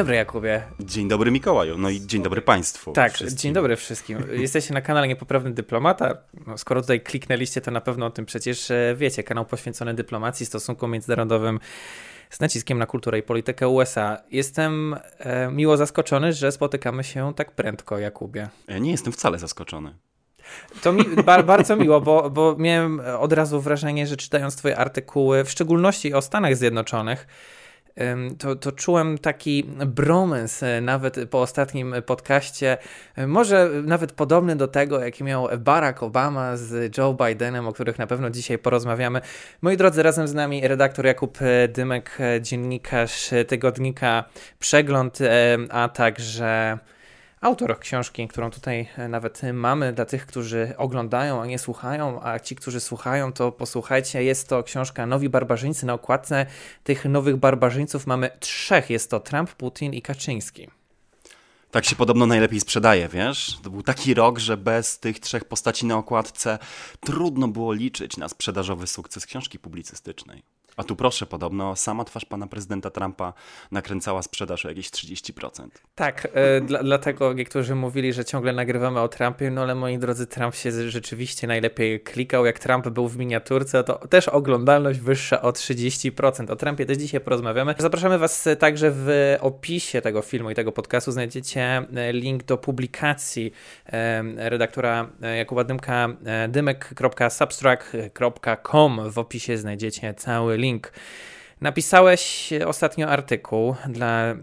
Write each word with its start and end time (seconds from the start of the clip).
dobry, 0.00 0.16
Jakubie. 0.16 0.62
Dzień 0.80 1.08
dobry, 1.08 1.30
Mikołaju. 1.30 1.78
No 1.78 1.90
i 1.90 2.00
dzień 2.00 2.22
dobry 2.22 2.42
Państwu. 2.42 2.92
Tak, 2.92 3.12
wszystkim. 3.12 3.38
dzień 3.38 3.52
dobry 3.52 3.76
wszystkim. 3.76 4.18
Jesteście 4.32 4.74
na 4.74 4.80
kanale 4.80 5.08
Niepoprawny 5.08 5.50
Dyplomata. 5.50 6.14
No, 6.46 6.58
skoro 6.58 6.80
tutaj 6.80 7.00
kliknęliście, 7.00 7.60
to 7.60 7.70
na 7.70 7.80
pewno 7.80 8.06
o 8.06 8.10
tym 8.10 8.26
przecież 8.26 8.70
e, 8.70 8.94
wiecie. 8.96 9.22
Kanał 9.22 9.44
poświęcony 9.44 9.94
dyplomacji, 9.94 10.46
stosunkom 10.46 10.90
międzynarodowym 10.90 11.60
z 12.30 12.40
naciskiem 12.40 12.78
na 12.78 12.86
kulturę 12.86 13.18
i 13.18 13.22
politykę 13.22 13.68
USA. 13.68 14.22
Jestem 14.30 14.96
e, 15.18 15.50
miło 15.50 15.76
zaskoczony, 15.76 16.32
że 16.32 16.52
spotykamy 16.52 17.04
się 17.04 17.34
tak 17.34 17.52
prędko, 17.52 17.98
Jakubie. 17.98 18.48
Ja 18.68 18.78
nie 18.78 18.90
jestem 18.90 19.12
wcale 19.12 19.38
zaskoczony. 19.38 19.94
To 20.82 20.92
mi 20.92 21.04
ba 21.24 21.42
bardzo 21.42 21.76
miło, 21.76 22.00
bo, 22.00 22.30
bo 22.30 22.56
miałem 22.58 23.02
od 23.18 23.32
razu 23.32 23.60
wrażenie, 23.60 24.06
że 24.06 24.16
czytając 24.16 24.56
Twoje 24.56 24.76
artykuły, 24.76 25.44
w 25.44 25.50
szczególności 25.50 26.14
o 26.14 26.22
Stanach 26.22 26.56
Zjednoczonych, 26.56 27.26
to, 28.38 28.56
to 28.56 28.72
czułem 28.72 29.18
taki 29.18 29.64
bromans 29.86 30.62
e, 30.62 30.80
nawet 30.80 31.16
po 31.30 31.40
ostatnim 31.40 31.94
podcaście, 32.06 32.78
e, 33.16 33.26
może 33.26 33.70
nawet 33.84 34.12
podobny 34.12 34.56
do 34.56 34.68
tego, 34.68 35.00
jaki 35.00 35.24
miał 35.24 35.48
Barack 35.58 36.02
Obama 36.02 36.56
z 36.56 36.96
Joe 36.98 37.14
Bidenem, 37.14 37.66
o 37.68 37.72
których 37.72 37.98
na 37.98 38.06
pewno 38.06 38.30
dzisiaj 38.30 38.58
porozmawiamy. 38.58 39.20
Moi 39.62 39.76
drodzy, 39.76 40.02
razem 40.02 40.28
z 40.28 40.34
nami 40.34 40.68
redaktor 40.68 41.06
Jakub 41.06 41.38
e, 41.42 41.68
Dymek, 41.68 42.18
dziennikarz 42.40 43.30
tygodnika 43.48 44.24
Przegląd, 44.58 45.18
a 45.70 45.88
także 45.88 46.78
autor 47.40 47.78
książki, 47.78 48.28
którą 48.28 48.50
tutaj 48.50 48.88
e, 48.96 49.08
nawet 49.08 49.42
mamy 49.52 49.92
dla 49.92 50.04
tych, 50.04 50.26
którzy 50.26 50.74
oglądają, 50.76 51.42
a 51.42 51.46
nie 51.46 51.58
słuchają, 51.58 52.22
a 52.22 52.38
ci, 52.38 52.56
którzy 52.56 52.80
słuchają, 52.80 53.32
to 53.32 53.52
posłuchajcie. 53.52 54.24
Jest 54.24 54.48
to 54.48 54.62
książka 54.62 55.06
Nowi 55.06 55.28
Barbarzyńcy. 55.28 55.86
Na 55.86 55.94
okładce 55.94 56.46
tych 56.84 57.04
nowych 57.04 57.36
barbarzyńców 57.36 58.06
mamy 58.06 58.30
trzech. 58.40 58.90
Jest 58.90 59.10
to 59.10 59.20
Trump, 59.20 59.54
Putin 59.54 59.94
i 59.94 60.02
Kaczyński. 60.02 60.68
Tak 61.70 61.84
się 61.84 61.96
podobno 61.96 62.26
najlepiej 62.26 62.60
sprzedaje, 62.60 63.08
wiesz? 63.08 63.58
To 63.62 63.70
był 63.70 63.82
taki 63.82 64.14
rok, 64.14 64.38
że 64.38 64.56
bez 64.56 64.98
tych 64.98 65.20
trzech 65.20 65.44
postaci 65.44 65.86
na 65.86 65.96
okładce 65.96 66.58
trudno 67.00 67.48
było 67.48 67.72
liczyć 67.72 68.16
na 68.16 68.28
sprzedażowy 68.28 68.86
sukces 68.86 69.26
książki 69.26 69.58
publicystycznej. 69.58 70.42
A 70.80 70.84
tu 70.84 70.96
proszę, 70.96 71.26
podobno 71.26 71.76
sama 71.76 72.04
twarz 72.04 72.24
pana 72.24 72.46
prezydenta 72.46 72.90
Trumpa 72.90 73.32
nakręcała 73.70 74.22
sprzedaż 74.22 74.66
o 74.66 74.68
jakieś 74.68 74.90
30%. 74.90 75.68
Tak, 75.94 76.28
e, 76.34 76.60
dla, 76.60 76.82
dlatego 76.82 77.32
niektórzy 77.32 77.74
mówili, 77.74 78.12
że 78.12 78.24
ciągle 78.24 78.52
nagrywamy 78.52 79.00
o 79.00 79.08
Trumpie, 79.08 79.50
no 79.50 79.62
ale 79.62 79.74
moi 79.74 79.98
drodzy, 79.98 80.26
Trump 80.26 80.54
się 80.54 80.90
rzeczywiście 80.90 81.46
najlepiej 81.46 82.00
klikał. 82.00 82.46
Jak 82.46 82.58
Trump 82.58 82.88
był 82.88 83.08
w 83.08 83.16
miniaturce, 83.16 83.84
to 83.84 84.08
też 84.08 84.28
oglądalność 84.28 85.00
wyższa 85.00 85.42
o 85.42 85.50
30%. 85.50 86.50
O 86.50 86.56
Trumpie 86.56 86.86
też 86.86 86.98
dzisiaj 86.98 87.20
porozmawiamy. 87.20 87.74
Zapraszamy 87.78 88.18
was 88.18 88.48
także 88.58 88.90
w 88.94 89.36
opisie 89.40 90.00
tego 90.00 90.22
filmu 90.22 90.50
i 90.50 90.54
tego 90.54 90.72
podcastu 90.72 91.12
znajdziecie 91.12 91.62
e, 91.62 92.12
link 92.12 92.42
do 92.42 92.58
publikacji 92.58 93.52
e, 93.86 94.50
redaktora 94.50 95.08
Jakuba 95.36 95.64
Dymka 95.64 96.08
dymek.substract.com. 96.48 99.10
W 99.10 99.18
opisie 99.18 99.58
znajdziecie 99.58 100.14
cały 100.14 100.56
link. 100.56 100.69
Napisałeś 101.60 102.50
ostatnio 102.66 103.08
artykuł 103.08 103.74
dla 103.88 104.34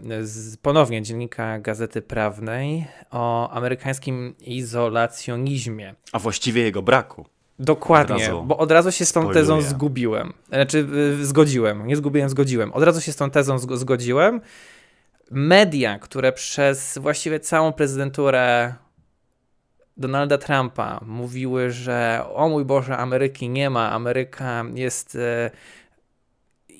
ponownie 0.62 1.02
dziennika 1.02 1.58
Gazety 1.58 2.02
Prawnej 2.02 2.86
o 3.10 3.50
amerykańskim 3.50 4.34
izolacjonizmie. 4.40 5.94
A 6.12 6.18
właściwie 6.18 6.62
jego 6.62 6.82
braku. 6.82 7.26
Dokładnie, 7.58 8.34
od 8.34 8.46
bo 8.46 8.58
od 8.58 8.72
razu 8.72 8.92
się 8.92 9.04
z 9.04 9.12
tą 9.12 9.20
spoiluję. 9.20 9.40
tezą 9.40 9.62
zgubiłem. 9.62 10.32
Znaczy, 10.48 10.88
zgodziłem, 11.22 11.86
nie 11.86 11.96
zgubiłem, 11.96 12.28
zgodziłem. 12.28 12.72
Od 12.72 12.82
razu 12.82 13.00
się 13.00 13.12
z 13.12 13.16
tą 13.16 13.30
tezą 13.30 13.58
zgodziłem. 13.58 14.40
Media, 15.30 15.98
które 15.98 16.32
przez 16.32 16.98
właściwie 16.98 17.40
całą 17.40 17.72
prezydenturę 17.72 18.74
Donalda 19.96 20.38
Trumpa 20.38 21.00
mówiły, 21.06 21.70
że 21.70 22.24
o 22.34 22.48
mój 22.48 22.64
Boże, 22.64 22.96
Ameryki 22.96 23.48
nie 23.48 23.70
ma, 23.70 23.92
Ameryka 23.92 24.64
jest 24.74 25.16
e, 25.16 25.50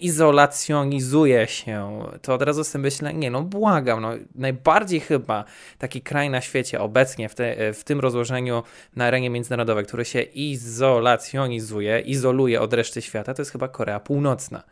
izolacjonizuje 0.04 1.46
się, 1.46 2.02
to 2.22 2.34
od 2.34 2.42
razu 2.42 2.64
sobie 2.64 2.82
myślę, 2.82 3.14
nie 3.14 3.30
no 3.30 3.42
błagam, 3.42 4.02
no, 4.02 4.10
najbardziej 4.34 5.00
chyba 5.00 5.44
taki 5.78 6.02
kraj 6.02 6.30
na 6.30 6.40
świecie 6.40 6.80
obecnie 6.80 7.28
w, 7.28 7.34
te, 7.34 7.72
w 7.72 7.84
tym 7.84 8.00
rozłożeniu 8.00 8.62
na 8.96 9.04
arenie 9.04 9.30
międzynarodowej, 9.30 9.86
który 9.86 10.04
się 10.04 10.22
izolacjonizuje, 10.22 12.00
izoluje 12.00 12.60
od 12.60 12.72
reszty 12.72 13.02
świata, 13.02 13.34
to 13.34 13.42
jest 13.42 13.52
chyba 13.52 13.68
Korea 13.68 14.00
Północna. 14.00 14.62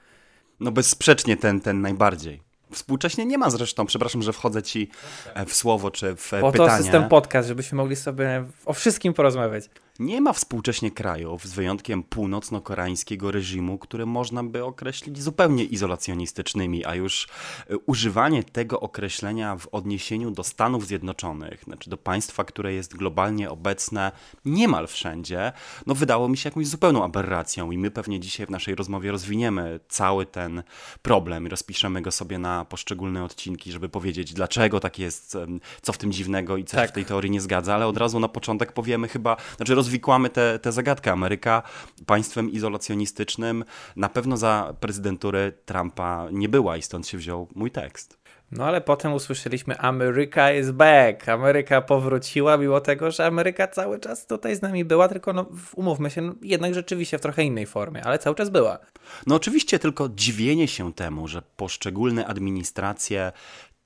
No 0.61 0.73
bezsprzecznie 0.73 1.37
ten, 1.37 1.61
ten 1.61 1.81
najbardziej. 1.81 2.43
Współcześnie 2.73 3.27
nie 3.27 3.39
ma 3.39 3.51
zresztą, 3.51 3.87
przepraszam, 3.87 4.23
że 4.23 4.33
wchodzę 4.33 4.63
ci 4.63 4.91
e, 5.35 5.47
w 5.47 5.55
słowo 5.55 5.91
czy 5.91 6.17
w 6.17 6.31
po 6.41 6.53
pytanie. 6.53 6.71
to 6.71 6.77
jest 6.77 6.91
ten 6.91 7.09
podcast, 7.09 7.49
żebyśmy 7.49 7.77
mogli 7.77 7.97
sobie 7.97 8.45
o 8.67 8.73
wszystkim 8.73 9.15
porozmawiać. 9.15 9.65
Nie 9.99 10.21
ma 10.21 10.33
współcześnie 10.33 10.91
krajów, 10.91 11.45
z 11.45 11.53
wyjątkiem 11.53 12.03
północno-koreańskiego 12.03 13.31
reżimu, 13.31 13.79
które 13.79 14.07
można 14.07 14.45
by 14.45 14.65
określić 14.65 15.23
zupełnie 15.23 15.65
izolacjonistycznymi, 15.65 16.84
a 16.84 16.95
już 16.95 17.29
e, 17.71 17.77
używanie 17.79 18.45
tego 18.45 18.81
określenia 18.81 19.57
w 19.57 19.69
odniesieniu 19.73 20.31
do 20.31 20.45
Stanów 20.45 20.87
Zjednoczonych, 20.87 21.65
znaczy 21.65 21.91
do 21.91 21.97
państwa, 21.97 22.45
które 22.45 22.73
jest 22.73 22.97
globalnie 22.97 23.51
obecne 23.51 24.12
niemal 24.45 24.87
wszędzie, 24.87 25.53
no 25.87 25.95
wydało 25.95 26.28
mi 26.28 26.37
się 26.37 26.49
jakąś 26.49 26.67
zupełną 26.67 27.05
aberracją 27.05 27.71
i 27.71 27.78
my 27.78 27.91
pewnie 27.91 28.21
dzisiaj 28.21 28.47
w 28.47 28.51
naszej 28.51 28.75
rozmowie 28.75 29.11
rozwiniemy 29.11 29.81
cały 29.89 30.27
ten 30.27 30.63
problem 31.03 31.47
i 31.47 31.49
rozpiszemy 31.49 32.03
go 32.03 32.11
sobie 32.11 32.39
na 32.39 32.65
poszczególne 32.65 33.25
odcinki, 33.25 33.73
żeby 33.73 33.89
powiedzieć, 33.89 34.34
dlaczego 34.34 34.81
tak 34.81 34.99
jest, 34.99 35.37
co 35.83 35.93
w 35.93 35.99
tym 35.99 36.13
dziwnego 36.13 36.57
i 36.57 36.65
co 36.65 36.77
tak. 36.77 36.91
w 36.91 36.93
tej 36.93 37.05
teorii 37.05 37.31
nie 37.31 37.41
zgadza, 37.41 37.75
ale 37.75 37.87
od 37.87 37.97
razu 37.97 38.21
na 38.21 38.28
początek 38.28 38.73
powiemy 38.73 39.09
chyba, 39.09 39.37
znaczy 39.57 39.75
rozwikłamy 39.87 40.31
tę 40.63 40.73
zagadkę. 40.73 41.13
Ameryka 41.13 41.63
państwem 42.07 42.51
izolacjonistycznym 42.51 43.65
na 43.97 44.09
pewno 44.09 44.37
za 44.37 44.75
prezydentury 44.81 45.53
Trumpa 45.65 46.29
nie 46.33 46.49
była 46.49 46.77
i 46.77 46.83
stąd 46.83 47.09
się 47.09 47.19
wziął 47.19 47.49
mój 47.55 47.71
tekst. 47.71 48.19
No 48.51 48.65
ale 48.65 48.81
potem 48.81 49.13
usłyszeliśmy 49.13 49.79
Ameryka 49.79 50.53
is 50.53 50.71
back. 50.71 51.29
Ameryka 51.29 51.81
powróciła, 51.81 52.57
mimo 52.57 52.81
tego, 52.81 53.11
że 53.11 53.27
Ameryka 53.27 53.69
cały 53.69 54.01
czas 54.01 54.27
tutaj 54.27 54.57
z 54.57 54.63
nami 54.63 54.85
była, 54.85 55.09
tylko 55.09 55.33
no, 55.33 55.47
umówmy 55.75 56.11
się, 56.11 56.23
no, 56.23 56.35
jednak 56.43 56.75
rzeczywiście 56.75 57.19
w 57.19 57.21
trochę 57.21 57.45
innej 57.45 57.67
formie, 57.67 58.05
ale 58.05 58.19
cały 58.19 58.37
czas 58.37 58.51
była. 58.51 58.79
No 59.27 59.35
oczywiście 59.35 59.79
tylko 59.79 60.09
dziwienie 60.09 60.69
się 60.69 60.93
temu, 60.93 61.29
że 61.29 61.43
poszczególne 61.57 62.27
administracje 62.27 63.33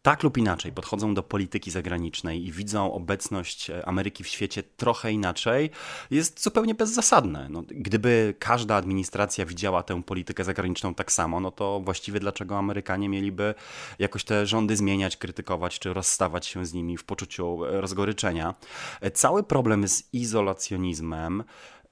tak 0.03 0.23
lub 0.23 0.39
inaczej 0.39 0.73
podchodzą 0.73 1.15
do 1.15 1.23
polityki 1.23 1.71
zagranicznej 1.71 2.47
i 2.47 2.53
widzą 2.53 2.93
obecność 2.93 3.71
e, 3.71 3.89
Ameryki 3.89 4.25
w 4.25 4.29
świecie 4.29 4.63
trochę 4.63 5.13
inaczej, 5.13 5.71
jest 6.11 6.43
zupełnie 6.43 6.75
bezzasadne. 6.75 7.49
No, 7.51 7.63
gdyby 7.69 8.35
każda 8.39 8.75
administracja 8.75 9.47
widziała 9.47 9.83
tę 9.83 10.03
politykę 10.03 10.45
zagraniczną 10.45 10.95
tak 10.95 11.13
samo, 11.13 11.41
no 11.41 11.51
to 11.51 11.81
właściwie 11.85 12.21
dlaczego 12.21 12.59
Amerykanie 12.59 13.09
mieliby 13.09 13.55
jakoś 13.99 14.25
te 14.25 14.47
rządy 14.47 14.77
zmieniać, 14.77 15.17
krytykować 15.17 15.79
czy 15.79 15.93
rozstawać 15.93 16.47
się 16.47 16.67
z 16.67 16.73
nimi 16.73 16.97
w 16.97 17.05
poczuciu 17.05 17.65
e, 17.65 17.81
rozgoryczenia? 17.81 18.55
E, 19.01 19.11
cały 19.11 19.43
problem 19.43 19.89
z 19.89 20.15
izolacjonizmem 20.15 21.45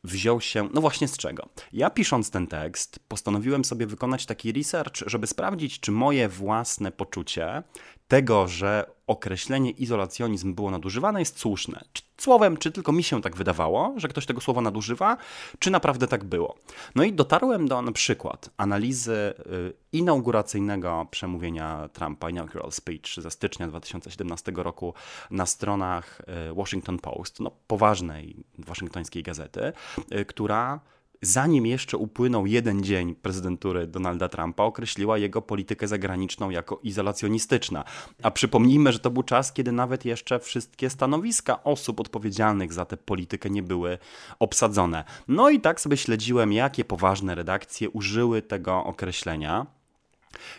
wziął 0.04 0.40
się, 0.40 0.68
no 0.74 0.80
właśnie 0.80 1.08
z 1.08 1.16
czego? 1.16 1.48
Ja 1.72 1.90
pisząc 1.90 2.30
ten 2.30 2.46
tekst, 2.46 3.00
postanowiłem 3.08 3.64
sobie 3.64 3.86
wykonać 3.86 4.26
taki 4.26 4.52
research, 4.52 4.96
żeby 5.06 5.26
sprawdzić, 5.26 5.80
czy 5.80 5.92
moje 5.92 6.28
własne 6.28 6.92
poczucie 6.92 7.62
tego, 8.08 8.48
że 8.48 8.90
określenie 9.06 9.70
izolacjonizm 9.70 10.54
było 10.54 10.70
nadużywane, 10.70 11.18
jest 11.20 11.38
słuszne. 11.38 11.84
Słowem, 12.18 12.56
czy 12.56 12.72
tylko 12.72 12.92
mi 12.92 13.02
się 13.02 13.22
tak 13.22 13.36
wydawało, 13.36 13.94
że 13.96 14.08
ktoś 14.08 14.26
tego 14.26 14.40
słowa 14.40 14.60
nadużywa, 14.60 15.16
czy 15.58 15.70
naprawdę 15.70 16.06
tak 16.06 16.24
było. 16.24 16.54
No 16.94 17.04
i 17.04 17.12
dotarłem 17.12 17.68
do 17.68 17.82
na 17.82 17.92
przykład 17.92 18.50
analizy 18.56 19.12
y, 19.12 19.72
inauguracyjnego 19.92 21.06
przemówienia 21.10 21.88
Trumpa, 21.92 22.30
inaugural 22.30 22.72
speech 22.72 23.14
ze 23.18 23.30
stycznia 23.30 23.68
2017 23.68 24.52
roku 24.56 24.94
na 25.30 25.46
stronach 25.46 26.20
y, 26.50 26.54
Washington 26.54 26.98
Post, 26.98 27.40
no 27.40 27.50
poważnej 27.66 28.36
waszyngtońskiej 28.58 29.22
gazety, 29.22 29.72
y, 30.12 30.24
która 30.24 30.80
zanim 31.22 31.66
jeszcze 31.66 31.96
upłynął 31.96 32.46
jeden 32.46 32.82
dzień 32.82 33.14
prezydentury 33.14 33.86
Donalda 33.86 34.28
Trumpa, 34.28 34.62
określiła 34.64 35.18
jego 35.18 35.42
politykę 35.42 35.88
zagraniczną 35.88 36.50
jako 36.50 36.80
izolacjonistyczna. 36.82 37.84
A 38.22 38.30
przypomnijmy, 38.30 38.92
że 38.92 38.98
to 38.98 39.10
był 39.10 39.22
czas, 39.22 39.52
kiedy 39.52 39.72
nawet 39.72 40.04
jeszcze 40.04 40.38
wszystkie 40.38 40.90
stanowiska 40.90 41.64
osób 41.64 42.00
odpowiedzialnych 42.00 42.72
za 42.72 42.84
tę 42.84 42.96
politykę 42.96 43.50
nie 43.50 43.62
były 43.62 43.98
obsadzone. 44.38 45.04
No 45.28 45.50
i 45.50 45.60
tak 45.60 45.80
sobie 45.80 45.96
śledziłem, 45.96 46.52
jakie 46.52 46.84
poważne 46.84 47.34
redakcje 47.34 47.90
użyły 47.90 48.42
tego 48.42 48.84
określenia. 48.84 49.77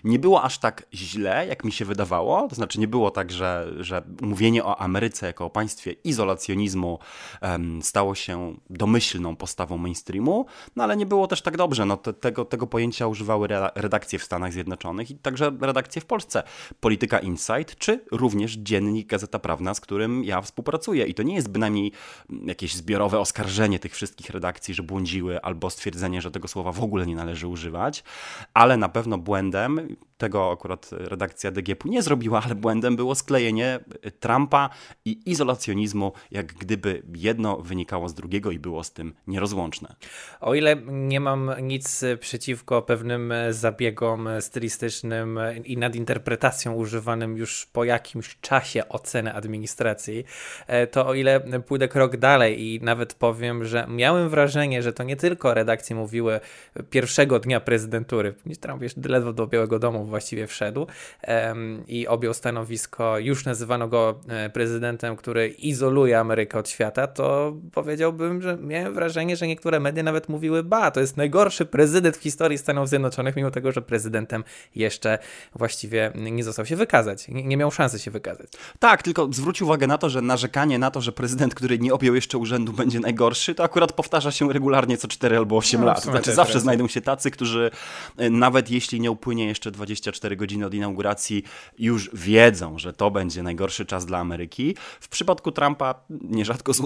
Nie 0.04 0.20
było 0.20 0.44
aż 0.44 0.58
tak 0.58 0.86
źle, 0.94 1.48
jak 1.48 1.64
mi 1.64 1.72
się 1.72 1.86
wydawało. 1.86 2.48
To 2.48 2.56
znaczy, 2.56 2.80
nie 2.80 2.88
było 2.88 3.12
tak, 3.12 3.32
że, 3.32 3.74
że 3.80 4.04
mówienie 4.22 4.66
o 4.66 4.82
Ameryce 4.82 5.26
jako 5.26 5.46
o 5.46 5.50
państwie 5.50 5.92
izolacjonizmu 5.92 7.00
um, 7.42 7.82
stało 7.82 8.16
się 8.16 8.56
domyślną 8.70 9.36
postawą 9.36 9.78
mainstreamu, 9.78 10.46
no 10.76 10.84
ale 10.84 10.98
nie 10.98 11.06
było 11.06 11.28
też 11.28 11.42
tak 11.42 11.58
dobrze. 11.58 11.86
No, 11.86 11.98
te, 11.98 12.14
tego, 12.14 12.46
tego 12.46 12.68
pojęcia 12.68 13.08
używały 13.08 13.48
redakcje 13.76 14.20
w 14.20 14.24
Stanach 14.24 14.54
Zjednoczonych 14.54 15.12
i 15.12 15.16
także 15.16 15.52
redakcje 15.62 16.02
w 16.02 16.06
Polsce. 16.06 16.44
Polityka 16.80 17.20
Insight, 17.20 17.76
czy 17.78 18.06
również 18.12 18.54
dziennik 18.54 19.08
Gazeta 19.08 19.40
Prawna, 19.40 19.74
z 19.74 19.82
którym 19.82 20.24
ja 20.24 20.42
współpracuję. 20.42 21.06
I 21.06 21.14
to 21.14 21.24
nie 21.24 21.36
jest 21.36 21.50
bynajmniej 21.50 21.92
jakieś 22.46 22.76
zbiorowe 22.76 23.20
oskarżenie 23.20 23.80
tych 23.80 23.94
wszystkich 23.94 24.30
redakcji, 24.30 24.74
że 24.74 24.84
błądziły, 24.84 25.42
albo 25.42 25.70
stwierdzenie, 25.70 26.22
że 26.22 26.32
tego 26.32 26.48
słowa 26.48 26.72
w 26.72 26.84
ogóle 26.84 27.08
nie 27.08 27.16
należy 27.16 27.48
używać, 27.48 28.04
ale 28.54 28.78
na 28.78 28.90
pewno 28.90 29.18
błędem 29.18 29.59
them 29.60 29.98
tego 30.20 30.52
akurat 30.52 30.90
redakcja 30.92 31.52
DGP 31.52 31.90
nie 31.90 32.02
zrobiła, 32.02 32.42
ale 32.46 32.56
błędem 32.56 32.96
było 32.96 33.16
sklejenie 33.16 33.80
Trumpa 34.20 34.70
i 35.06 35.20
izolacjonizmu, 35.26 36.14
jak 36.32 36.54
gdyby 36.54 37.04
jedno 37.16 37.58
wynikało 37.58 38.10
z 38.10 38.14
drugiego 38.14 38.52
i 38.52 38.60
było 38.60 38.84
z 38.84 38.92
tym 38.92 39.14
nierozłączne. 39.28 39.96
O 40.42 40.56
ile 40.56 40.76
nie 40.88 41.20
mam 41.20 41.52
nic 41.62 42.02
przeciwko 42.20 42.82
pewnym 42.82 43.34
zabiegom 43.50 44.30
stylistycznym 44.40 45.40
i 45.66 45.78
nadinterpretacją 45.78 46.74
używanym 46.74 47.38
już 47.38 47.66
po 47.66 47.84
jakimś 47.84 48.38
czasie 48.42 48.90
oceny 48.90 49.34
administracji, 49.34 50.24
to 50.92 51.08
o 51.08 51.14
ile 51.14 51.40
pójdę 51.40 51.88
krok 51.88 52.18
dalej 52.18 52.62
i 52.62 52.82
nawet 52.82 53.14
powiem, 53.14 53.66
że 53.66 53.88
miałem 53.90 54.30
wrażenie, 54.30 54.84
że 54.84 54.94
to 54.94 55.04
nie 55.04 55.16
tylko 55.16 55.54
redakcje 55.54 55.96
mówiły 55.96 56.40
pierwszego 56.90 57.40
dnia 57.40 57.60
prezydentury, 57.60 58.34
Trump 58.62 58.82
jeszcze 58.82 59.02
ledwo 59.06 59.34
dobił 59.34 59.50
Białego 59.50 59.80
Domu 59.80 60.06
właściwie 60.10 60.48
wszedł 60.48 60.88
i 61.88 62.08
objął 62.08 62.34
stanowisko, 62.34 63.20
już 63.20 63.46
nazywano 63.46 63.88
go 63.88 64.20
e, 64.28 64.50
prezydentem, 64.50 65.16
który 65.16 65.48
izoluje 65.48 66.20
Amerykę 66.20 66.60
od 66.60 66.70
świata, 66.70 67.08
to 67.08 67.54
powiedziałbym, 67.74 68.42
że 68.42 68.58
miałem 68.58 68.94
wrażenie, 68.94 69.38
że 69.38 69.48
niektóre 69.48 69.80
media 69.80 70.04
nawet 70.04 70.30
mówiły, 70.30 70.64
ba, 70.64 70.92
to 70.92 71.00
jest 71.00 71.18
najgorszy 71.18 71.66
prezydent 71.66 72.18
w 72.18 72.22
historii 72.22 72.58
Stanów 72.58 72.90
Zjednoczonych, 72.90 73.36
mimo 73.36 73.52
tego, 73.52 73.72
że 73.72 73.82
prezydentem 73.82 74.44
jeszcze 74.76 75.20
właściwie 75.56 76.12
nie 76.16 76.44
został 76.44 76.66
się 76.66 76.76
wykazać, 76.76 77.28
nie, 77.28 77.58
miał 77.58 77.72
szansy 77.72 78.00
się 78.00 78.12
wykazać. 78.12 78.48
Tak, 78.80 79.04
tylko 79.04 79.28
zwróć 79.32 79.62
uwagę 79.62 79.88
na 79.88 79.98
to, 79.98 80.10
że 80.10 80.22
narzekanie 80.22 80.80
na 80.80 80.92
to, 80.92 81.02
że 81.02 81.12
prezydent, 81.12 81.56
który 81.56 81.80
nie 81.80 81.94
objął 81.94 82.16
jeszcze 82.16 82.38
urzędu, 82.38 82.74
będzie 82.74 83.00
najgorszy, 83.00 83.56
to 83.56 83.64
akurat 83.64 83.94
powtarza 83.94 84.32
się 84.32 84.54
regularnie 84.54 84.98
co 84.98 85.08
4 85.08 85.38
albo 85.38 85.58
8 85.58 85.82
no, 85.82 85.88
lat. 85.88 86.04
Znaczy, 86.04 86.34
zawsze 86.34 86.60
znajdą 86.60 86.88
się 86.88 87.02
tacy, 87.02 87.32
którzy 87.32 87.72
e, 88.18 88.30
nawet 88.30 88.70
jeśli 88.70 89.00
nie 89.00 89.12
upłynie 89.12 89.46
jeszcze 89.48 89.72
24 90.02 90.36
godziny 90.36 90.66
od 90.66 90.74
inauguracji, 90.74 91.44
już 91.80 92.10
wiedzą, 92.14 92.78
że 92.78 92.94
to 92.94 93.12
będzie 93.12 93.44
najgorszy 93.44 93.86
czas 93.86 94.06
dla 94.06 94.18
Ameryki. 94.18 94.76
W 95.00 95.10
przypadku 95.10 95.52
Trumpa, 95.52 95.96
nierzadko 96.10 96.74
z 96.74 96.82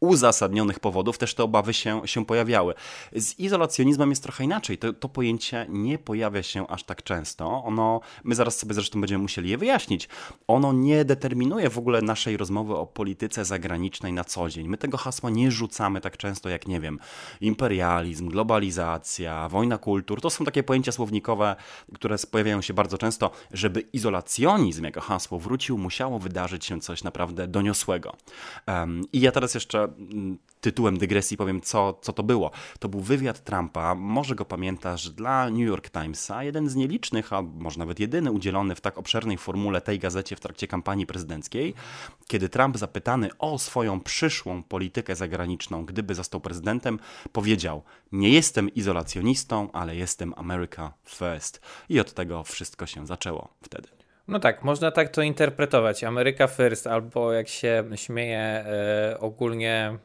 uzasadnionych 0.00 0.80
powodów, 0.80 1.18
też 1.18 1.34
te 1.34 1.44
obawy 1.44 1.74
się, 1.74 2.02
się 2.04 2.26
pojawiały. 2.26 2.74
Z 3.12 3.38
izolacjonizmem 3.38 4.10
jest 4.10 4.22
trochę 4.22 4.44
inaczej. 4.44 4.78
To, 4.78 4.92
to 4.92 5.08
pojęcie 5.08 5.66
nie 5.68 5.98
pojawia 5.98 6.42
się 6.42 6.66
aż 6.66 6.84
tak 6.84 7.02
często. 7.02 7.64
Ono, 7.64 8.00
my 8.24 8.34
zaraz 8.34 8.58
sobie 8.58 8.74
zresztą 8.74 9.00
będziemy 9.00 9.22
musieli 9.22 9.50
je 9.50 9.58
wyjaśnić. 9.58 10.08
Ono 10.46 10.72
nie 10.72 11.04
determinuje 11.04 11.70
w 11.70 11.78
ogóle 11.78 12.02
naszej 12.02 12.36
rozmowy 12.36 12.76
o 12.76 12.86
polityce 12.86 13.44
zagranicznej 13.44 14.12
na 14.12 14.24
co 14.24 14.48
dzień. 14.48 14.68
My 14.68 14.78
tego 14.78 14.96
hasła 14.96 15.30
nie 15.30 15.50
rzucamy 15.50 16.00
tak 16.00 16.16
często 16.16 16.48
jak, 16.48 16.68
nie 16.68 16.80
wiem, 16.80 16.98
imperializm, 17.40 18.28
globalizacja, 18.28 19.48
wojna 19.48 19.78
kultur. 19.78 20.20
To 20.20 20.30
są 20.30 20.44
takie 20.44 20.62
pojęcia 20.62 20.92
słownikowe, 20.92 21.56
które 21.94 22.16
pojawiają 22.30 22.55
się 22.62 22.74
bardzo 22.74 22.98
często, 22.98 23.30
żeby 23.52 23.80
izolacjonizm 23.80 24.84
jako 24.84 25.00
hasło 25.00 25.38
wrócił, 25.38 25.78
musiało 25.78 26.18
wydarzyć 26.18 26.64
się 26.64 26.80
coś 26.80 27.04
naprawdę 27.04 27.48
doniosłego. 27.48 28.16
Um, 28.66 29.02
I 29.12 29.20
ja 29.20 29.32
teraz 29.32 29.54
jeszcze 29.54 29.84
mm, 29.84 30.38
tytułem 30.60 30.98
dygresji 30.98 31.36
powiem, 31.36 31.60
co, 31.60 31.98
co 32.02 32.12
to 32.12 32.22
było. 32.22 32.50
To 32.78 32.88
był 32.88 33.00
wywiad 33.00 33.44
Trumpa, 33.44 33.94
może 33.94 34.34
go 34.34 34.44
pamiętasz, 34.44 35.10
dla 35.10 35.50
New 35.50 35.66
York 35.68 35.90
Timesa, 35.90 36.42
jeden 36.42 36.68
z 36.68 36.74
nielicznych, 36.74 37.32
a 37.32 37.42
może 37.42 37.78
nawet 37.78 38.00
jedyny 38.00 38.32
udzielony 38.32 38.74
w 38.74 38.80
tak 38.80 38.98
obszernej 38.98 39.38
formule 39.38 39.80
tej 39.80 39.98
gazecie 39.98 40.36
w 40.36 40.40
trakcie 40.40 40.66
kampanii 40.66 41.06
prezydenckiej, 41.06 41.74
kiedy 42.26 42.48
Trump 42.48 42.78
zapytany 42.78 43.30
o 43.38 43.58
swoją 43.58 44.00
przyszłą 44.00 44.62
politykę 44.62 45.16
zagraniczną, 45.16 45.84
gdyby 45.84 46.14
został 46.14 46.40
prezydentem, 46.40 46.98
powiedział: 47.32 47.82
Nie 48.12 48.30
jestem 48.30 48.74
izolacjonistą, 48.74 49.72
ale 49.72 49.96
jestem 49.96 50.34
America 50.36 50.92
First. 51.04 51.60
I 51.88 52.00
od 52.00 52.14
tego 52.14 52.44
wszystko 52.52 52.86
się 52.86 53.06
zaczęło 53.06 53.48
wtedy. 53.62 53.88
No 54.28 54.40
tak, 54.40 54.64
można 54.64 54.90
tak 54.90 55.08
to 55.08 55.22
interpretować. 55.22 56.04
Ameryka 56.04 56.46
First, 56.46 56.86
albo 56.86 57.32
jak 57.32 57.48
się 57.48 57.84
śmieje 57.94 58.38
e, 58.38 59.16
ogólnie 59.20 59.98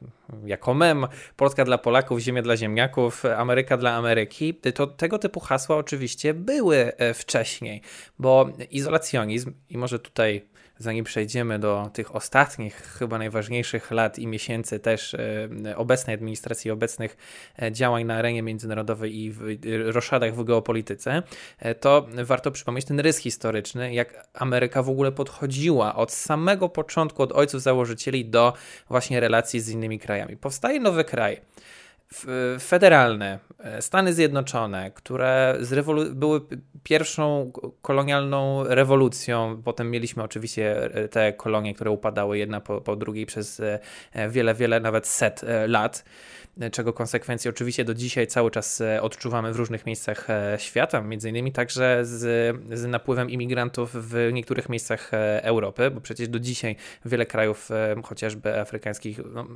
jako 0.45 0.73
mem, 0.73 1.07
Polska 1.35 1.65
dla 1.65 1.77
Polaków, 1.77 2.19
Ziemia 2.19 2.41
dla 2.41 2.57
ziemniaków, 2.57 3.25
Ameryka 3.25 3.77
dla 3.77 3.95
Ameryki, 3.95 4.53
to 4.53 4.88
tego 4.88 5.19
typu 5.19 5.39
hasła 5.39 5.77
oczywiście 5.77 6.33
były 6.33 6.97
e, 6.97 7.13
wcześniej, 7.13 7.81
bo 8.19 8.49
izolacjonizm, 8.71 9.53
i 9.69 9.77
może 9.77 9.99
tutaj 9.99 10.45
zanim 10.81 11.06
przejdziemy 11.06 11.60
do 11.60 11.89
tych 11.94 12.16
ostatnich, 12.16 12.75
chyba 12.75 13.18
najważniejszych 13.18 13.92
lat 13.92 14.19
i 14.19 14.28
miesięcy 14.28 14.80
też 14.80 15.13
e, 15.13 15.50
obecnej 15.75 16.13
administracji, 16.13 16.72
obecnych 16.72 17.18
e, 17.62 17.72
działań 17.72 18.06
na 18.06 18.16
arenie 18.16 18.42
międzynarodowej 18.44 19.18
i 19.18 19.31
w 19.31 19.39
roszadach 19.86 20.36
w 20.36 20.44
geopolityce, 20.44 21.24
e, 21.60 21.75
to 21.75 22.07
warto 22.24 22.51
przypomnieć 22.51 22.86
ten 22.86 23.00
rys 23.00 23.18
historyczny, 23.18 23.94
jak 23.94 24.28
Ameryka 24.33 24.83
w 24.83 24.89
ogóle 24.89 25.12
podchodziła 25.12 25.95
od 25.95 26.12
samego 26.12 26.69
początku, 26.69 27.24
od 27.24 27.31
ojców 27.31 27.62
założycieli 27.62 28.25
do 28.25 28.54
właśnie 28.89 29.19
relacji 29.19 29.60
z 29.60 29.69
innymi 29.69 30.00
krajami. 30.00 30.38
Powstaje 30.38 30.80
nowy 30.80 31.04
kraj 31.04 31.42
federalne, 32.59 33.39
e, 33.59 33.81
Stany 33.81 34.13
Zjednoczone, 34.13 34.91
które 34.91 35.57
były 36.11 36.41
pierwszą 36.83 37.51
kolonialną 37.81 38.63
rewolucją. 38.63 39.61
Potem 39.63 39.91
mieliśmy 39.91 40.23
oczywiście 40.23 40.93
e, 40.95 41.07
te 41.07 41.33
kolonie, 41.33 41.73
które 41.73 41.91
upadały 41.91 42.37
jedna 42.37 42.61
po, 42.61 42.81
po 42.81 42.95
drugiej 42.95 43.25
przez 43.25 43.59
e, 43.59 44.29
wiele, 44.29 44.53
wiele, 44.55 44.79
nawet 44.79 45.07
set 45.07 45.41
lat 45.67 46.03
czego 46.69 46.93
konsekwencje 46.93 47.49
oczywiście 47.51 47.85
do 47.85 47.93
dzisiaj 47.93 48.27
cały 48.27 48.51
czas 48.51 48.81
e, 48.81 49.01
odczuwamy 49.01 49.53
w 49.53 49.55
różnych 49.55 49.85
miejscach 49.85 50.29
e, 50.29 50.57
świata, 50.59 51.01
między 51.01 51.29
innymi 51.29 51.51
także 51.51 51.99
z, 52.03 52.57
z 52.79 52.85
napływem 52.85 53.29
imigrantów 53.29 53.91
w 53.93 54.29
niektórych 54.33 54.69
miejscach 54.69 55.13
e, 55.13 55.43
Europy, 55.43 55.91
bo 55.91 56.01
przecież 56.01 56.27
do 56.27 56.39
dzisiaj 56.39 56.75
wiele 57.05 57.25
krajów, 57.25 57.69
chociażby 58.03 58.59
afrykańskich, 58.59 59.19
no, 59.33 59.47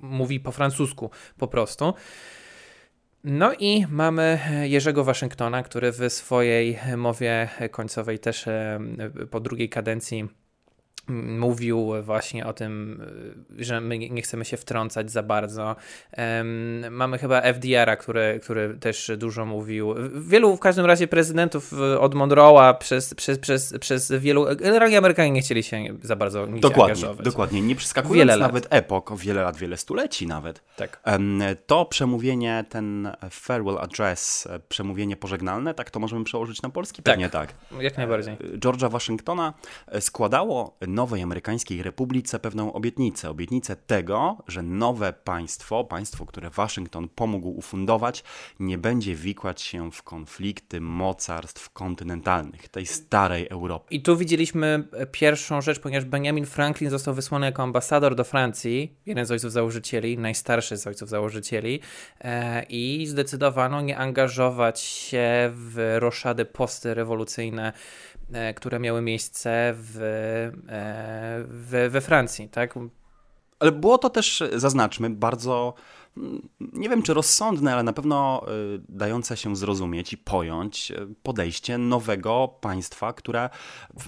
mówi 0.00 0.40
po 0.40 0.52
francusku 0.52 1.10
po 1.38 1.48
prostu. 1.48 1.94
No 3.24 3.52
i 3.58 3.86
mamy 3.90 4.38
Jerzego 4.64 5.04
Waszyngtona, 5.04 5.62
który 5.62 5.92
w 5.92 6.12
swojej 6.12 6.78
mowie 6.96 7.48
końcowej 7.70 8.18
też 8.18 8.44
po 9.30 9.40
drugiej 9.40 9.68
kadencji 9.68 10.28
mówił 11.38 11.92
właśnie 12.02 12.46
o 12.46 12.52
tym, 12.52 13.02
że 13.58 13.80
my 13.80 13.98
nie 13.98 14.22
chcemy 14.22 14.44
się 14.44 14.56
wtrącać 14.56 15.10
za 15.10 15.22
bardzo. 15.22 15.76
Mamy 16.90 17.18
chyba 17.18 17.40
FDR-a, 17.40 17.96
który, 17.96 18.40
który 18.42 18.74
też 18.74 19.10
dużo 19.16 19.46
mówił. 19.46 19.94
Wielu 20.20 20.56
w 20.56 20.60
każdym 20.60 20.86
razie 20.86 21.08
prezydentów 21.08 21.72
od 22.00 22.14
Monroe'a 22.14 22.78
przez, 22.78 23.14
przez, 23.14 23.38
przez, 23.38 23.74
przez 23.80 24.12
wielu. 24.12 24.46
Generalnie 24.56 24.98
Amerykanie 24.98 25.30
nie 25.30 25.40
chcieli 25.40 25.62
się 25.62 25.84
za 26.02 26.16
bardzo 26.16 26.46
nic 26.46 26.62
dokładnie, 26.62 26.94
angażować. 26.94 27.24
Dokładnie, 27.24 27.62
nie 27.62 27.76
przeskakując 27.76 28.18
wiele 28.18 28.36
nawet 28.36 28.64
lat. 28.64 28.74
epok, 28.74 29.16
wiele 29.16 29.42
lat, 29.42 29.56
wiele 29.56 29.76
stuleci 29.76 30.26
nawet. 30.26 30.62
Tak. 30.76 31.00
To 31.66 31.84
przemówienie, 31.84 32.64
ten 32.68 33.12
farewell 33.30 33.78
address, 33.78 34.48
przemówienie 34.68 35.16
pożegnalne, 35.16 35.74
tak 35.74 35.90
to 35.90 36.00
możemy 36.00 36.24
przełożyć 36.24 36.62
na 36.62 36.70
polski? 36.70 37.02
Pewnie 37.02 37.30
tak. 37.30 37.52
tak. 37.70 37.82
Jak 37.82 37.96
najbardziej. 37.96 38.36
George'a 38.36 38.90
Waszyngtona 38.90 39.54
składało 40.00 40.76
nowej 40.98 41.22
amerykańskiej 41.22 41.82
republice 41.82 42.38
pewną 42.38 42.72
obietnicę. 42.72 43.30
Obietnicę 43.30 43.76
tego, 43.76 44.36
że 44.46 44.62
nowe 44.62 45.12
państwo, 45.12 45.84
państwo, 45.84 46.26
które 46.26 46.50
Waszyngton 46.50 47.08
pomógł 47.08 47.48
ufundować, 47.48 48.24
nie 48.60 48.78
będzie 48.78 49.14
wikłać 49.14 49.62
się 49.62 49.90
w 49.92 50.02
konflikty 50.02 50.80
mocarstw 50.80 51.70
kontynentalnych, 51.70 52.68
tej 52.68 52.86
starej 52.86 53.48
Europy. 53.48 53.94
I 53.94 54.02
tu 54.02 54.16
widzieliśmy 54.16 54.88
pierwszą 55.12 55.60
rzecz, 55.60 55.80
ponieważ 55.80 56.04
Benjamin 56.04 56.46
Franklin 56.46 56.90
został 56.90 57.14
wysłany 57.14 57.46
jako 57.46 57.62
ambasador 57.62 58.14
do 58.14 58.24
Francji, 58.24 58.96
jeden 59.06 59.26
z 59.26 59.30
ojców 59.30 59.52
założycieli, 59.52 60.18
najstarszy 60.18 60.76
z 60.76 60.86
ojców 60.86 61.08
założycieli, 61.08 61.80
e, 62.20 62.62
i 62.62 63.06
zdecydowano 63.06 63.80
nie 63.80 63.98
angażować 63.98 64.80
się 64.80 65.50
w 65.52 65.96
roszady 65.98 66.44
postrewolucyjne 66.44 67.72
E, 68.17 68.17
które 68.56 68.78
miały 68.78 69.02
miejsce 69.02 69.74
w, 69.76 69.96
e, 69.96 71.42
w, 71.48 71.88
we 71.90 72.00
Francji, 72.00 72.48
tak? 72.48 72.74
Ale 73.60 73.72
było 73.72 73.98
to 73.98 74.10
też, 74.10 74.42
zaznaczmy, 74.56 75.10
bardzo 75.10 75.74
nie 76.72 76.88
wiem 76.88 77.02
czy 77.02 77.14
rozsądne, 77.14 77.72
ale 77.72 77.82
na 77.82 77.92
pewno 77.92 78.42
y, 78.74 78.80
dające 78.88 79.36
się 79.36 79.56
zrozumieć 79.56 80.12
i 80.12 80.18
pojąć 80.18 80.90
y, 80.90 81.14
podejście 81.22 81.78
nowego 81.78 82.48
państwa, 82.60 83.12
które 83.12 83.50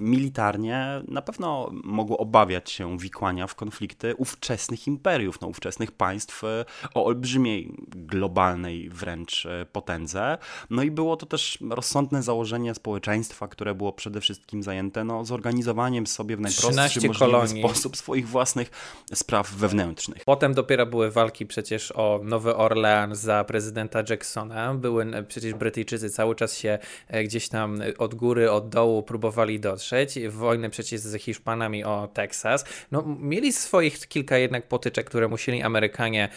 militarnie 0.01 1.03
na 1.09 1.23
pewno 1.23 1.71
mogło 1.73 2.19
obawiać 2.19 2.71
się 2.71 2.99
wikłania 2.99 3.47
w 3.47 3.55
konflikty 3.55 4.15
ówczesnych 4.17 4.87
imperiów, 4.87 5.41
no, 5.41 5.49
ówczesnych 5.49 5.93
państw 5.93 6.45
y, 6.45 6.47
o 6.95 7.05
olbrzymiej 7.05 7.75
globalnej 7.89 8.91
wręcz 8.91 9.47
potędze. 9.73 10.39
No 10.71 10.83
i 10.83 10.91
było 10.91 11.17
to 11.17 11.27
też 11.27 11.59
rozsądne 11.71 12.23
założenie 12.23 12.75
społeczeństwa, 12.75 13.49
które 13.49 13.75
było 13.75 13.93
przede 13.93 14.21
wszystkim 14.21 14.63
zajęte 14.63 15.05
no, 15.05 15.25
zorganizowaniem 15.25 16.07
sobie 16.07 16.37
w 16.37 16.41
najprostszy 16.41 16.77
możliwy 16.77 17.15
kolonii. 17.19 17.63
sposób 17.63 17.97
swoich 17.97 18.29
własnych 18.29 18.71
spraw 19.15 19.53
wewnętrznych. 19.53 20.25
Potem 20.25 20.55
dopiero 20.55 20.87
były 20.87 21.11
walki 21.11 21.47
przecież 21.47 21.93
o 21.93 22.00
Nowy 22.25 22.57
Orlean 22.57 23.15
za 23.15 23.45
prezydenta 23.45 24.03
Jacksona. 24.11 24.75
Były 24.75 25.07
przecież 25.29 25.55
Brytyjczycy 25.55 26.11
cały 26.11 26.35
czas 26.35 26.59
się 26.59 26.79
e, 27.09 27.25
gdzieś 27.25 27.49
tam 27.49 27.81
od 27.99 28.15
góry, 28.15 28.51
od 28.51 28.69
dołu 28.69 29.03
próbowali 29.03 29.61
dotrzeć. 29.61 30.19
Wojny 30.29 30.71
przecież 30.71 31.01
z 31.01 31.23
Hiszpanami 31.23 31.85
o 31.85 32.09
Teksas. 32.15 32.65
No, 32.91 33.05
mieli 33.21 33.53
swoich 33.53 34.09
kilka 34.09 34.39
jednak 34.39 34.69
potyczek, 34.69 35.07
które 35.07 35.29
musieli 35.29 35.63
Amerykanie 35.63 36.29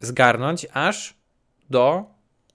zgarnąć, 0.00 0.66
aż 0.72 1.14
do 1.70 2.14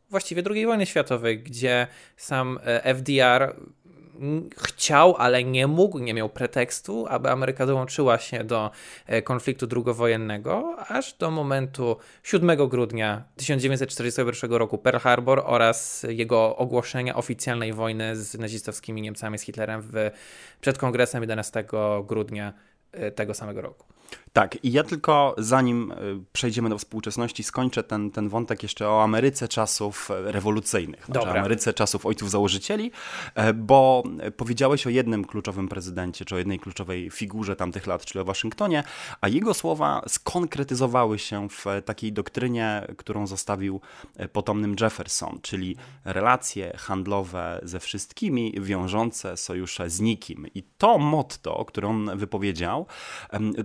właściwie 0.10 0.44
II 0.50 0.66
wojny 0.66 0.86
światowej, 0.86 1.40
gdzie 1.44 1.88
sam 2.18 2.60
e, 2.66 2.96
FDR 2.96 3.56
chciał, 4.58 5.16
ale 5.18 5.44
nie 5.44 5.68
mógł, 5.68 6.00
nie 6.00 6.14
miał 6.14 6.30
pretekstu, 6.30 7.06
aby 7.10 7.30
Ameryka 7.30 7.66
dołączyła 7.66 8.18
się 8.18 8.44
do 8.44 8.72
e, 9.06 9.22
konfliktu 9.22 9.68
drugowojennego, 9.68 10.76
aż 10.88 11.14
do 11.14 11.32
momentu 11.32 11.98
7 12.24 12.68
grudnia 12.70 13.24
1941 13.36 14.52
roku 14.52 14.78
Pearl 14.78 14.98
Harbor 14.98 15.42
oraz 15.46 16.06
jego 16.10 16.58
ogłoszenia 16.58 17.16
oficjalnej 17.16 17.74
wojny 17.74 18.16
z 18.16 18.38
nazistowskimi 18.38 19.02
Niemcami, 19.02 19.38
z 19.38 19.42
Hitlerem 19.42 19.82
w, 19.82 20.12
przed 20.62 20.78
kongresem 20.78 21.22
11 21.22 21.64
grudnia 22.08 22.54
e, 22.92 23.12
tego 23.12 23.34
samego 23.34 23.62
roku. 23.62 23.99
Tak, 24.34 24.64
i 24.64 24.72
ja 24.72 24.84
tylko 24.84 25.36
zanim 25.38 25.92
e, 25.92 25.96
przejdziemy 26.34 26.70
do 26.70 26.78
współczesności, 26.78 27.44
skończę 27.44 27.84
ten, 27.84 28.12
ten 28.12 28.30
wątek 28.30 28.64
jeszcze 28.64 28.90
o 28.90 29.04
Ameryce 29.04 29.48
czasów 29.48 30.12
e, 30.12 30.32
rewolucyjnych, 30.32 31.06
znaczy 31.06 31.30
Ameryce 31.30 31.74
czasów 31.74 32.06
ojców 32.06 32.32
założycieli, 32.32 32.92
e, 33.36 33.54
bo 33.54 34.04
powiedziałeś 34.38 34.88
o 34.88 34.90
jednym 34.90 35.26
kluczowym 35.26 35.68
prezydencie, 35.68 36.26
czy 36.26 36.36
o 36.36 36.38
jednej 36.38 36.60
kluczowej 36.60 37.10
figurze 37.10 37.56
tamtych 37.56 37.88
lat, 37.88 38.06
czyli 38.06 38.22
o 38.22 38.26
Waszyngtonie, 38.26 38.84
a 39.22 39.28
jego 39.28 39.54
słowa 39.54 40.02
skonkretyzowały 40.08 41.20
się 41.20 41.50
w 41.50 41.66
takiej 41.86 42.14
doktrynie, 42.14 42.88
którą 42.98 43.28
zostawił 43.28 43.82
potomnym 44.34 44.76
Jefferson, 44.82 45.40
czyli 45.42 45.76
relacje 46.06 46.74
handlowe 46.78 47.60
ze 47.64 47.80
wszystkimi, 47.80 48.54
wiążące 48.62 49.38
sojusze 49.38 49.90
z 49.90 50.00
nikim. 50.00 50.48
I 50.56 50.64
to 50.78 50.98
motto, 50.98 51.66
które 51.66 51.88
on 51.88 52.18
wypowiedział, 52.18 52.86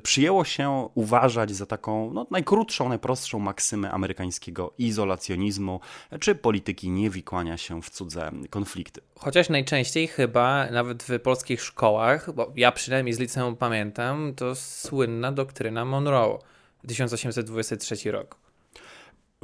przyjęło 0.03 0.34
się 0.45 0.89
uważać 0.95 1.51
za 1.51 1.67
taką 1.67 2.11
no, 2.13 2.27
najkrótszą, 2.31 2.89
najprostszą 2.89 3.39
maksymę 3.39 3.91
amerykańskiego 3.91 4.75
izolacjonizmu 4.79 5.81
czy 6.21 6.35
polityki 6.35 6.91
niewikłania 6.91 7.57
się 7.57 7.83
w 7.83 7.91
cudze 7.91 8.31
konflikty. 8.51 9.01
Chociaż 9.19 9.49
najczęściej 9.49 10.07
chyba 10.07 10.71
nawet 10.71 11.03
w 11.03 11.21
polskich 11.21 11.63
szkołach, 11.63 12.33
bo 12.33 12.53
ja 12.57 12.73
przynajmniej 12.73 13.15
z 13.15 13.19
liceum 13.19 13.57
pamiętam, 13.57 14.33
to 14.37 14.55
słynna 14.55 15.33
doktryna 15.33 15.85
Monroe 15.85 16.39
1823 16.87 18.11
rok 18.11 18.44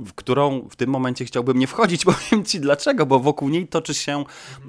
w 0.05 0.15
którą 0.15 0.69
w 0.71 0.77
tym 0.77 0.91
momencie 0.91 1.25
chciałbym 1.25 1.59
nie 1.59 1.67
wchodzić, 1.67 2.05
powiem 2.13 2.45
ci 2.45 2.61
dlaczego, 2.61 3.07
bo 3.07 3.19
wokół 3.19 3.49
niej 3.49 3.69
toczy 3.69 3.95
się 3.95 4.25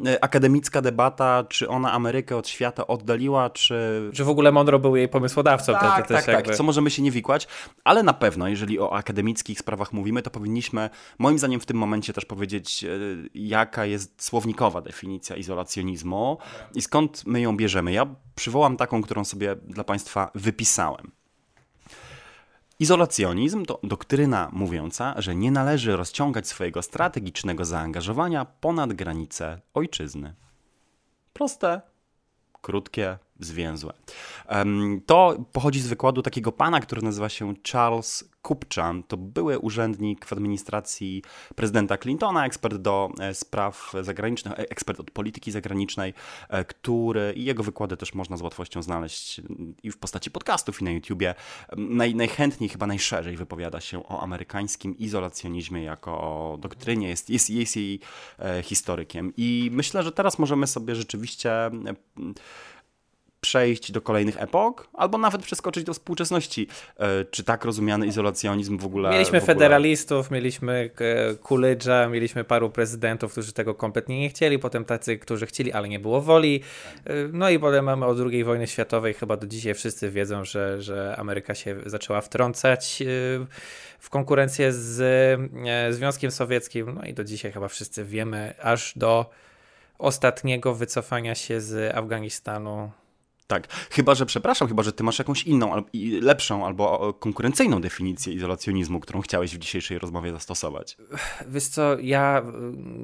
e, 0.06 0.24
akademicka 0.24 0.82
debata, 0.82 1.44
czy 1.50 1.70
ona 1.70 1.92
Amerykę 1.92 2.38
od 2.38 2.48
świata 2.48 2.88
oddaliła, 2.88 3.50
czy... 3.50 4.10
Czy 4.14 4.24
w 4.24 4.30
ogóle 4.30 4.52
Monroe 4.52 4.80
był 4.80 4.96
jej 4.96 5.10
pomysłodawcą. 5.10 5.74
Tak, 5.74 6.08
to, 6.08 6.08
to 6.08 6.14
tak, 6.14 6.26
tak, 6.26 6.56
co 6.56 6.64
możemy 6.64 6.90
się 6.90 7.02
nie 7.02 7.12
wikłać, 7.12 7.48
ale 7.84 8.04
na 8.04 8.14
pewno, 8.14 8.48
jeżeli 8.48 8.80
o 8.80 8.94
akademickich 8.94 9.60
sprawach 9.60 9.94
mówimy, 9.94 10.22
to 10.22 10.30
powinniśmy 10.30 10.90
moim 11.20 11.38
zdaniem 11.38 11.60
w 11.60 11.66
tym 11.66 11.78
momencie 11.78 12.14
też 12.14 12.26
powiedzieć, 12.26 12.84
e, 12.84 12.90
jaka 13.34 13.86
jest 13.86 14.24
słownikowa 14.24 14.82
definicja 14.82 15.36
izolacjonizmu 15.36 16.38
i 16.76 16.82
skąd 16.82 17.24
my 17.26 17.42
ją 17.42 17.58
bierzemy. 17.58 17.92
Ja 17.92 18.16
przywołam 18.36 18.78
taką, 18.78 19.02
którą 19.02 19.26
sobie 19.26 19.56
dla 19.56 19.84
Państwa 19.84 20.32
wypisałem. 20.36 21.21
Izolacjonizm 22.82 23.66
to 23.66 23.80
doktryna 23.84 24.50
mówiąca, 24.54 25.22
że 25.22 25.36
nie 25.36 25.52
należy 25.52 25.96
rozciągać 25.96 26.48
swojego 26.48 26.82
strategicznego 26.82 27.66
zaangażowania 27.66 28.46
ponad 28.46 28.94
granice 28.94 29.62
ojczyzny. 29.74 30.36
Proste, 31.34 31.82
krótkie, 32.62 33.18
zwięzłe. 33.42 33.94
To 35.06 35.46
pochodzi 35.52 35.80
z 35.80 35.88
wykładu 35.88 36.22
takiego 36.22 36.52
pana, 36.52 36.80
który 36.80 37.02
nazywa 37.02 37.30
się 37.30 37.54
Charles 37.72 38.32
Kupchan. 38.42 39.04
To 39.04 39.18
były 39.18 39.60
urzędnik 39.60 40.26
w 40.26 40.34
administracji 40.34 41.24
prezydenta 41.56 41.98
Clintona, 41.98 42.46
ekspert 42.46 42.76
do 42.76 43.10
e, 43.20 43.34
spraw 43.34 43.94
zagranicznych, 44.02 44.54
e, 44.54 44.70
ekspert 44.70 45.00
od 45.00 45.12
polityki 45.12 45.52
zagranicznej, 45.52 46.14
e, 46.50 46.66
który 46.66 47.34
i 47.36 47.44
jego 47.44 47.64
wykłady 47.64 47.98
też 47.98 48.14
można 48.14 48.38
z 48.38 48.42
łatwością 48.42 48.82
znaleźć 48.82 49.42
i 49.84 49.92
w 49.92 49.98
postaci 49.98 50.32
podcastów, 50.32 50.82
i 50.82 50.84
na 50.84 50.92
YouTubie. 50.92 51.36
Naj, 51.78 52.16
najchętniej, 52.16 52.70
chyba 52.70 52.88
najszerzej 52.88 53.38
wypowiada 53.38 53.82
się 53.82 54.04
o 54.04 54.22
amerykańskim 54.22 54.98
izolacjonizmie 54.98 55.84
jako 55.84 56.12
o 56.12 56.58
doktrynie, 56.60 57.10
jest, 57.10 57.30
jest, 57.30 57.50
jest 57.50 57.76
jej 57.76 58.00
historykiem. 58.64 59.34
I 59.38 59.70
myślę, 59.74 60.04
że 60.04 60.12
teraz 60.12 60.40
możemy 60.40 60.68
sobie 60.68 60.96
rzeczywiście 60.96 61.72
przejść 63.42 63.92
do 63.92 64.02
kolejnych 64.02 64.42
epok, 64.42 64.88
albo 64.94 65.18
nawet 65.18 65.42
przeskoczyć 65.42 65.84
do 65.84 65.94
współczesności. 65.94 66.68
E, 66.98 67.26
czy 67.26 67.44
tak 67.44 67.66
rozumiany 67.66 68.08
izolacjonizm 68.08 68.78
w 68.78 68.86
ogóle... 68.86 69.10
Mieliśmy 69.10 69.40
w 69.40 69.44
ogóle... 69.44 69.56
federalistów, 69.56 70.32
mieliśmy 70.32 70.90
e, 71.00 71.34
Coolidge'a, 71.34 72.10
mieliśmy 72.10 72.44
paru 72.44 72.70
prezydentów, 72.70 73.32
którzy 73.32 73.54
tego 73.54 73.76
kompletnie 73.76 74.20
nie 74.20 74.30
chcieli, 74.30 74.60
potem 74.60 74.86
tacy, 74.86 75.18
którzy 75.18 75.46
chcieli, 75.46 75.72
ale 75.72 75.90
nie 75.90 76.00
było 76.00 76.22
woli. 76.22 76.62
E, 77.06 77.14
no 77.34 77.50
i 77.50 77.60
potem 77.60 77.86
mamy 77.86 78.06
o 78.06 78.16
II 78.32 78.44
wojny 78.44 78.68
światowej, 78.68 79.14
chyba 79.14 79.38
do 79.38 79.48
dzisiaj 79.48 79.74
wszyscy 79.74 80.12
wiedzą, 80.12 80.46
że, 80.46 80.82
że 80.82 81.16
Ameryka 81.18 81.56
się 81.56 81.76
zaczęła 81.86 82.22
wtrącać 82.22 83.04
w 84.00 84.10
konkurencję 84.10 84.74
z 84.74 85.96
Związkiem 85.96 86.32
Sowieckim, 86.32 86.96
no 86.96 87.04
i 87.04 87.14
do 87.14 87.24
dzisiaj 87.24 87.52
chyba 87.52 87.68
wszyscy 87.68 88.06
wiemy, 88.06 88.54
aż 88.62 88.94
do 88.96 89.30
ostatniego 90.00 90.76
wycofania 90.76 91.36
się 91.36 91.62
z 91.62 91.96
Afganistanu 91.96 92.92
tak, 93.52 93.68
chyba 93.92 94.16
że, 94.16 94.26
przepraszam, 94.26 94.68
chyba 94.68 94.84
że 94.84 94.94
ty 94.94 95.04
masz 95.04 95.20
jakąś 95.20 95.44
inną, 95.44 95.84
lepszą 96.22 96.66
albo 96.66 97.14
konkurencyjną 97.14 97.82
definicję 97.82 98.34
izolacjonizmu, 98.34 99.00
którą 99.00 99.22
chciałeś 99.22 99.56
w 99.56 99.60
dzisiejszej 99.60 100.00
rozmowie 100.00 100.32
zastosować. 100.32 100.98
Wiesz 101.48 101.68
co, 101.68 102.00
ja 102.00 102.46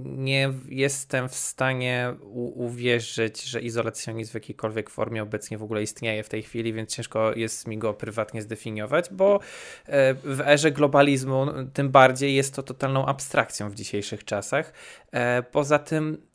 nie 0.05 0.53
jestem 0.69 1.29
w 1.29 1.35
stanie 1.35 2.13
uwierzyć, 2.55 3.43
że 3.43 3.61
izolacjonizm 3.61 4.31
w 4.31 4.33
jakiejkolwiek 4.33 4.89
formie 4.89 5.23
obecnie 5.23 5.57
w 5.57 5.63
ogóle 5.63 5.83
istnieje 5.83 6.23
w 6.23 6.29
tej 6.29 6.43
chwili, 6.43 6.73
więc 6.73 6.95
ciężko 6.95 7.35
jest 7.35 7.67
mi 7.67 7.77
go 7.77 7.93
prywatnie 7.93 8.41
zdefiniować, 8.41 9.05
bo 9.11 9.39
e, 9.85 10.13
w 10.13 10.41
erze 10.41 10.71
globalizmu 10.71 11.45
tym 11.73 11.89
bardziej 11.89 12.35
jest 12.35 12.55
to 12.55 12.63
totalną 12.63 13.05
abstrakcją 13.05 13.69
w 13.69 13.75
dzisiejszych 13.75 14.23
czasach. 14.23 14.73
E, 15.11 15.43
poza 15.43 15.79
tym 15.79 16.27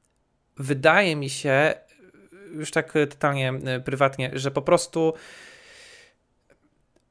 wydaje 0.57 1.17
mi 1.17 1.31
się, 1.31 1.75
już 2.53 2.71
tak 2.71 2.97
e, 2.97 3.07
totalnie 3.07 3.53
e, 3.65 3.81
prywatnie, 3.81 4.31
że 4.33 4.51
po 4.51 4.63
prostu 4.63 5.15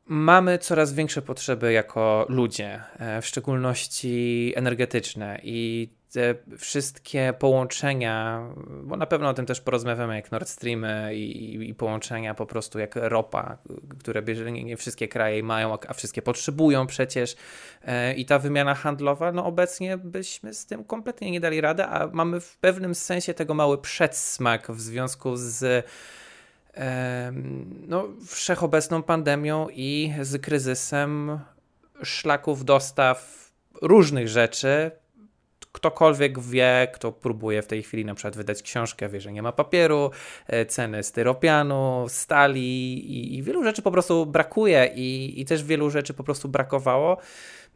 mamy 0.05 0.57
coraz 0.57 0.93
większe 0.93 1.21
potrzeby 1.21 1.73
jako 1.73 2.25
ludzie, 2.29 2.81
e, 2.99 3.21
w 3.21 3.25
szczególności 3.25 4.53
energetyczne 4.55 5.39
i 5.43 5.89
te 6.11 6.35
wszystkie 6.57 7.33
połączenia, 7.39 8.45
bo 8.83 8.97
na 8.97 9.05
pewno 9.05 9.29
o 9.29 9.33
tym 9.33 9.45
też 9.45 9.61
porozmawiamy, 9.61 10.15
jak 10.15 10.31
Nord 10.31 10.49
Streamy 10.49 11.15
i, 11.15 11.69
i 11.69 11.73
połączenia 11.73 12.33
po 12.33 12.45
prostu 12.45 12.79
jak 12.79 12.95
ropa, 12.95 13.57
które 13.99 14.21
bierze, 14.21 14.51
nie, 14.51 14.63
nie, 14.63 14.77
wszystkie 14.77 15.07
kraje 15.07 15.43
mają, 15.43 15.77
a 15.87 15.93
wszystkie 15.93 16.21
potrzebują 16.21 16.87
przecież. 16.87 17.35
E, 17.85 18.13
I 18.13 18.25
ta 18.25 18.39
wymiana 18.39 18.75
handlowa, 18.75 19.31
no 19.31 19.45
obecnie 19.45 19.97
byśmy 19.97 20.53
z 20.53 20.65
tym 20.65 20.83
kompletnie 20.83 21.31
nie 21.31 21.39
dali 21.39 21.61
rady, 21.61 21.85
a 21.85 22.07
mamy 22.13 22.39
w 22.39 22.57
pewnym 22.57 22.95
sensie 22.95 23.33
tego 23.33 23.53
mały 23.53 23.77
przedsmak 23.77 24.71
w 24.71 24.81
związku 24.81 25.35
z 25.35 25.85
e, 26.73 27.31
no, 27.87 28.07
wszechobecną 28.27 29.03
pandemią 29.03 29.67
i 29.69 30.13
z 30.21 30.41
kryzysem 30.41 31.39
szlaków 32.03 32.65
dostaw 32.65 33.51
różnych 33.81 34.27
rzeczy, 34.27 34.91
ktokolwiek 35.71 36.39
wie, 36.39 36.87
kto 36.93 37.11
próbuje 37.11 37.61
w 37.61 37.67
tej 37.67 37.83
chwili 37.83 38.05
na 38.05 38.15
przykład 38.15 38.35
wydać 38.35 38.63
książkę, 38.63 39.09
wie, 39.09 39.21
że 39.21 39.31
nie 39.31 39.41
ma 39.41 39.51
papieru, 39.51 40.11
e, 40.47 40.65
ceny 40.65 41.03
styropianu, 41.03 42.05
stali 42.09 42.93
i, 43.13 43.37
i 43.37 43.43
wielu 43.43 43.63
rzeczy 43.63 43.81
po 43.81 43.91
prostu 43.91 44.25
brakuje 44.25 44.91
i, 44.95 45.41
i 45.41 45.45
też 45.45 45.63
wielu 45.63 45.89
rzeczy 45.89 46.13
po 46.13 46.23
prostu 46.23 46.49
brakowało 46.49 47.17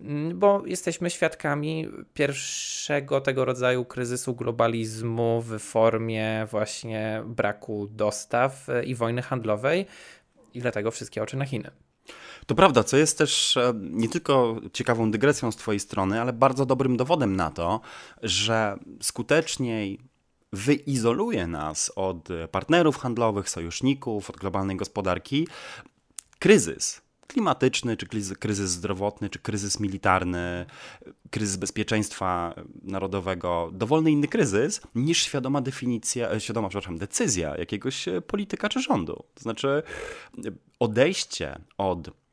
mm, 0.02 0.40
bo 0.40 0.64
jesteśmy 0.66 1.10
świadkami 1.10 1.88
pierwszego 2.14 3.22
tego 3.22 3.46
rodzaju 3.46 3.86
kryzysu 3.86 4.36
globalizmu 4.36 5.42
w 5.42 5.60
formie 5.60 6.48
właśnie 6.52 7.24
braku 7.25 7.88
dostaw 7.88 8.70
e, 8.70 8.84
i 8.84 8.96
wojny 8.96 9.22
handlowej 9.22 9.86
i 10.54 10.60
dlatego 10.62 10.92
wszystkie 10.92 11.24
oczy 11.24 11.38
na 11.38 11.46
Chiny. 11.46 11.85
To 12.45 12.55
prawda, 12.55 12.83
co 12.83 12.97
jest 12.97 13.17
też 13.17 13.57
e, 13.57 13.74
nie 13.75 14.09
tylko 14.09 14.62
ciekawą 14.74 15.12
dygresją 15.12 15.51
z 15.51 15.55
Twojej 15.55 15.79
strony, 15.79 16.21
ale 16.21 16.33
bardzo 16.33 16.65
dobrym 16.65 16.97
dowodem 16.97 17.35
na 17.35 17.51
to, 17.51 17.81
że 18.24 18.77
skuteczniej 19.01 20.00
wyizoluje 20.53 21.47
nas 21.47 21.91
od 21.95 22.29
partnerów 22.51 22.97
handlowych, 22.97 23.50
sojuszników, 23.50 24.29
od 24.29 24.38
globalnej 24.38 24.77
gospodarki 24.77 25.47
kryzys 26.39 27.04
klimatyczny, 27.27 27.98
czy 27.98 28.08
kryzys 28.39 28.70
zdrowotny, 28.70 29.29
czy 29.29 29.39
kryzys 29.39 29.79
militarny, 29.79 30.65
kryzys 31.29 31.58
bezpieczeństwa 31.58 32.55
narodowego, 32.84 33.70
dowolny 33.74 34.12
inny 34.12 34.27
kryzys, 34.27 34.82
niż 34.96 35.24
świadoma 35.24 35.62
definicja, 35.62 36.32
e, 36.32 36.39
świadoma, 36.39 36.70
przepraszam, 36.70 36.98
decyzja 36.98 37.58
jakiegoś 37.58 38.05
polityka 38.27 38.70
czy 38.70 38.82
rządu. 38.82 39.24
To 39.34 39.41
znaczy 39.41 39.84
odejście 40.79 41.60
od 41.77 42.25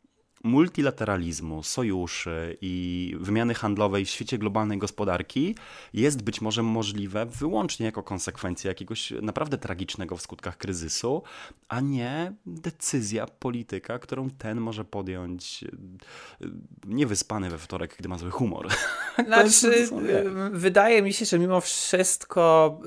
multilateralizmu, 0.43 1.63
sojuszy 1.63 2.57
i 2.61 3.17
wymiany 3.21 3.55
handlowej 3.55 4.05
w 4.05 4.11
świecie 4.11 4.39
globalnej 4.39 4.79
gospodarki 4.79 5.55
jest 5.95 6.23
być 6.23 6.41
może 6.41 6.63
możliwe 6.63 7.27
wyłącznie 7.27 7.87
jako 7.87 8.03
konsekwencja 8.03 8.69
jakiegoś 8.69 9.13
naprawdę 9.23 9.59
tragicznego 9.59 10.17
w 10.17 10.23
skutkach 10.23 10.57
kryzysu, 10.57 11.23
a 11.69 11.81
nie 11.81 12.33
decyzja 12.47 13.27
polityka, 13.27 13.99
którą 13.99 14.31
ten 14.31 14.61
może 14.61 14.85
podjąć 14.85 15.65
e, 15.65 16.47
niewyspany 16.87 17.51
we 17.51 17.59
wtorek, 17.59 17.97
gdy 17.99 18.09
ma 18.09 18.19
zły 18.19 18.31
humor. 18.31 18.69
Znaczy, 19.27 19.89
wydaje 20.53 21.03
mi 21.03 21.13
się, 21.13 21.25
że 21.25 21.39
mimo 21.39 21.61
wszystko 21.61 22.81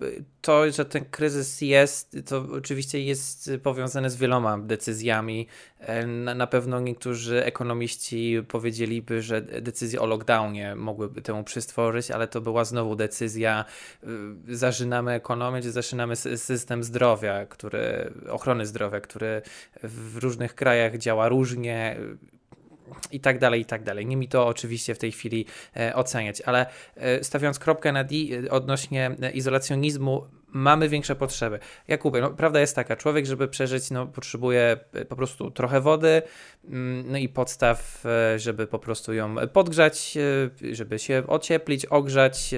e, 0.00 0.22
to, 0.40 0.70
że 0.72 0.84
ten 0.84 1.04
kryzys 1.04 1.60
jest, 1.60 2.16
to 2.26 2.46
oczywiście 2.52 3.00
jest 3.00 3.50
powiązane 3.62 4.10
z 4.10 4.16
wieloma 4.16 4.58
decyzjami. 4.58 5.46
E, 5.78 6.06
na, 6.06 6.34
na 6.34 6.46
pewno 6.46 6.80
niektórzy 7.02 7.44
ekonomiści 7.44 8.36
powiedzieliby, 8.48 9.22
że 9.22 9.42
decyzje 9.42 10.00
o 10.00 10.06
lockdownie 10.06 10.74
mogłyby 10.74 11.22
temu 11.22 11.44
przystworzyć, 11.44 12.10
ale 12.10 12.28
to 12.28 12.40
była 12.40 12.64
znowu 12.64 12.96
decyzja, 12.96 13.64
y, 14.48 14.56
zaczynamy 14.56 15.12
ekonomię, 15.12 15.62
czy 15.62 15.72
zaczynamy 15.72 16.16
system 16.16 16.84
zdrowia, 16.84 17.46
który, 17.46 18.12
ochrony 18.30 18.66
zdrowia, 18.66 19.00
który 19.00 19.42
w 19.82 20.16
różnych 20.16 20.54
krajach 20.54 20.98
działa 20.98 21.28
różnie 21.28 21.96
i 23.12 23.20
tak 23.20 23.38
dalej, 23.38 23.60
i 23.60 23.64
tak 23.64 23.82
dalej. 23.82 24.06
Nie 24.06 24.16
mi 24.16 24.28
to 24.28 24.46
oczywiście 24.46 24.94
w 24.94 24.98
tej 24.98 25.12
chwili 25.12 25.46
e, 25.76 25.94
oceniać, 25.94 26.40
ale 26.40 26.66
e, 26.96 27.24
stawiając 27.24 27.58
kropkę 27.58 27.92
na 27.92 28.04
D 28.04 28.14
odnośnie 28.50 29.16
izolacjonizmu, 29.34 30.26
mamy 30.52 30.88
większe 30.88 31.14
potrzeby. 31.14 31.58
Jakubie, 31.88 32.20
no, 32.20 32.30
prawda 32.30 32.60
jest 32.60 32.76
taka, 32.76 32.96
człowiek, 32.96 33.26
żeby 33.26 33.48
przeżyć, 33.48 33.90
no, 33.90 34.06
potrzebuje 34.06 34.76
po 35.08 35.16
prostu 35.16 35.50
trochę 35.50 35.80
wody, 35.80 36.22
mm, 36.64 37.12
no 37.12 37.18
i 37.18 37.28
podstaw, 37.28 38.04
żeby 38.36 38.66
po 38.66 38.78
prostu 38.78 39.12
ją 39.12 39.34
podgrzać, 39.52 40.18
żeby 40.72 40.98
się 40.98 41.22
ocieplić, 41.26 41.86
ogrzać, 41.86 42.54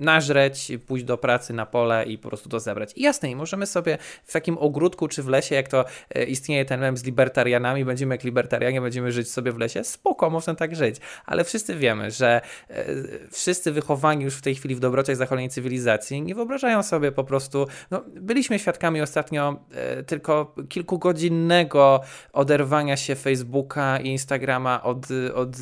nażreć, 0.00 0.72
pójść 0.86 1.04
do 1.04 1.18
pracy 1.18 1.52
na 1.52 1.66
pole 1.66 2.04
i 2.04 2.18
po 2.18 2.28
prostu 2.28 2.48
to 2.48 2.60
zebrać. 2.60 2.92
I 2.96 3.02
jasne, 3.02 3.30
i 3.30 3.36
możemy 3.36 3.66
sobie 3.66 3.98
w 4.24 4.32
takim 4.32 4.58
ogródku 4.58 5.08
czy 5.08 5.22
w 5.22 5.28
lesie, 5.28 5.54
jak 5.54 5.68
to 5.68 5.84
e, 6.14 6.24
istnieje 6.24 6.64
ten 6.64 6.80
mem 6.80 6.96
z 6.96 7.04
libertarianami, 7.04 7.84
będziemy 7.84 8.14
jak 8.14 8.24
libertarianie, 8.24 8.80
będziemy 8.80 9.12
żyć 9.12 9.30
sobie 9.30 9.52
w 9.52 9.58
lesie, 9.58 9.84
spoko, 9.84 10.30
można 10.30 10.54
tak 10.54 10.76
żyć, 10.76 10.96
ale 11.26 11.44
wszyscy 11.44 11.74
wiemy, 11.74 12.10
że 12.10 12.40
e, 12.70 12.84
wszyscy 13.30 13.72
wychowani 13.72 14.24
już 14.24 14.34
w 14.34 14.42
tej 14.42 14.54
chwili 14.54 14.74
w 14.74 14.80
dobrociach 14.80 15.16
zachodniej 15.16 15.48
cywilizacji 15.48 16.22
nie 16.22 16.34
wyobrażają 16.34 16.82
sobie 16.82 16.97
po 17.12 17.24
prostu, 17.24 17.66
no, 17.90 18.02
byliśmy 18.20 18.58
świadkami 18.58 19.00
ostatnio 19.00 19.56
e, 19.70 20.02
tylko 20.02 20.54
kilkugodzinnego 20.68 22.00
oderwania 22.32 22.96
się 22.96 23.14
Facebooka 23.14 23.98
i 24.00 24.08
Instagrama 24.08 24.82
od, 24.82 25.06
od 25.34 25.56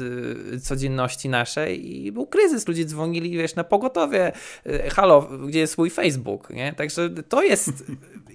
codzienności 0.62 1.28
naszej 1.28 1.96
i 1.96 2.12
był 2.12 2.26
kryzys, 2.26 2.68
ludzie 2.68 2.84
dzwonili, 2.84 3.30
wiesz, 3.30 3.54
na 3.54 3.64
pogotowie 3.64 4.32
E, 4.66 4.90
halo, 4.90 5.22
gdzie 5.22 5.58
jest 5.58 5.78
mój 5.78 5.90
Facebook, 5.90 6.50
nie? 6.50 6.72
Także 6.72 7.10
to 7.10 7.42
jest, 7.42 7.84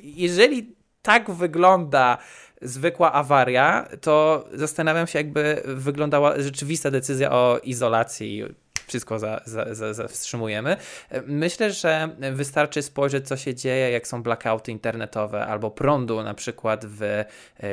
jeżeli 0.04 0.76
tak 1.02 1.32
wygląda 1.32 2.18
zwykła 2.62 3.14
awaria, 3.14 3.88
to 4.02 4.46
zastanawiam 4.54 5.08
się, 5.08 5.20
jakby 5.20 5.62
wyglądała 5.66 6.42
rzeczywista 6.42 6.92
decyzja 6.92 7.32
o 7.32 7.60
izolacji 7.64 8.44
wszystko 8.88 9.20
za, 9.20 9.42
za, 9.46 9.76
za, 9.76 9.94
zawstrzymujemy. 9.94 10.78
Myślę, 11.26 11.72
że 11.72 12.16
wystarczy 12.34 12.82
spojrzeć, 12.82 13.28
co 13.28 13.38
się 13.38 13.56
dzieje, 13.56 13.92
jak 13.92 14.08
są 14.08 14.24
blackouty 14.24 14.72
internetowe 14.72 15.46
albo 15.46 15.72
prądu, 15.72 16.24
na 16.24 16.34
przykład 16.34 16.86
w 16.86 17.02
e, 17.02 17.26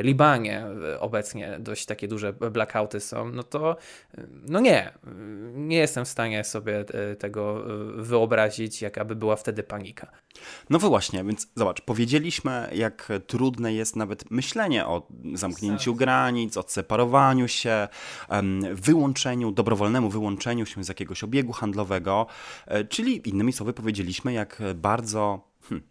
Libanie 0.02 0.66
obecnie 1.00 1.56
dość 1.60 1.86
takie 1.86 2.08
duże 2.08 2.32
blackouty 2.32 3.00
są, 3.00 3.28
no 3.30 3.42
to 3.42 3.76
no 4.48 4.60
nie, 4.60 4.92
nie 5.54 5.76
jestem 5.76 6.04
w 6.04 6.08
stanie 6.08 6.44
sobie 6.44 6.78
e, 6.78 7.16
tego 7.16 7.64
e, 7.98 8.02
wyobrazić, 8.02 8.82
jakaby 8.82 9.16
była 9.16 9.36
wtedy 9.36 9.62
panika. 9.62 10.10
No 10.70 10.78
właśnie, 10.78 11.24
więc 11.24 11.48
zobacz, 11.54 11.80
powiedzieliśmy, 11.80 12.68
jak 12.72 13.08
trudne 13.26 13.74
jest 13.74 13.96
nawet 13.96 14.30
myślenie 14.30 14.86
o 14.86 15.06
zamknięciu 15.34 15.94
granic, 15.94 16.56
o 16.56 16.64
separowaniu 16.66 17.48
się, 17.48 17.88
wyłączeniu, 18.72 19.52
dobrowolnemu 19.52 20.08
wyłączeniu 20.08 20.66
się 20.66 20.84
z 20.84 20.90
jakiegoś 21.00 21.24
obiegu 21.24 21.52
handlowego, 21.52 22.26
e, 22.66 22.84
czyli 22.84 23.28
innymi 23.28 23.52
słowy 23.52 23.72
powiedzieliśmy, 23.72 24.32
jak 24.32 24.62
bardzo 24.74 25.48
hmm, 25.62 25.88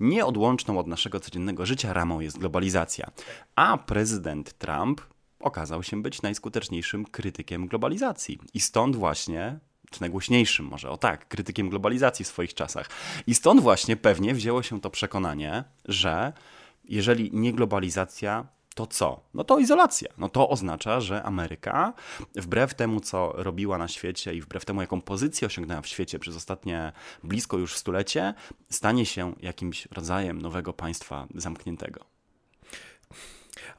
nieodłączną 0.00 0.78
od 0.78 0.86
naszego 0.86 1.20
codziennego 1.20 1.66
życia 1.66 1.92
ramą 1.92 2.20
jest 2.20 2.38
globalizacja. 2.38 3.10
A 3.56 3.78
prezydent 3.78 4.58
Trump 4.58 5.00
okazał 5.40 5.82
się 5.82 6.02
być 6.02 6.22
najskuteczniejszym 6.22 7.04
krytykiem 7.04 7.66
globalizacji. 7.66 8.38
I 8.54 8.60
stąd 8.60 8.96
właśnie 8.96 9.58
czy 9.90 10.00
najgłośniejszym 10.00 10.66
może, 10.66 10.90
o 10.90 10.96
tak, 10.96 11.28
krytykiem 11.28 11.68
globalizacji 11.68 12.24
w 12.24 12.28
swoich 12.28 12.54
czasach. 12.54 12.90
I 13.26 13.34
stąd 13.34 13.60
właśnie 13.60 13.96
pewnie 13.96 14.34
wzięło 14.34 14.62
się 14.62 14.80
to 14.80 14.90
przekonanie, 14.90 15.64
że 15.84 16.32
jeżeli 16.84 17.30
nie 17.32 17.52
globalizacja, 17.52 18.46
to 18.80 18.86
co? 18.86 19.20
No 19.34 19.44
to 19.44 19.58
izolacja. 19.58 20.08
No 20.18 20.28
to 20.28 20.48
oznacza, 20.48 21.00
że 21.00 21.22
Ameryka, 21.22 21.92
wbrew 22.34 22.74
temu, 22.74 23.00
co 23.00 23.32
robiła 23.36 23.78
na 23.78 23.88
świecie 23.88 24.34
i 24.34 24.40
wbrew 24.40 24.64
temu, 24.64 24.80
jaką 24.80 25.00
pozycję 25.00 25.46
osiągnęła 25.46 25.82
w 25.82 25.86
świecie 25.86 26.18
przez 26.18 26.36
ostatnie 26.36 26.92
blisko 27.24 27.58
już 27.58 27.76
stulecie, 27.76 28.34
stanie 28.70 29.06
się 29.06 29.34
jakimś 29.40 29.86
rodzajem 29.86 30.42
nowego 30.42 30.72
państwa 30.72 31.26
zamkniętego 31.34 32.09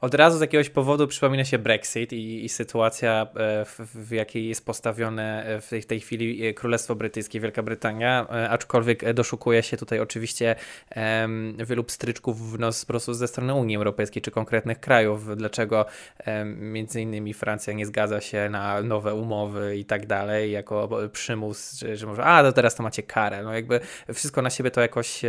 od 0.02 0.14
razu 0.14 0.38
z 0.38 0.40
jakiegoś 0.40 0.70
powodu 0.70 1.06
przypomina 1.06 1.44
się 1.44 1.58
Brexit 1.58 2.12
i, 2.12 2.44
i 2.44 2.48
sytuacja, 2.48 3.26
e, 3.34 3.64
w, 3.64 3.78
w, 3.94 4.10
jakiej 4.12 4.48
jest 4.48 4.66
postawione 4.66 5.44
e, 5.44 5.60
w 5.60 5.68
tej, 5.68 5.84
tej 5.84 6.00
chwili 6.00 6.46
e, 6.46 6.54
Królestwo 6.54 6.94
Brytyjskie, 6.94 7.40
Wielka 7.40 7.62
Brytania, 7.62 8.28
aczkolwiek 8.28 9.12
doszukuje 9.12 9.62
się 9.62 9.76
tutaj 9.76 10.00
oczywiście 10.00 10.56
um, 10.96 11.56
wielu 11.66 11.84
pstryczków 11.84 12.52
w 12.52 12.58
nos 12.58 12.84
po 12.84 12.92
prostu 12.92 13.14
ze 13.14 13.28
strony 13.28 13.54
Unii 13.54 13.76
Europejskiej 13.76 14.22
czy 14.22 14.30
konkretnych 14.30 14.80
krajów. 14.80 15.36
Dlaczego 15.36 15.86
um, 16.26 16.72
między 16.72 17.00
innymi 17.00 17.34
Francja 17.34 17.72
nie 17.72 17.86
zgadza 17.86 18.20
się 18.20 18.48
na 18.50 18.82
nowe 18.82 19.14
umowy 19.14 19.76
i 19.76 19.84
tak 19.84 20.06
dalej, 20.06 20.52
jako 20.52 20.88
przymus, 21.12 21.78
że, 21.78 21.96
że 21.96 22.06
może, 22.06 22.24
a 22.24 22.42
to 22.42 22.52
teraz 22.52 22.74
to 22.74 22.82
macie 22.82 23.02
karę. 23.02 23.42
No 23.42 23.54
jakby 23.54 23.80
wszystko 24.14 24.42
na 24.42 24.50
siebie 24.50 24.70
to 24.70 24.80
jakoś 24.80 25.22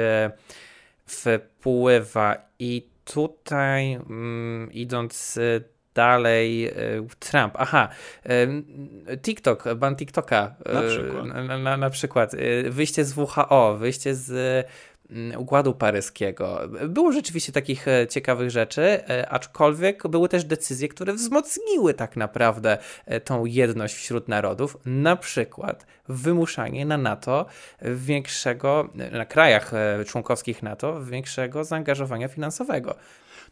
wpływa 1.05 2.37
i 2.59 2.92
tutaj 3.05 3.93
mm, 3.93 4.71
idąc 4.71 5.37
y, 5.37 5.63
dalej 5.95 6.67
y, 6.67 7.07
Trump. 7.19 7.53
Aha, 7.57 7.89
y, 8.25 9.17
TikTok, 9.17 9.73
ban 9.75 9.95
TikToka. 9.95 10.55
Na 10.73 10.81
przykład. 10.81 11.25
Na, 11.25 11.57
na, 11.57 11.77
na 11.77 11.89
przykład. 11.89 12.31
Wyjście 12.69 13.05
z 13.05 13.17
WHO, 13.17 13.77
wyjście 13.79 14.15
z 14.15 14.65
Układu 15.37 15.73
Paryskiego. 15.73 16.59
Było 16.87 17.11
rzeczywiście 17.11 17.51
takich 17.51 17.87
e, 17.87 18.07
ciekawych 18.07 18.51
rzeczy, 18.51 18.81
e, 18.81 19.29
aczkolwiek 19.29 20.07
były 20.07 20.29
też 20.29 20.43
decyzje, 20.45 20.87
które 20.87 21.13
wzmocniły 21.13 21.93
tak 21.93 22.15
naprawdę 22.15 22.77
e, 23.05 23.19
tą 23.19 23.45
jedność 23.45 23.95
wśród 23.95 24.27
narodów, 24.27 24.77
na 24.85 25.15
przykład 25.15 25.85
wymuszanie 26.07 26.85
na 26.85 26.97
NATO 26.97 27.45
większego, 27.81 28.89
na 29.11 29.25
krajach 29.25 29.71
członkowskich 30.07 30.63
NATO 30.63 31.03
większego 31.03 31.63
zaangażowania 31.63 32.27
finansowego. 32.27 32.95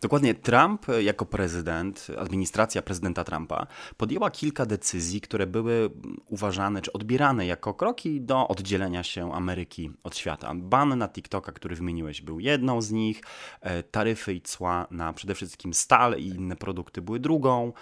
Dokładnie 0.01 0.33
Trump 0.33 0.85
jako 1.01 1.25
prezydent, 1.25 2.07
administracja 2.17 2.81
prezydenta 2.81 3.23
Trumpa 3.23 3.67
podjęła 3.97 4.31
kilka 4.31 4.65
decyzji, 4.65 5.21
które 5.21 5.47
były 5.47 5.89
uważane 6.25 6.81
czy 6.81 6.93
odbierane 6.93 7.45
jako 7.45 7.73
kroki 7.73 8.21
do 8.21 8.47
oddzielenia 8.47 9.03
się 9.03 9.33
Ameryki 9.33 9.91
od 10.03 10.17
świata. 10.17 10.53
Ban 10.55 10.97
na 10.97 11.07
TikToka, 11.09 11.51
który 11.51 11.75
wymieniłeś, 11.75 12.21
był 12.21 12.39
jedną 12.39 12.81
z 12.81 12.91
nich. 12.91 13.21
E, 13.61 13.83
taryfy 13.83 14.33
i 14.33 14.41
cła 14.41 14.87
na 14.91 15.13
przede 15.13 15.35
wszystkim 15.35 15.73
stal 15.73 16.15
i 16.17 16.27
inne 16.27 16.55
produkty 16.55 17.01
były 17.01 17.19
drugą. 17.19 17.73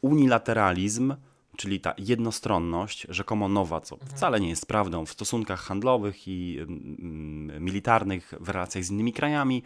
Unilateralizm 0.00 1.14
czyli 1.60 1.80
ta 1.80 1.94
jednostronność, 1.98 3.06
rzekomo 3.08 3.48
nowa, 3.48 3.80
co 3.80 3.94
mhm. 3.94 4.10
wcale 4.10 4.40
nie 4.40 4.48
jest 4.48 4.66
prawdą 4.66 5.06
w 5.06 5.10
stosunkach 5.10 5.60
handlowych 5.60 6.28
i 6.28 6.58
mm, 6.60 7.64
militarnych, 7.64 8.34
w 8.40 8.48
relacjach 8.48 8.84
z 8.84 8.90
innymi 8.90 9.12
krajami. 9.12 9.62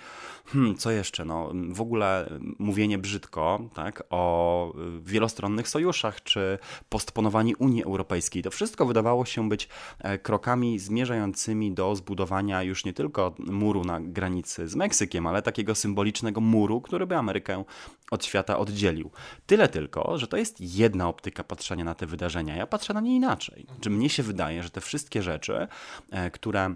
Hmm, 0.46 0.76
co 0.76 0.90
jeszcze? 0.90 1.24
No, 1.24 1.52
w 1.70 1.80
ogóle 1.80 2.30
mówienie 2.58 2.98
brzydko 2.98 3.60
tak, 3.74 4.02
o 4.10 4.72
wielostronnych 5.00 5.68
sojuszach, 5.68 6.22
czy 6.22 6.58
postponowaniu 6.88 7.54
Unii 7.58 7.84
Europejskiej. 7.84 8.42
To 8.42 8.50
wszystko 8.50 8.86
wydawało 8.86 9.24
się 9.24 9.48
być 9.48 9.68
e, 9.98 10.18
krokami 10.18 10.78
zmierzającymi 10.78 11.72
do 11.72 11.96
zbudowania 11.96 12.62
już 12.62 12.84
nie 12.84 12.92
tylko 12.92 13.34
muru 13.38 13.84
na 13.84 14.00
granicy 14.00 14.68
z 14.68 14.76
Meksykiem, 14.76 15.26
ale 15.26 15.42
takiego 15.42 15.74
symbolicznego 15.74 16.40
muru, 16.40 16.80
który 16.80 17.06
by 17.06 17.16
Amerykę 17.16 17.64
od 18.10 18.24
świata 18.24 18.58
oddzielił. 18.58 19.10
Tyle 19.46 19.68
tylko, 19.68 20.18
że 20.18 20.26
to 20.26 20.36
jest 20.36 20.60
jedna 20.60 21.08
optyka 21.08 21.44
patrzenia 21.44 21.84
na 21.84 21.94
te 21.94 22.06
wydarzenia. 22.06 22.56
Ja 22.56 22.66
patrzę 22.66 22.94
na 22.94 23.00
nie 23.00 23.16
inaczej. 23.16 23.66
Czy 23.80 23.90
mnie 23.90 24.08
się 24.08 24.22
wydaje, 24.22 24.62
że 24.62 24.70
te 24.70 24.80
wszystkie 24.80 25.22
rzeczy, 25.22 25.68
e, 26.10 26.30
które 26.30 26.74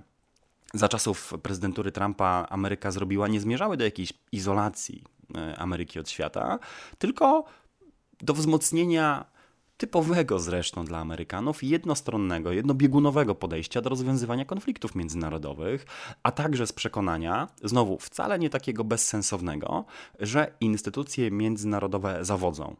za 0.74 0.88
czasów 0.88 1.34
prezydentury 1.42 1.92
Trumpa 1.92 2.46
Ameryka 2.50 2.90
zrobiła, 2.90 3.28
nie 3.28 3.40
zmierzały 3.40 3.76
do 3.76 3.84
jakiejś 3.84 4.12
izolacji 4.32 5.04
e, 5.34 5.58
Ameryki 5.58 6.00
od 6.00 6.10
świata, 6.10 6.58
tylko 6.98 7.44
do 8.20 8.34
wzmocnienia 8.34 9.24
typowego 9.78 10.38
zresztą 10.38 10.84
dla 10.84 10.98
Amerykanów, 10.98 11.62
jednostronnego, 11.62 12.52
jednobiegunowego 12.52 13.34
podejścia 13.34 13.80
do 13.80 13.90
rozwiązywania 13.90 14.44
konfliktów 14.44 14.94
międzynarodowych, 14.94 15.86
a 16.22 16.32
także 16.32 16.66
z 16.66 16.72
przekonania, 16.72 17.48
znowu 17.64 17.98
wcale 17.98 18.38
nie 18.38 18.50
takiego 18.50 18.84
bezsensownego, 18.84 19.84
że 20.20 20.52
instytucje 20.60 21.30
międzynarodowe 21.30 22.24
zawodzą. 22.24 22.76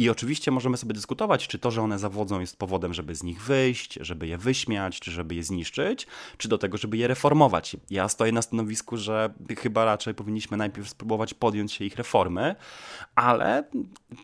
I 0.00 0.10
oczywiście 0.10 0.50
możemy 0.50 0.76
sobie 0.76 0.94
dyskutować, 0.94 1.48
czy 1.48 1.58
to, 1.58 1.70
że 1.70 1.82
one 1.82 1.98
zawodzą, 1.98 2.40
jest 2.40 2.56
powodem, 2.56 2.94
żeby 2.94 3.14
z 3.14 3.22
nich 3.22 3.42
wyjść, 3.42 3.98
żeby 4.00 4.26
je 4.26 4.38
wyśmiać, 4.38 5.00
czy 5.00 5.10
żeby 5.10 5.34
je 5.34 5.42
zniszczyć, 5.42 6.06
czy 6.36 6.48
do 6.48 6.58
tego, 6.58 6.78
żeby 6.78 6.96
je 6.96 7.08
reformować. 7.08 7.76
Ja 7.90 8.08
stoję 8.08 8.32
na 8.32 8.42
stanowisku, 8.42 8.96
że 8.96 9.34
chyba 9.58 9.84
raczej 9.84 10.14
powinniśmy 10.14 10.56
najpierw 10.56 10.88
spróbować 10.88 11.34
podjąć 11.34 11.72
się 11.72 11.84
ich 11.84 11.96
reformy, 11.96 12.56
ale 13.14 13.64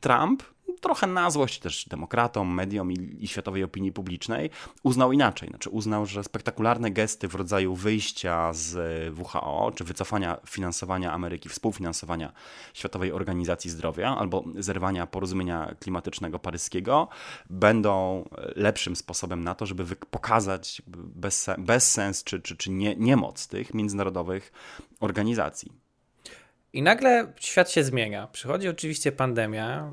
Trump 0.00 0.42
trochę 0.80 1.06
na 1.06 1.30
złość 1.30 1.58
też 1.58 1.88
demokratom, 1.88 2.54
mediom 2.54 2.92
i, 2.92 3.16
i, 3.20 3.28
światowej 3.28 3.64
opinii 3.64 3.92
publicznej, 3.92 4.50
uznał 4.82 5.12
inaczej. 5.12 5.48
Znaczy 5.48 5.70
uznał, 5.70 6.06
że 6.06 6.24
spektakularne 6.24 6.90
gesty 6.90 7.28
w 7.28 7.34
rodzaju 7.34 7.74
wyjścia 7.74 8.52
z 8.52 8.74
WHO, 9.18 9.72
czy 9.74 9.84
wycofania 9.84 10.36
finansowania 10.46 11.12
Ameryki, 11.12 11.48
współfinansowania 11.48 12.32
Światowej 12.74 13.12
Organizacji 13.12 13.70
Zdrowia, 13.70 14.16
albo 14.16 14.44
zerwania 14.58 15.06
porozumienia 15.06 15.74
klimatycznego 15.80 16.38
paryskiego, 16.38 17.08
będą 17.50 18.24
lepszym 18.56 18.96
sposobem 18.96 19.44
na 19.44 19.54
to, 19.54 19.66
żeby 19.66 19.84
pokazać 19.96 20.82
bezsens, 20.96 21.58
bezsens 21.66 22.24
czy, 22.24 22.40
czy, 22.40 22.56
czy 22.56 22.70
nie, 22.70 22.96
niemoc 22.96 23.48
tych 23.48 23.74
międzynarodowych 23.74 24.52
organizacji. 25.00 25.83
I 26.74 26.82
nagle 26.82 27.32
świat 27.40 27.70
się 27.70 27.84
zmienia. 27.84 28.28
Przychodzi 28.32 28.68
oczywiście 28.68 29.12
pandemia, 29.12 29.90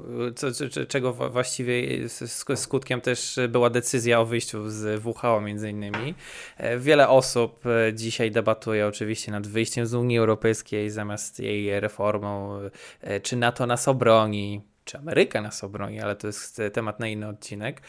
czego 0.88 1.14
właściwie 1.14 2.10
skutkiem 2.56 3.02
też 3.02 3.40
była 3.50 3.70
decyzja 3.70 4.20
o 4.20 4.26
wyjściu 4.26 4.70
z 4.70 5.06
WHO 5.06 5.42
między 5.42 5.70
innymi. 5.70 6.16
E, 6.58 6.78
wiele 6.78 7.10
osób 7.10 7.66
e, 7.66 7.94
dzisiaj 7.94 8.32
debatuje 8.32 8.88
oczywiście 8.88 9.32
nad 9.32 9.48
wyjściem 9.48 9.86
z 9.86 9.94
Unii 9.94 10.18
Europejskiej 10.18 10.90
zamiast 10.90 11.40
jej 11.40 11.80
reformą, 11.80 12.60
e, 13.02 13.20
czy 13.20 13.36
NATO 13.36 13.66
nas 13.66 13.88
obroni, 13.88 14.62
czy 14.92 14.98
Ameryka 14.98 15.42
nas 15.42 15.64
obroni, 15.64 16.00
ale 16.00 16.16
to 16.16 16.28
jest 16.28 16.62
temat 16.74 17.00
na 17.00 17.08
inny 17.08 17.28
odcinek. 17.28 17.82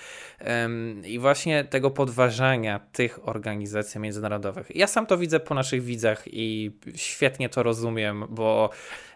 I 1.05 1.19
właśnie 1.19 1.65
tego 1.65 1.91
podważania 1.91 2.81
tych 2.93 3.29
organizacji 3.29 4.01
międzynarodowych. 4.01 4.77
Ja 4.77 4.87
sam 4.87 5.07
to 5.07 5.19
widzę 5.19 5.41
po 5.41 5.55
naszych 5.55 5.83
widzach 5.83 6.23
i 6.27 6.73
świetnie 6.95 7.49
to 7.49 7.62
rozumiem, 7.62 8.25
bo 8.29 8.71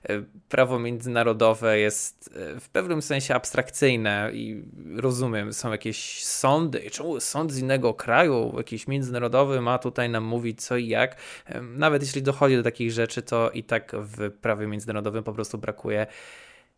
e, 0.08 0.22
prawo 0.48 0.78
międzynarodowe 0.78 1.78
jest 1.78 2.30
e, 2.36 2.60
w 2.60 2.68
pewnym 2.68 3.02
sensie 3.02 3.34
abstrakcyjne 3.34 4.30
i 4.32 4.64
rozumiem, 4.96 5.52
są 5.52 5.72
jakieś 5.72 6.24
sądy, 6.24 6.90
czemu 6.90 7.20
sąd 7.20 7.52
z 7.52 7.58
innego 7.58 7.94
kraju, 7.94 8.54
jakiś 8.56 8.86
międzynarodowy 8.86 9.60
ma 9.60 9.78
tutaj 9.78 10.10
nam 10.10 10.24
mówić 10.24 10.62
co 10.62 10.76
i 10.76 10.88
jak. 10.88 11.16
Nawet 11.62 12.02
jeśli 12.02 12.22
dochodzi 12.22 12.56
do 12.56 12.62
takich 12.62 12.92
rzeczy, 12.92 13.22
to 13.22 13.50
i 13.50 13.64
tak 13.64 13.92
w 13.94 14.30
prawie 14.30 14.66
międzynarodowym 14.66 15.24
po 15.24 15.32
prostu 15.32 15.58
brakuje 15.58 16.06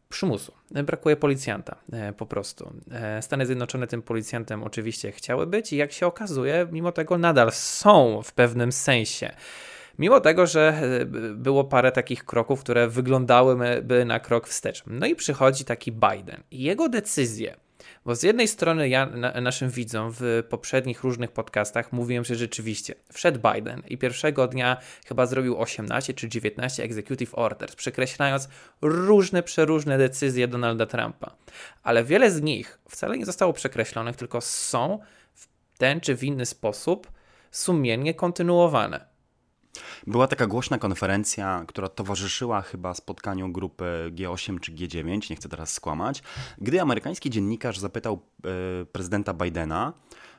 przymusu. 0.09 0.53
Brakuje 0.71 1.17
policjanta 1.17 1.77
e, 1.93 2.13
po 2.13 2.27
prostu. 2.27 2.73
E, 2.91 3.23
Stany 3.23 3.47
Zjednoczone 3.47 3.87
tym 3.87 4.03
policjantem 4.03 4.63
oczywiście 4.63 5.13
chciały 5.13 5.47
być 5.47 5.73
i 5.73 5.77
jak 5.77 5.93
się 5.93 6.07
okazuje, 6.07 6.69
mimo 6.73 6.93
tego 6.93 7.19
nadal 7.19 7.53
są 7.53 8.23
w 8.23 8.33
pewnym 8.33 8.73
sensie. 8.73 9.31
Mimo 9.99 10.21
tego, 10.21 10.47
że 10.47 10.81
e, 10.83 11.05
było 11.35 11.65
parę 11.65 11.93
takich 11.93 12.25
kroków, 12.25 12.61
które 12.61 12.89
wyglądałyby 12.89 14.05
na 14.05 14.21
krok 14.21 14.49
wstecz. 14.49 14.83
No 14.87 15.07
i 15.07 15.15
przychodzi 15.15 15.65
taki 15.65 15.93
Biden 15.93 16.43
i 16.51 16.63
jego 16.63 16.89
decyzje 16.89 17.57
bo 18.09 18.15
z 18.15 18.23
jednej 18.23 18.49
strony 18.49 18.89
ja 18.89 19.07
na, 19.07 19.41
naszym 19.41 19.71
widzom 19.71 20.13
w 20.19 20.43
poprzednich 20.49 21.03
różnych 21.03 21.33
podcastach 21.33 21.93
mówiłem, 21.93 22.25
że 22.25 22.35
rzeczywiście 22.35 22.95
wszedł 23.13 23.41
Biden 23.53 23.83
i 23.89 23.99
pierwszego 23.99 24.49
dnia 24.49 24.77
chyba 25.07 25.27
zrobił 25.27 25.61
18 25.61 26.15
czy 26.15 26.29
19 26.29 26.83
executive 26.83 27.35
orders, 27.35 27.77
przekreślając 27.77 28.49
różne, 28.83 29.43
przeróżne 29.43 29.99
decyzje 29.99 30.49
Donalda 30.49 30.87
Trumpa. 30.87 31.37
Ale 31.83 32.05
wiele 32.05 32.31
z 32.31 32.43
nich 32.43 32.79
wcale 32.89 33.19
nie 33.19 33.27
zostało 33.27 33.53
przekreślonych, 33.53 34.17
tylko 34.17 34.41
są 34.41 34.99
w 35.35 35.49
ten 35.79 36.01
czy 36.01 36.17
w 36.17 36.25
inny 36.25 36.47
sposób 36.47 37.13
sumiennie 37.51 38.15
kontynuowane. 38.15 39.08
Była 40.07 40.27
taka 40.27 40.47
głośna 40.47 40.79
konferencja, 40.79 41.65
która 41.69 41.89
towarzyszyła 41.89 42.63
chyba 42.63 42.95
spotkaniu 42.95 43.53
grupy 43.53 43.85
G8 44.15 44.61
czy 44.61 44.73
G9, 44.73 45.31
nie 45.31 45.37
chcę 45.37 45.49
teraz 45.49 45.73
skłamać, 45.73 46.23
gdy 46.59 46.81
amerykański 46.81 47.31
dziennikarz 47.31 47.79
zapytał 47.79 48.23
e, 48.45 48.85
prezydenta 48.85 49.35
Bidena. 49.35 49.93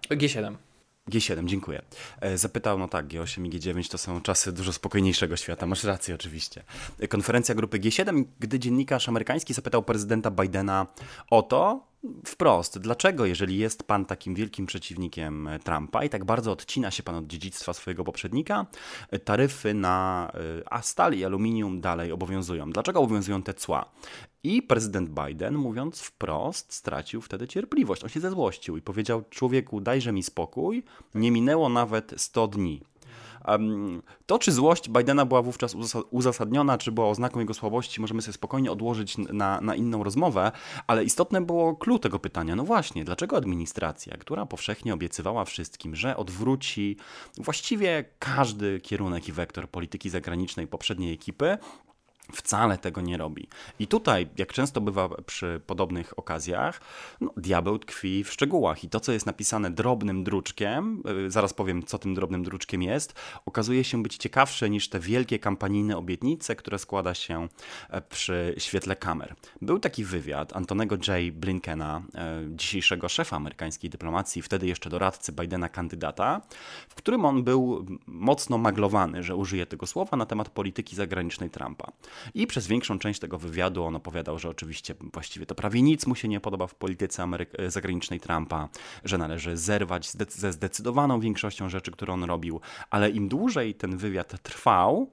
G7. 0.10 0.69
G7, 1.10 1.46
dziękuję. 1.46 1.82
E, 2.22 2.38
zapytał, 2.38 2.80
no 2.80 2.88
tak, 2.88 3.08
G8 3.08 3.46
i 3.46 3.50
G9 3.50 3.92
to 3.92 3.98
są 3.98 4.22
czasy 4.22 4.52
dużo 4.52 4.74
spokojniejszego 4.74 5.38
świata, 5.38 5.66
masz 5.66 5.84
rację 5.84 6.16
oczywiście. 6.16 6.64
Konferencja 7.10 7.56
grupy 7.56 7.80
G7, 7.80 8.24
gdy 8.40 8.60
dziennikarz 8.60 9.10
amerykański 9.10 9.54
zapytał 9.54 9.84
prezydenta 9.84 10.32
Bidena 10.32 10.88
o 11.30 11.42
to, 11.42 11.90
wprost, 12.26 12.80
dlaczego, 12.80 13.26
jeżeli 13.26 13.58
jest 13.58 13.84
pan 13.84 14.06
takim 14.06 14.36
wielkim 14.36 14.66
przeciwnikiem 14.66 15.50
Trumpa 15.64 16.04
i 16.04 16.10
tak 16.10 16.26
bardzo 16.26 16.52
odcina 16.52 16.92
się 16.92 17.04
pan 17.04 17.16
od 17.16 17.28
dziedzictwa 17.28 17.74
swojego 17.74 18.04
poprzednika, 18.04 18.66
taryfy 19.24 19.74
na 19.74 20.32
e, 20.34 20.74
a 20.74 20.82
stal 20.82 21.14
i 21.14 21.26
aluminium 21.26 21.82
dalej 21.82 22.12
obowiązują? 22.12 22.72
Dlaczego 22.72 23.00
obowiązują 23.00 23.44
te 23.44 23.54
cła? 23.54 23.92
I 24.44 24.62
prezydent 24.62 25.10
Biden, 25.10 25.56
mówiąc 25.56 26.02
wprost, 26.02 26.74
stracił 26.74 27.22
wtedy 27.22 27.48
cierpliwość. 27.48 28.04
On 28.04 28.10
się 28.10 28.20
zezłościł 28.20 28.78
i 28.78 28.82
powiedział: 28.82 29.24
Człowieku, 29.30 29.82
dajże 29.82 30.12
mi 30.12 30.24
spokój. 30.24 30.84
Nie 31.16 31.32
minęło 31.32 31.70
nawet 31.70 32.14
100 32.18 32.48
dni. 32.48 32.82
To, 34.26 34.40
czy 34.40 34.52
złość 34.52 34.90
Bidena 34.90 35.26
była 35.26 35.42
wówczas 35.42 35.76
uzasadniona, 36.12 36.78
czy 36.78 36.92
była 36.92 37.10
oznaką 37.10 37.40
jego 37.40 37.54
słabości, 37.54 38.02
możemy 38.02 38.22
sobie 38.22 38.34
spokojnie 38.34 38.72
odłożyć 38.72 39.18
na, 39.18 39.62
na 39.62 39.76
inną 39.76 40.04
rozmowę, 40.04 40.52
ale 40.88 41.04
istotne 41.04 41.42
było 41.42 41.76
clue 41.76 42.00
tego 42.00 42.20
pytania. 42.20 42.56
No 42.56 42.64
właśnie, 42.64 43.06
dlaczego 43.06 43.38
administracja, 43.38 44.18
która 44.18 44.46
powszechnie 44.46 44.94
obiecywała 44.94 45.46
wszystkim, 45.46 45.96
że 45.96 46.18
odwróci 46.18 46.98
właściwie 47.38 48.06
każdy 48.20 48.80
kierunek 48.80 49.28
i 49.28 49.32
wektor 49.32 49.70
polityki 49.70 50.10
zagranicznej 50.10 50.68
poprzedniej 50.68 51.14
ekipy, 51.14 51.58
Wcale 52.34 52.78
tego 52.78 53.02
nie 53.02 53.18
robi. 53.18 53.48
I 53.80 53.88
tutaj, 53.88 54.28
jak 54.38 54.54
często 54.54 54.82
bywa 54.82 55.10
przy 55.26 55.62
podobnych 55.68 56.20
okazjach, 56.20 56.82
no, 57.22 57.34
diabeł 57.38 57.80
tkwi 57.80 58.24
w 58.24 58.32
szczegółach. 58.32 58.84
I 58.84 58.90
to, 58.90 59.00
co 59.00 59.12
jest 59.12 59.26
napisane 59.26 59.72
drobnym 59.72 60.24
druczkiem, 60.24 61.04
yy, 61.06 61.32
zaraz 61.32 61.54
powiem, 61.54 61.84
co 61.84 62.00
tym 62.00 62.14
drobnym 62.14 62.44
druczkiem 62.44 62.82
jest, 62.82 63.14
okazuje 63.46 63.84
się 63.84 64.04
być 64.04 64.18
ciekawsze 64.18 64.70
niż 64.70 64.90
te 64.90 65.00
wielkie 65.00 65.40
kampanijne 65.40 65.98
obietnice, 65.98 66.56
które 66.56 66.80
składa 66.80 67.14
się 67.14 67.48
e, 67.90 68.02
przy 68.02 68.56
świetle 68.58 68.96
kamer. 68.96 69.36
Był 69.62 69.80
taki 69.80 70.04
wywiad 70.04 70.56
Antonego 70.56 70.96
J. 70.96 71.34
Blinkena, 71.34 72.02
e, 72.16 72.44
dzisiejszego 72.50 73.10
szefa 73.10 73.36
amerykańskiej 73.36 73.90
dyplomacji, 73.90 74.42
wtedy 74.42 74.68
jeszcze 74.68 74.90
doradcy 74.90 75.32
Bidena 75.32 75.70
kandydata, 75.70 76.42
w 76.90 76.96
którym 76.96 77.26
on 77.26 77.44
był 77.44 77.86
mocno 78.08 78.58
maglowany, 78.58 79.24
że 79.24 79.36
użyje 79.36 79.66
tego 79.66 79.88
słowa 79.88 80.18
na 80.18 80.26
temat 80.26 80.50
polityki 80.50 80.96
zagranicznej 80.96 81.50
Trumpa. 81.50 81.92
I 82.34 82.48
przez 82.48 82.68
większą 82.68 83.00
część 83.00 83.20
tego 83.20 83.38
wywiadu 83.38 83.84
on 83.84 83.96
opowiadał, 83.96 84.40
że 84.40 84.50
oczywiście 84.50 84.96
właściwie 85.14 85.46
to 85.46 85.56
prawie 85.56 85.82
nic 85.82 86.08
mu 86.08 86.16
się 86.16 86.28
nie 86.28 86.40
podoba 86.40 86.68
w 86.68 86.76
polityce 86.76 87.24
Amery- 87.24 87.70
zagranicznej 87.70 88.20
Trumpa, 88.20 88.70
że 89.04 89.18
należy 89.18 89.58
zerwać 89.58 90.12
ze 90.30 90.54
zdecydowaną 90.54 91.20
większością 91.20 91.70
rzeczy, 91.70 91.92
które 91.92 92.14
on 92.14 92.24
robił, 92.24 92.62
ale 92.90 93.10
im 93.10 93.30
dłużej 93.30 93.76
ten 93.76 93.98
wywiad 93.98 94.42
trwał, 94.44 95.10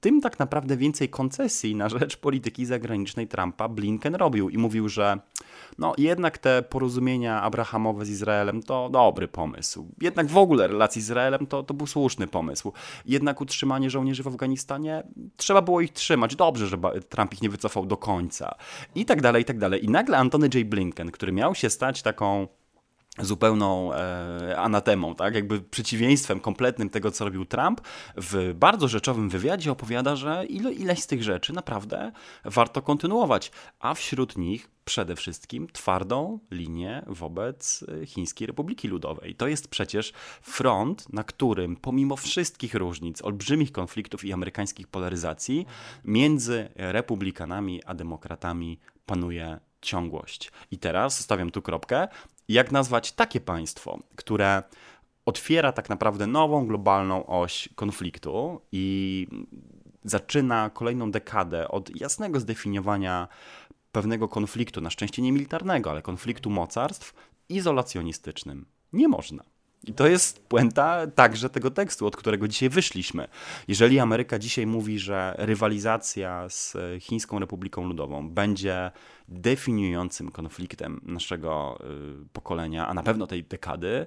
tym 0.00 0.20
tak 0.20 0.38
naprawdę 0.38 0.76
więcej 0.76 1.08
koncesji 1.08 1.74
na 1.74 1.88
rzecz 1.88 2.16
polityki 2.16 2.66
zagranicznej 2.66 3.28
Trumpa 3.28 3.68
Blinken 3.68 4.14
robił 4.14 4.48
i 4.48 4.58
mówił, 4.58 4.88
że 4.88 5.18
no 5.78 5.94
jednak 5.98 6.38
te 6.38 6.62
porozumienia 6.62 7.42
abrahamowe 7.42 8.04
z 8.04 8.10
Izraelem 8.10 8.62
to 8.62 8.88
dobry 8.90 9.28
pomysł. 9.28 9.88
Jednak 10.00 10.26
w 10.26 10.36
ogóle 10.36 10.68
relacje 10.68 11.02
z 11.02 11.04
Izraelem 11.04 11.46
to, 11.46 11.62
to 11.62 11.74
był 11.74 11.86
słuszny 11.86 12.26
pomysł. 12.26 12.72
Jednak 13.06 13.40
utrzymanie 13.40 13.90
żołnierzy 13.90 14.22
w 14.22 14.26
Afganistanie, 14.26 15.02
trzeba 15.36 15.62
było 15.62 15.80
ich 15.80 15.92
trzymać. 15.92 16.36
Dobrze, 16.36 16.66
że 16.66 16.78
Trump 17.08 17.32
ich 17.32 17.42
nie 17.42 17.50
wycofał 17.50 17.86
do 17.86 17.96
końca. 17.96 18.54
I 18.94 19.04
tak 19.04 19.22
dalej, 19.22 19.42
i 19.42 19.44
tak 19.44 19.58
dalej. 19.58 19.84
I 19.84 19.88
nagle 19.88 20.18
Antony 20.18 20.48
J. 20.54 20.68
Blinken, 20.68 21.10
który 21.10 21.32
miał 21.32 21.54
się 21.54 21.70
stać 21.70 22.02
taką 22.02 22.48
zupełną 23.18 23.94
e, 23.94 24.56
anatemą, 24.58 25.14
tak? 25.14 25.34
jakby 25.34 25.60
przeciwieństwem 25.60 26.40
kompletnym 26.40 26.90
tego, 26.90 27.10
co 27.10 27.24
robił 27.24 27.44
Trump, 27.44 27.80
w 28.16 28.54
bardzo 28.54 28.88
rzeczowym 28.88 29.28
wywiadzie 29.28 29.72
opowiada, 29.72 30.16
że 30.16 30.44
ile, 30.48 30.72
ileś 30.72 31.02
z 31.02 31.06
tych 31.06 31.22
rzeczy 31.22 31.52
naprawdę 31.52 32.12
warto 32.44 32.82
kontynuować, 32.82 33.50
a 33.80 33.94
wśród 33.94 34.38
nich 34.38 34.70
przede 34.84 35.16
wszystkim 35.16 35.68
twardą 35.72 36.38
linię 36.50 37.02
wobec 37.06 37.84
e, 38.02 38.06
Chińskiej 38.06 38.46
Republiki 38.46 38.88
Ludowej. 38.88 39.34
To 39.34 39.46
jest 39.48 39.68
przecież 39.68 40.12
front, 40.42 41.12
na 41.12 41.24
którym 41.24 41.76
pomimo 41.76 42.16
wszystkich 42.16 42.74
różnic, 42.74 43.22
olbrzymich 43.22 43.72
konfliktów 43.72 44.24
i 44.24 44.32
amerykańskich 44.32 44.88
polaryzacji 44.88 45.66
między 46.04 46.68
republikanami 46.74 47.84
a 47.84 47.94
demokratami 47.94 48.78
panuje 49.06 49.60
ciągłość. 49.80 50.52
I 50.70 50.78
teraz 50.78 51.20
stawiam 51.20 51.50
tu 51.50 51.62
kropkę 51.62 52.08
jak 52.48 52.72
nazwać 52.72 53.12
takie 53.12 53.40
państwo, 53.40 53.98
które 54.16 54.62
otwiera 55.26 55.72
tak 55.72 55.88
naprawdę 55.88 56.26
nową 56.26 56.66
globalną 56.66 57.26
oś 57.26 57.68
konfliktu 57.74 58.60
i 58.72 59.26
zaczyna 60.04 60.70
kolejną 60.70 61.10
dekadę 61.10 61.68
od 61.68 62.00
jasnego 62.00 62.40
zdefiniowania 62.40 63.28
pewnego 63.92 64.28
konfliktu, 64.28 64.80
na 64.80 64.90
szczęście 64.90 65.22
nie 65.22 65.32
militarnego, 65.32 65.90
ale 65.90 66.02
konfliktu 66.02 66.50
mocarstw, 66.50 67.14
izolacjonistycznym. 67.48 68.66
Nie 68.92 69.08
można. 69.08 69.55
I 69.86 69.92
to 69.94 70.06
jest 70.06 70.48
puenta 70.48 71.06
także 71.06 71.50
tego 71.50 71.70
tekstu, 71.70 72.06
od 72.06 72.16
którego 72.16 72.48
dzisiaj 72.48 72.68
wyszliśmy. 72.68 73.28
Jeżeli 73.68 73.98
Ameryka 73.98 74.38
dzisiaj 74.38 74.66
mówi, 74.66 74.98
że 74.98 75.34
rywalizacja 75.38 76.48
z 76.48 76.76
Chińską 77.00 77.38
Republiką 77.38 77.84
Ludową 77.84 78.30
będzie 78.30 78.90
definiującym 79.28 80.30
konfliktem 80.30 81.00
naszego 81.02 81.78
y, 82.24 82.28
pokolenia, 82.32 82.88
a 82.88 82.94
na 82.94 83.02
pewno 83.02 83.26
tej 83.26 83.44
dekady, 83.44 84.06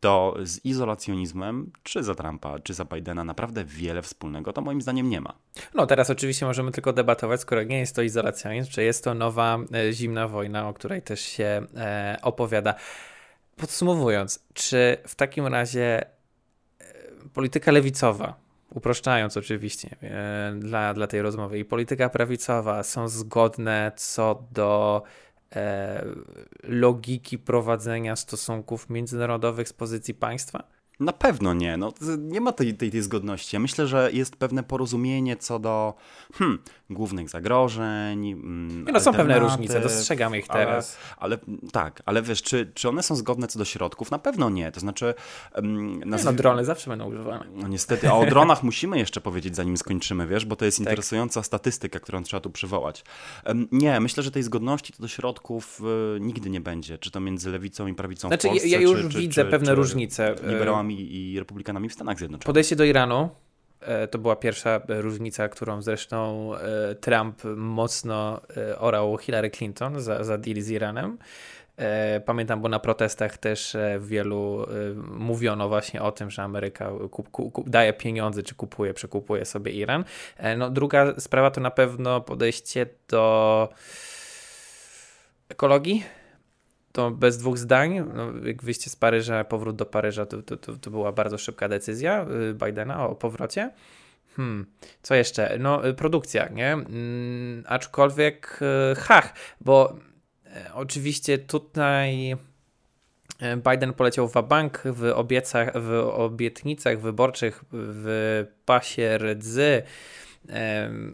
to 0.00 0.36
z 0.42 0.64
izolacjonizmem, 0.64 1.72
czy 1.82 2.02
za 2.02 2.14
Trumpa, 2.14 2.58
czy 2.58 2.74
za 2.74 2.84
Bidena, 2.84 3.24
naprawdę 3.24 3.64
wiele 3.64 4.02
wspólnego 4.02 4.52
to 4.52 4.60
moim 4.60 4.82
zdaniem 4.82 5.10
nie 5.10 5.20
ma. 5.20 5.34
No 5.74 5.86
teraz 5.86 6.10
oczywiście 6.10 6.46
możemy 6.46 6.72
tylko 6.72 6.92
debatować, 6.92 7.40
skoro 7.40 7.62
nie 7.62 7.78
jest 7.78 7.96
to 7.96 8.02
izolacjonizm, 8.02 8.70
czy 8.70 8.82
jest 8.82 9.04
to 9.04 9.14
nowa 9.14 9.58
e, 9.74 9.92
zimna 9.92 10.28
wojna, 10.28 10.68
o 10.68 10.74
której 10.74 11.02
też 11.02 11.20
się 11.20 11.66
e, 11.76 12.18
opowiada. 12.22 12.74
Podsumowując, 13.56 14.44
czy 14.54 14.96
w 15.06 15.14
takim 15.14 15.46
razie 15.46 16.00
e, 16.02 16.08
polityka 17.34 17.72
lewicowa, 17.72 18.34
uproszczając 18.70 19.36
oczywiście 19.36 19.96
e, 20.02 20.54
dla, 20.58 20.94
dla 20.94 21.06
tej 21.06 21.22
rozmowy, 21.22 21.58
i 21.58 21.64
polityka 21.64 22.08
prawicowa 22.08 22.82
są 22.82 23.08
zgodne 23.08 23.92
co 23.96 24.42
do 24.52 25.02
e, 25.56 26.04
logiki 26.62 27.38
prowadzenia 27.38 28.16
stosunków 28.16 28.90
międzynarodowych 28.90 29.68
z 29.68 29.72
pozycji 29.72 30.14
państwa? 30.14 30.75
Na 31.00 31.12
pewno 31.12 31.54
nie. 31.54 31.76
No, 31.76 31.92
nie 32.18 32.40
ma 32.40 32.52
tej, 32.52 32.74
tej, 32.74 32.90
tej 32.90 33.02
zgodności. 33.02 33.56
Ja 33.56 33.60
myślę, 33.60 33.86
że 33.86 34.10
jest 34.12 34.36
pewne 34.36 34.62
porozumienie 34.62 35.36
co 35.36 35.58
do 35.58 35.94
hmm, 36.34 36.58
głównych 36.90 37.28
zagrożeń. 37.28 38.32
Mm, 38.32 38.84
no, 38.92 39.00
są 39.00 39.12
pewne 39.12 39.38
różnice, 39.38 39.80
dostrzegamy 39.80 40.38
ich 40.38 40.48
teraz. 40.48 40.96
Ale, 41.18 41.38
ale, 41.46 41.70
tak, 41.72 42.02
ale 42.06 42.22
wiesz, 42.22 42.42
czy, 42.42 42.70
czy 42.74 42.88
one 42.88 43.02
są 43.02 43.16
zgodne 43.16 43.48
co 43.48 43.58
do 43.58 43.64
środków? 43.64 44.10
Na 44.10 44.18
pewno 44.18 44.50
nie. 44.50 44.72
To 44.72 44.80
znaczy. 44.80 45.14
Um, 45.54 46.00
No, 46.24 46.32
drony 46.32 46.64
zawsze 46.64 46.90
będą 46.90 47.06
używane. 47.06 47.44
No 47.54 47.68
niestety, 47.68 48.08
a 48.08 48.12
o 48.12 48.26
dronach 48.26 48.62
musimy 48.62 48.98
jeszcze 48.98 49.20
powiedzieć, 49.20 49.56
zanim 49.56 49.76
skończymy, 49.76 50.26
wiesz, 50.26 50.44
bo 50.44 50.56
to 50.56 50.64
jest 50.64 50.78
tak. 50.78 50.86
interesująca 50.86 51.42
statystyka, 51.42 52.00
którą 52.00 52.22
trzeba 52.22 52.40
tu 52.40 52.50
przywołać. 52.50 53.04
Um, 53.46 53.68
nie, 53.72 54.00
myślę, 54.00 54.22
że 54.22 54.30
tej 54.30 54.42
zgodności 54.42 54.92
co 54.92 55.02
do 55.02 55.08
środków 55.08 55.80
y, 56.16 56.20
nigdy 56.20 56.50
nie 56.50 56.60
będzie. 56.60 56.98
Czy 56.98 57.10
to 57.10 57.20
między 57.20 57.50
lewicą 57.50 57.86
i 57.86 57.94
prawicą 57.94 58.28
znaczy, 58.28 58.48
w 58.48 58.50
Polsce, 58.50 58.68
ja 58.68 58.80
już 58.80 59.00
czy, 59.00 59.18
widzę 59.18 59.44
czy, 59.44 59.50
pewne 59.50 59.66
czy 59.66 59.74
różnice. 59.74 60.34
Liberałami 60.42 60.85
i 60.94 61.38
republikanami 61.38 61.88
w 61.88 61.92
Stanach 61.92 62.18
Zjednoczonych. 62.18 62.46
Podejście 62.46 62.76
do 62.76 62.84
Iranu 62.84 63.28
e, 63.80 64.08
to 64.08 64.18
była 64.18 64.36
pierwsza 64.36 64.80
różnica, 64.88 65.48
którą 65.48 65.82
zresztą 65.82 66.50
e, 66.54 66.94
Trump 66.94 67.42
mocno 67.56 68.40
e, 68.56 68.78
orał 68.78 69.18
Hillary 69.18 69.50
Clinton 69.50 70.00
za, 70.00 70.24
za 70.24 70.38
deal 70.38 70.60
z 70.60 70.70
Iranem. 70.70 71.18
Pamiętam, 72.24 72.60
bo 72.60 72.68
na 72.68 72.78
protestach 72.78 73.38
też 73.38 73.76
wielu 74.00 74.66
mówiono 75.06 75.68
właśnie 75.68 76.02
o 76.02 76.12
tym, 76.12 76.30
że 76.30 76.42
Ameryka 76.42 76.90
kup, 77.10 77.30
kup, 77.30 77.70
daje 77.70 77.92
pieniądze, 77.92 78.42
czy 78.42 78.54
kupuje, 78.54 78.94
przekupuje 78.94 79.44
sobie 79.44 79.72
Iran. 79.72 80.04
No, 80.56 80.70
druga 80.70 81.20
sprawa 81.20 81.50
to 81.50 81.60
na 81.60 81.70
pewno 81.70 82.20
podejście 82.20 82.86
do 83.08 83.68
ekologii 85.48 86.04
to 86.96 87.10
bez 87.10 87.38
dwóch 87.38 87.58
zdań, 87.58 88.04
no, 88.14 88.46
jak 88.46 88.62
wyjście 88.62 88.90
z 88.90 88.96
Paryża, 88.96 89.44
powrót 89.44 89.76
do 89.76 89.86
Paryża, 89.86 90.26
to, 90.26 90.42
to, 90.42 90.56
to, 90.56 90.76
to 90.76 90.90
była 90.90 91.12
bardzo 91.12 91.38
szybka 91.38 91.68
decyzja 91.68 92.26
y, 92.50 92.54
Bidena 92.54 93.08
o 93.08 93.14
powrocie. 93.14 93.70
Hmm, 94.36 94.66
co 95.02 95.14
jeszcze? 95.14 95.56
No, 95.58 95.88
y, 95.88 95.94
produkcja, 95.94 96.48
nie? 96.48 96.70
Hmm, 96.70 97.64
aczkolwiek, 97.66 98.58
y, 98.92 98.94
hach, 98.94 99.34
bo 99.60 99.96
e, 100.46 100.74
oczywiście 100.74 101.38
tutaj 101.38 102.32
e, 103.40 103.56
Biden 103.56 103.92
poleciał 103.92 104.28
w 104.28 104.32
bank 104.48 104.82
w, 104.84 105.12
obiecach, 105.14 105.72
w 105.74 105.90
obietnicach 106.12 107.00
wyborczych 107.00 107.64
w 107.72 108.44
pasie 108.64 109.18
rdzy 109.18 109.82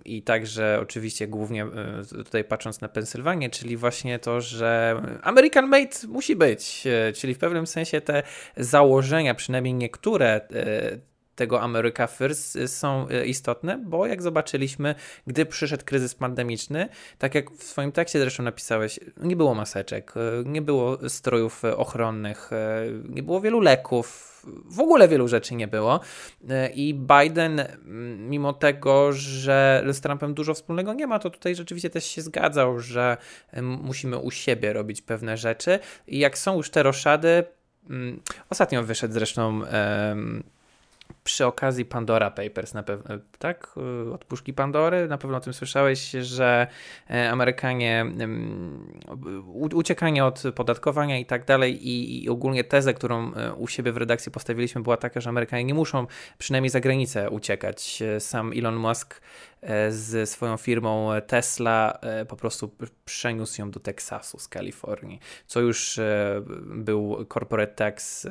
i 0.04 0.22
także 0.22 0.78
oczywiście 0.82 1.26
głównie 1.26 1.64
e, 1.64 2.24
tutaj 2.24 2.44
patrząc 2.44 2.80
na 2.80 2.88
Pensylwanię, 2.88 3.50
czyli 3.50 3.76
właśnie 3.76 4.18
to, 4.18 4.40
że 4.40 5.02
American 5.22 5.68
Made 5.68 5.96
musi 6.08 6.36
być, 6.36 6.86
e, 6.86 7.12
czyli 7.12 7.34
w 7.34 7.38
pewnym 7.38 7.66
sensie 7.66 8.00
te 8.00 8.22
założenia, 8.56 9.34
przynajmniej 9.34 9.74
niektóre 9.74 10.40
e, 10.54 11.11
tego 11.34 11.60
America 11.60 12.06
First 12.06 12.58
są 12.66 13.06
istotne, 13.26 13.78
bo 13.78 14.06
jak 14.06 14.22
zobaczyliśmy, 14.22 14.94
gdy 15.26 15.46
przyszedł 15.46 15.84
kryzys 15.84 16.14
pandemiczny, 16.14 16.88
tak 17.18 17.34
jak 17.34 17.50
w 17.50 17.62
swoim 17.62 17.92
tekście 17.92 18.20
zresztą 18.20 18.42
napisałeś, 18.42 19.00
nie 19.16 19.36
było 19.36 19.54
maseczek, 19.54 20.14
nie 20.44 20.62
było 20.62 21.08
strojów 21.08 21.64
ochronnych, 21.64 22.50
nie 23.08 23.22
było 23.22 23.40
wielu 23.40 23.60
leków, 23.60 24.28
w 24.64 24.80
ogóle 24.80 25.08
wielu 25.08 25.28
rzeczy 25.28 25.54
nie 25.54 25.68
było. 25.68 26.00
I 26.74 26.94
Biden, 26.94 27.64
mimo 28.18 28.52
tego, 28.52 29.12
że 29.12 29.84
z 29.92 30.00
Trumpem 30.00 30.34
dużo 30.34 30.54
wspólnego 30.54 30.92
nie 30.92 31.06
ma, 31.06 31.18
to 31.18 31.30
tutaj 31.30 31.54
rzeczywiście 31.54 31.90
też 31.90 32.04
się 32.04 32.22
zgadzał, 32.22 32.80
że 32.80 33.16
musimy 33.62 34.18
u 34.18 34.30
siebie 34.30 34.72
robić 34.72 35.02
pewne 35.02 35.36
rzeczy. 35.36 35.78
I 36.06 36.18
jak 36.18 36.38
są 36.38 36.56
już 36.56 36.70
te 36.70 36.82
roszady, 36.82 37.44
ostatnio 38.50 38.82
wyszedł 38.82 39.14
zresztą 39.14 39.60
przy 41.24 41.46
okazji 41.46 41.84
Pandora 41.84 42.30
Papers, 42.30 42.74
na 42.74 42.82
pewno, 42.82 43.18
tak? 43.38 43.74
Od 44.14 44.24
puszki 44.24 44.52
Pandory, 44.52 45.08
na 45.08 45.18
pewno 45.18 45.36
o 45.36 45.40
tym 45.40 45.52
słyszałeś, 45.52 46.10
że 46.10 46.66
e, 47.10 47.30
Amerykanie 47.30 48.06
uciekanie 49.74 50.24
od 50.24 50.42
podatkowania 50.54 51.18
i 51.18 51.26
tak 51.26 51.44
dalej 51.44 51.88
i, 51.88 52.28
ogólnie 52.28 52.64
tezę, 52.64 52.94
którą 52.94 53.34
e, 53.34 53.54
u 53.54 53.68
siebie 53.68 53.92
w 53.92 53.96
redakcji 53.96 54.32
postawiliśmy 54.32 54.82
była 54.82 54.96
taka, 54.96 55.20
że 55.20 55.30
Amerykanie 55.30 55.64
nie 55.64 55.74
muszą 55.74 56.06
przynajmniej 56.38 56.70
za 56.70 56.80
granicę 56.80 57.30
uciekać. 57.30 58.02
Sam 58.18 58.52
Elon 58.56 58.76
Musk 58.76 59.20
e, 59.60 59.92
z 59.92 60.30
swoją 60.30 60.56
firmą 60.56 61.10
Tesla 61.26 62.00
po 62.28 62.36
prostu 62.36 62.76
przeniósł 63.04 63.60
ją 63.60 63.70
do 63.70 63.80
Teksasu 63.80 64.38
z 64.38 64.48
Kalifornii, 64.48 65.20
co 65.46 65.60
już 65.60 66.00
był 66.66 67.26
corporate 67.32 67.74
tax 67.74 68.26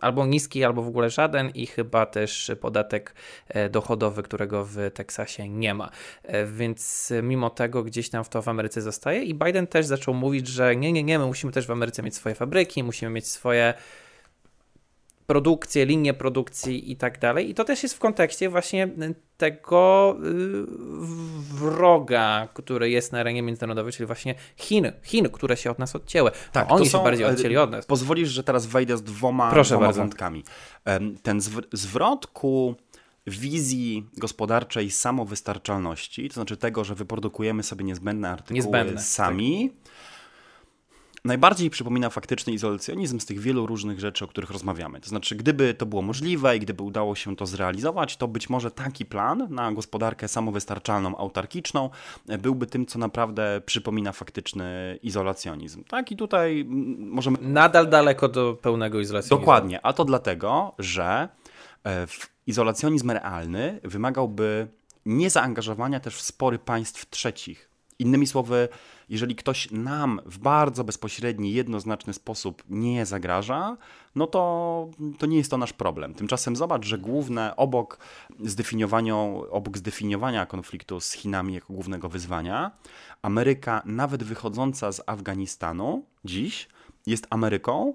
albo 0.00 0.26
niski, 0.26 0.64
albo 0.64 0.82
w 0.82 0.88
ogóle 0.88 1.10
żaden 1.10 1.50
i 1.50 1.66
chyba 1.66 2.06
też 2.06 2.50
podatek 2.60 3.14
e, 3.48 3.68
dochodowy, 3.68 4.22
którego 4.22 4.64
w 4.64 4.76
Teksasie 4.94 5.48
nie 5.48 5.74
ma. 5.74 5.90
E, 6.22 6.46
więc 6.46 7.12
mimo 7.22 7.50
tego 7.50 7.82
gdzieś 7.82 8.08
tam 8.10 8.24
w 8.24 8.28
to 8.28 8.42
w 8.42 8.48
Ameryce 8.48 8.82
zostaje 8.82 9.22
i 9.22 9.34
Biden 9.34 9.66
też 9.66 9.86
zaczął 9.86 10.14
mówić, 10.14 10.48
że 10.48 10.76
nie, 10.76 10.92
nie, 10.92 11.02
nie, 11.02 11.18
my 11.18 11.26
musimy 11.26 11.52
też 11.52 11.66
w 11.66 11.70
Ameryce 11.70 12.02
mieć 12.02 12.14
swoje 12.14 12.34
fabryki, 12.34 12.82
musimy 12.82 13.10
mieć 13.10 13.26
swoje 13.26 13.74
produkcję, 15.28 15.86
linię 15.86 16.14
produkcji 16.14 16.92
i 16.92 16.96
tak 16.96 17.18
dalej. 17.18 17.50
I 17.50 17.54
to 17.54 17.64
też 17.64 17.82
jest 17.82 17.94
w 17.94 17.98
kontekście 17.98 18.48
właśnie 18.48 18.88
tego 19.36 20.16
y, 20.24 20.64
wroga, 21.54 22.48
który 22.54 22.90
jest 22.90 23.12
na 23.12 23.20
arenie 23.20 23.42
międzynarodowej, 23.42 23.92
czyli 23.92 24.06
właśnie 24.06 24.34
Chin, 24.56 24.92
Chin, 25.02 25.28
które 25.28 25.56
się 25.56 25.70
od 25.70 25.78
nas 25.78 25.96
odcięły. 25.96 26.30
Tak, 26.52 26.72
oni 26.72 26.88
są, 26.88 26.98
się 26.98 27.04
bardziej 27.04 27.26
odcięli 27.26 27.56
od 27.56 27.70
nas. 27.70 27.86
Pozwolisz, 27.86 28.28
że 28.28 28.44
teraz 28.44 28.66
wejdę 28.66 28.96
z 28.96 29.02
dwoma, 29.02 29.50
Proszę 29.50 29.74
dwoma 29.74 29.92
wątkami. 29.92 30.44
Ten 31.22 31.40
zwrot 31.72 32.26
ku 32.26 32.74
wizji 33.26 34.06
gospodarczej 34.16 34.90
samowystarczalności, 34.90 36.28
to 36.28 36.34
znaczy 36.34 36.56
tego, 36.56 36.84
że 36.84 36.94
wyprodukujemy 36.94 37.62
sobie 37.62 37.84
niezbędne 37.84 38.30
artykuły 38.30 38.54
niezbędne, 38.54 39.00
sami, 39.00 39.70
tak 39.70 39.98
najbardziej 41.24 41.70
przypomina 41.70 42.10
faktyczny 42.10 42.52
izolacjonizm 42.52 43.20
z 43.20 43.26
tych 43.26 43.40
wielu 43.40 43.66
różnych 43.66 44.00
rzeczy, 44.00 44.24
o 44.24 44.28
których 44.28 44.50
rozmawiamy. 44.50 45.00
To 45.00 45.08
znaczy, 45.08 45.36
gdyby 45.36 45.74
to 45.74 45.86
było 45.86 46.02
możliwe 46.02 46.56
i 46.56 46.60
gdyby 46.60 46.82
udało 46.82 47.14
się 47.14 47.36
to 47.36 47.46
zrealizować, 47.46 48.16
to 48.16 48.28
być 48.28 48.50
może 48.50 48.70
taki 48.70 49.06
plan 49.06 49.46
na 49.50 49.72
gospodarkę 49.72 50.28
samowystarczalną, 50.28 51.16
autarkiczną 51.16 51.90
byłby 52.38 52.66
tym, 52.66 52.86
co 52.86 52.98
naprawdę 52.98 53.60
przypomina 53.66 54.12
faktyczny 54.12 54.98
izolacjonizm. 55.02 55.84
Tak 55.84 56.12
i 56.12 56.16
tutaj 56.16 56.64
możemy... 56.98 57.38
Nadal 57.40 57.88
daleko 57.88 58.28
do 58.28 58.54
pełnego 58.62 59.00
izolacjonizmu. 59.00 59.38
Dokładnie, 59.38 59.86
a 59.86 59.92
to 59.92 60.04
dlatego, 60.04 60.74
że 60.78 61.28
e, 61.86 62.06
izolacjonizm 62.46 63.10
realny 63.10 63.80
wymagałby 63.84 64.68
niezaangażowania 65.06 66.00
też 66.00 66.16
w 66.16 66.22
spory 66.22 66.58
państw 66.58 67.10
trzecich. 67.10 67.70
Innymi 67.98 68.26
słowy, 68.26 68.68
jeżeli 69.08 69.36
ktoś 69.36 69.70
nam 69.70 70.20
w 70.26 70.38
bardzo 70.38 70.84
bezpośredni, 70.84 71.52
jednoznaczny 71.52 72.12
sposób 72.12 72.62
nie 72.68 73.06
zagraża, 73.06 73.76
no 74.14 74.26
to, 74.26 74.88
to 75.18 75.26
nie 75.26 75.36
jest 75.36 75.50
to 75.50 75.58
nasz 75.58 75.72
problem. 75.72 76.14
Tymczasem 76.14 76.56
zobacz, 76.56 76.86
że 76.86 76.98
główne 76.98 77.56
obok 77.56 77.98
zdefiniowania, 78.40 79.16
obok 79.50 79.78
zdefiniowania 79.78 80.46
konfliktu 80.46 81.00
z 81.00 81.12
Chinami 81.12 81.54
jako 81.54 81.72
głównego 81.72 82.08
wyzwania, 82.08 82.70
Ameryka, 83.22 83.82
nawet 83.84 84.22
wychodząca 84.22 84.92
z 84.92 85.00
Afganistanu 85.06 86.04
dziś, 86.24 86.68
jest 87.06 87.26
Ameryką, 87.30 87.94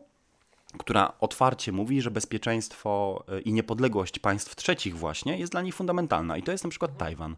która 0.77 1.13
otwarcie 1.19 1.71
mówi, 1.71 2.01
że 2.01 2.11
bezpieczeństwo 2.11 3.23
e, 3.27 3.39
i 3.39 3.53
niepodległość 3.53 4.19
państw 4.19 4.55
trzecich 4.55 4.97
właśnie 4.97 5.37
jest 5.37 5.51
dla 5.51 5.61
niej 5.61 5.71
fundamentalna. 5.71 6.37
I 6.37 6.43
to 6.43 6.51
jest 6.51 6.63
na 6.63 6.69
przykład 6.69 6.97
Tajwan. 6.97 7.35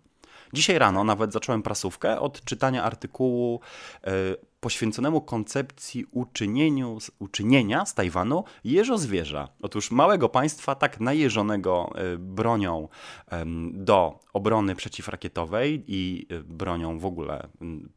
Dzisiaj 0.56 0.80
rano 0.80 1.04
nawet 1.04 1.34
zacząłem 1.34 1.64
prasówkę 1.64 2.20
od 2.20 2.44
czytania 2.44 2.84
artykułu 2.84 3.60
e, 4.04 4.12
poświęconemu 4.60 5.22
koncepcji 5.22 6.06
uczynieniu, 6.12 6.98
uczynienia 7.20 7.86
z 7.86 7.94
Tajwanu 7.94 8.44
jeżozwierza. 8.64 9.48
Otóż 9.62 9.92
małego 9.92 10.30
państwa 10.30 10.76
tak 10.76 11.00
najeżonego 11.00 11.90
e, 11.96 12.18
bronią 12.18 12.88
do 13.74 14.20
obrony 14.34 14.76
przeciwrakietowej 14.76 15.84
i 15.88 16.28
e, 16.30 16.40
bronią 16.40 17.00
w 17.00 17.06
ogóle 17.06 17.48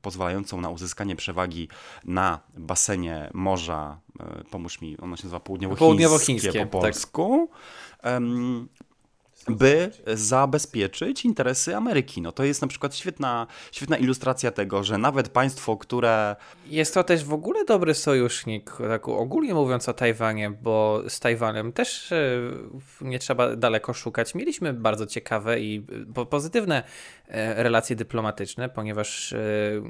pozwalającą 0.02 0.60
na 0.60 0.70
uzyskanie 0.70 1.16
przewagi 1.16 1.68
na 2.04 2.40
basenie 2.56 3.30
morza, 3.34 4.00
pomóż 4.50 4.80
mi, 4.80 4.98
ono 4.98 5.16
się 5.16 5.24
nazywa 5.24 5.40
południowochińskie, 5.40 5.84
południowochińskie 5.84 6.52
po 6.52 6.58
tak. 6.58 6.70
polsku, 6.70 7.50
tak 8.02 8.87
by 9.50 9.90
zabezpieczyć 10.14 11.24
interesy 11.24 11.76
Ameryki. 11.76 12.22
No 12.22 12.32
to 12.32 12.44
jest 12.44 12.62
na 12.62 12.68
przykład 12.68 12.96
świetna, 12.96 13.46
świetna 13.72 13.96
ilustracja 13.96 14.50
tego, 14.50 14.84
że 14.84 14.98
nawet 14.98 15.28
państwo, 15.28 15.76
które... 15.76 16.36
Jest 16.66 16.94
to 16.94 17.04
też 17.04 17.24
w 17.24 17.32
ogóle 17.32 17.64
dobry 17.64 17.94
sojusznik, 17.94 18.72
tak 18.88 19.08
ogólnie 19.08 19.54
mówiąc 19.54 19.88
o 19.88 19.92
Tajwanie, 19.92 20.50
bo 20.50 21.02
z 21.08 21.20
Tajwanem 21.20 21.72
też 21.72 22.12
e, 22.12 22.40
nie 23.00 23.18
trzeba 23.18 23.56
daleko 23.56 23.92
szukać. 23.92 24.34
Mieliśmy 24.34 24.72
bardzo 24.72 25.06
ciekawe 25.06 25.60
i 25.60 25.86
pozytywne 26.30 26.82
e, 27.28 27.62
relacje 27.62 27.96
dyplomatyczne, 27.96 28.68
ponieważ 28.68 29.32
e, 29.32 29.38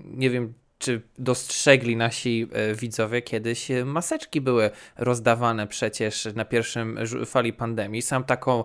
nie 0.05 0.31
wiem, 0.31 0.55
czy 0.79 1.03
dostrzegli 1.19 1.97
nasi 1.97 2.49
e, 2.53 2.75
widzowie 2.75 3.23
kiedyś 3.23 3.71
e, 3.71 3.85
maseczki 3.85 4.41
były 4.41 4.71
rozdawane 4.97 5.67
przecież 5.67 6.29
na 6.35 6.45
pierwszym 6.45 6.99
fali 7.27 7.53
pandemii. 7.53 8.03
Sam 8.03 8.25
taką 8.25 8.64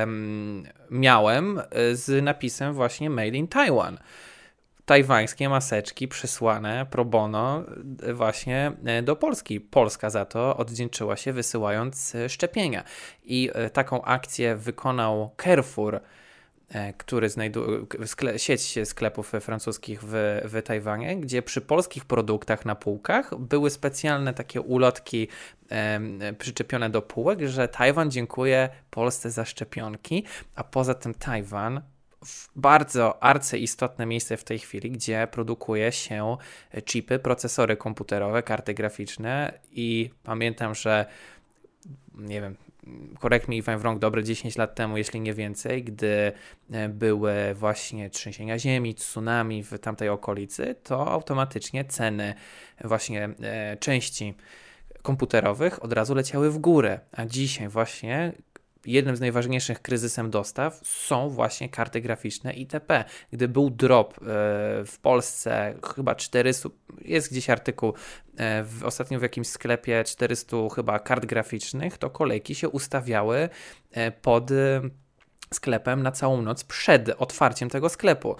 um, 0.00 0.62
miałem 0.90 1.58
e, 1.58 1.64
z 1.94 2.24
napisem 2.24 2.74
właśnie 2.74 3.10
Made 3.10 3.28
in 3.28 3.48
Taiwan. 3.48 3.98
Tajwańskie 4.84 5.48
maseczki 5.48 6.08
przysłane 6.08 6.86
pro 6.90 7.04
bono 7.04 7.64
właśnie 8.14 8.72
do 9.02 9.16
Polski. 9.16 9.60
Polska 9.60 10.10
za 10.10 10.24
to 10.24 10.56
oddzięczyła 10.56 11.16
się 11.16 11.32
wysyłając 11.32 12.16
szczepienia. 12.28 12.84
I 13.24 13.50
taką 13.72 14.02
akcję 14.02 14.56
wykonał 14.56 15.30
Carrefour 15.42 16.00
który 16.98 17.28
znajduje, 17.28 17.86
sieć 18.36 18.78
sklepów 18.84 19.32
francuskich 19.40 20.00
w, 20.02 20.40
w 20.44 20.62
Tajwanie, 20.62 21.16
gdzie 21.16 21.42
przy 21.42 21.60
polskich 21.60 22.04
produktach 22.04 22.64
na 22.64 22.74
półkach 22.74 23.38
były 23.38 23.70
specjalne 23.70 24.34
takie 24.34 24.60
ulotki 24.60 25.28
e, 25.70 26.00
przyczepione 26.38 26.90
do 26.90 27.02
półek, 27.02 27.40
że 27.40 27.68
Tajwan 27.68 28.10
dziękuję 28.10 28.68
Polsce 28.90 29.30
za 29.30 29.44
szczepionki, 29.44 30.24
a 30.54 30.64
poza 30.64 30.94
tym 30.94 31.14
Tajwan 31.14 31.82
bardzo 32.56 33.22
arcyistotne 33.22 34.06
miejsce 34.06 34.36
w 34.36 34.44
tej 34.44 34.58
chwili, 34.58 34.90
gdzie 34.90 35.28
produkuje 35.30 35.92
się 35.92 36.36
chipy, 36.84 37.18
procesory 37.18 37.76
komputerowe, 37.76 38.42
karty 38.42 38.74
graficzne 38.74 39.58
i 39.70 40.10
pamiętam, 40.22 40.74
że 40.74 41.06
nie 42.14 42.40
wiem, 42.40 42.56
korekt 43.18 43.48
mi 43.48 43.58
if 43.58 43.72
I'm 43.72 43.98
dobre 43.98 44.22
10 44.22 44.56
lat 44.56 44.74
temu, 44.74 44.96
jeśli 44.96 45.20
nie 45.20 45.34
więcej, 45.34 45.84
gdy 45.84 46.32
e, 46.70 46.88
były 46.88 47.32
właśnie 47.54 48.10
trzęsienia 48.10 48.58
ziemi, 48.58 48.94
tsunami 48.94 49.62
w 49.62 49.78
tamtej 49.78 50.08
okolicy, 50.08 50.74
to 50.82 51.12
automatycznie 51.12 51.84
ceny 51.84 52.34
właśnie 52.84 53.28
e, 53.42 53.76
części 53.76 54.34
komputerowych 55.02 55.84
od 55.84 55.92
razu 55.92 56.14
leciały 56.14 56.50
w 56.50 56.58
górę, 56.58 57.00
a 57.12 57.26
dzisiaj 57.26 57.68
właśnie 57.68 58.32
jednym 58.86 59.16
z 59.16 59.20
najważniejszych 59.20 59.82
kryzysem 59.82 60.30
dostaw 60.30 60.80
są 60.84 61.28
właśnie 61.28 61.68
karty 61.68 62.00
graficzne 62.00 62.52
itp. 62.52 63.04
Gdy 63.32 63.48
był 63.48 63.70
drop 63.70 64.14
e, 64.14 64.22
w 64.86 64.98
Polsce 65.02 65.74
chyba 65.94 66.14
400, 66.14 66.68
jest 67.00 67.30
gdzieś 67.30 67.50
artykuł 67.50 67.94
e, 68.36 68.64
w, 68.64 68.84
ostatnio 68.84 69.18
w 69.18 69.22
jakimś 69.22 69.48
sklepie 69.48 70.04
400 70.04 70.56
chyba 70.74 70.98
kart 70.98 71.26
graficznych, 71.26 71.98
to 71.98 72.10
kolejki 72.10 72.54
się 72.54 72.68
ustawiały 72.68 73.48
e, 73.92 74.10
pod 74.10 74.50
sklepem 75.54 76.02
na 76.02 76.12
całą 76.12 76.42
noc 76.42 76.64
przed 76.64 77.08
otwarciem 77.18 77.70
tego 77.70 77.88
sklepu 77.88 78.36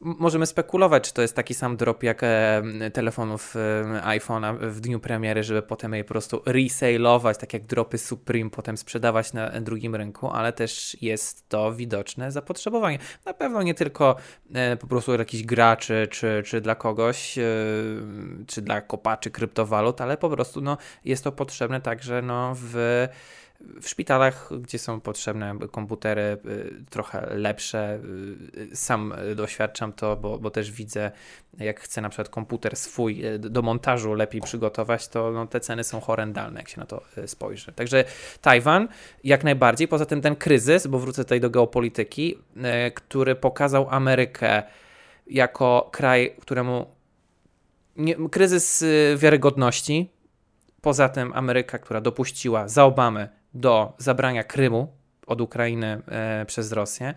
możemy 0.00 0.46
spekulować, 0.46 1.08
czy 1.08 1.14
to 1.14 1.22
jest 1.22 1.36
taki 1.36 1.54
sam 1.54 1.76
drop 1.76 2.02
jak 2.02 2.22
e, 2.22 2.62
telefonów 2.92 3.56
e, 3.56 3.60
iPhone'a 4.04 4.70
w 4.70 4.80
dniu 4.80 5.00
premiery, 5.00 5.42
żeby 5.42 5.62
potem 5.62 5.94
je 5.94 6.04
po 6.04 6.08
prostu 6.08 6.36
resale'ować, 6.36 7.36
tak 7.36 7.52
jak 7.52 7.66
dropy 7.66 7.98
Supreme, 7.98 8.50
potem 8.50 8.76
sprzedawać 8.76 9.32
na 9.32 9.60
drugim 9.60 9.94
rynku, 9.94 10.30
ale 10.30 10.52
też 10.52 10.96
jest 11.02 11.48
to 11.48 11.72
widoczne 11.72 12.32
zapotrzebowanie. 12.32 12.98
Na 13.24 13.34
pewno 13.34 13.62
nie 13.62 13.74
tylko 13.74 14.16
e, 14.54 14.76
po 14.76 14.86
prostu 14.86 15.12
jakichś 15.12 15.44
graczy, 15.44 16.08
czy, 16.10 16.42
czy 16.46 16.60
dla 16.60 16.74
kogoś, 16.74 17.38
czy 18.46 18.62
dla 18.62 18.80
kopaczy 18.80 19.30
kryptowalut, 19.30 20.00
ale 20.00 20.16
po 20.16 20.30
prostu 20.30 20.60
no, 20.60 20.76
jest 21.04 21.24
to 21.24 21.32
potrzebne 21.32 21.80
także 21.80 22.22
no, 22.22 22.52
w 22.54 23.06
w 23.80 23.88
szpitalach, 23.88 24.50
gdzie 24.60 24.78
są 24.78 25.00
potrzebne 25.00 25.54
komputery 25.70 26.36
trochę 26.90 27.34
lepsze. 27.34 28.00
Sam 28.74 29.14
doświadczam 29.36 29.92
to, 29.92 30.16
bo, 30.16 30.38
bo 30.38 30.50
też 30.50 30.72
widzę, 30.72 31.10
jak 31.58 31.80
chcę 31.80 32.00
na 32.00 32.08
przykład 32.08 32.28
komputer 32.28 32.76
swój 32.76 33.22
do 33.38 33.62
montażu 33.62 34.14
lepiej 34.14 34.40
przygotować, 34.40 35.08
to 35.08 35.30
no, 35.30 35.46
te 35.46 35.60
ceny 35.60 35.84
są 35.84 36.00
horrendalne, 36.00 36.60
jak 36.60 36.68
się 36.68 36.80
na 36.80 36.86
to 36.86 37.02
spojrzy. 37.26 37.72
Także 37.72 38.04
Tajwan 38.40 38.88
jak 39.24 39.44
najbardziej. 39.44 39.88
Poza 39.88 40.06
tym 40.06 40.20
ten 40.20 40.36
kryzys, 40.36 40.86
bo 40.86 40.98
wrócę 40.98 41.24
tutaj 41.24 41.40
do 41.40 41.50
geopolityki, 41.50 42.38
który 42.94 43.34
pokazał 43.34 43.86
Amerykę 43.90 44.62
jako 45.26 45.88
kraj, 45.92 46.36
któremu 46.40 46.96
nie, 47.96 48.28
kryzys 48.30 48.82
y, 48.82 49.16
wiarygodności. 49.18 50.10
Poza 50.80 51.08
tym 51.08 51.32
Ameryka, 51.32 51.78
która 51.78 52.00
dopuściła 52.00 52.68
za 52.68 52.84
Obamy 52.84 53.28
do 53.56 53.92
zabrania 53.98 54.44
Krymu 54.44 54.88
od 55.26 55.40
Ukrainy 55.40 56.02
e, 56.08 56.44
przez 56.46 56.72
Rosję. 56.72 57.14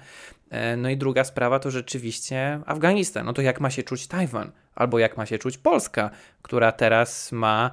E, 0.49 0.78
no 0.78 0.89
i 0.89 0.97
druga 0.97 1.23
sprawa 1.23 1.60
to 1.60 1.71
rzeczywiście 1.71 2.60
Afganistan. 2.65 3.25
No 3.25 3.34
to 3.34 3.41
jak 3.41 3.60
ma 3.60 3.69
się 3.69 3.84
czuć 3.84 4.08
Tajwan? 4.08 4.52
Albo 4.75 4.99
jak 4.99 5.17
ma 5.17 5.25
się 5.25 5.38
czuć 5.38 5.58
Polska, 5.58 6.10
która 6.41 6.71
teraz 6.71 7.32
ma, 7.32 7.71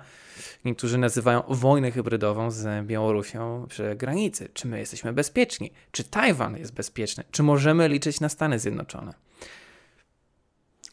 niektórzy 0.64 0.98
nazywają 0.98 1.42
wojnę 1.48 1.90
hybrydową 1.90 2.50
z 2.50 2.86
Białorusią 2.86 3.66
przy 3.68 3.94
granicy. 3.94 4.48
Czy 4.54 4.68
my 4.68 4.78
jesteśmy 4.78 5.12
bezpieczni? 5.12 5.72
Czy 5.90 6.04
Tajwan 6.04 6.56
jest 6.56 6.74
bezpieczny? 6.74 7.24
Czy 7.30 7.42
możemy 7.42 7.88
liczyć 7.88 8.20
na 8.20 8.28
Stany 8.28 8.58
Zjednoczone? 8.58 9.25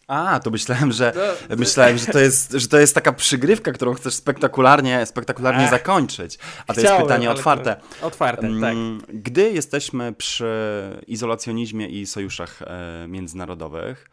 A, 0.07 0.39
to 0.39 0.51
myślałem, 0.51 0.91
że 0.91 1.13
no, 1.49 1.55
myślałem, 1.55 1.97
że 1.97 2.05
to, 2.05 2.19
jest, 2.19 2.51
że 2.51 2.67
to 2.67 2.79
jest 2.79 2.95
taka 2.95 3.13
przygrywka, 3.13 3.71
którą 3.71 3.93
chcesz 3.93 4.13
spektakularnie, 4.13 5.05
spektakularnie 5.05 5.63
Ach, 5.63 5.69
zakończyć. 5.69 6.39
A 6.67 6.73
to 6.73 6.81
jest 6.81 6.93
pytanie 6.93 7.31
otwarte. 7.31 7.75
Otwarte, 8.01 8.47
mm, 8.47 8.99
tak. 9.01 9.15
Gdy 9.15 9.51
jesteśmy 9.51 10.13
przy 10.13 10.53
izolacjonizmie 11.07 11.87
i 11.87 12.05
sojuszach 12.05 12.61
e, 12.61 13.05
międzynarodowych, 13.07 14.09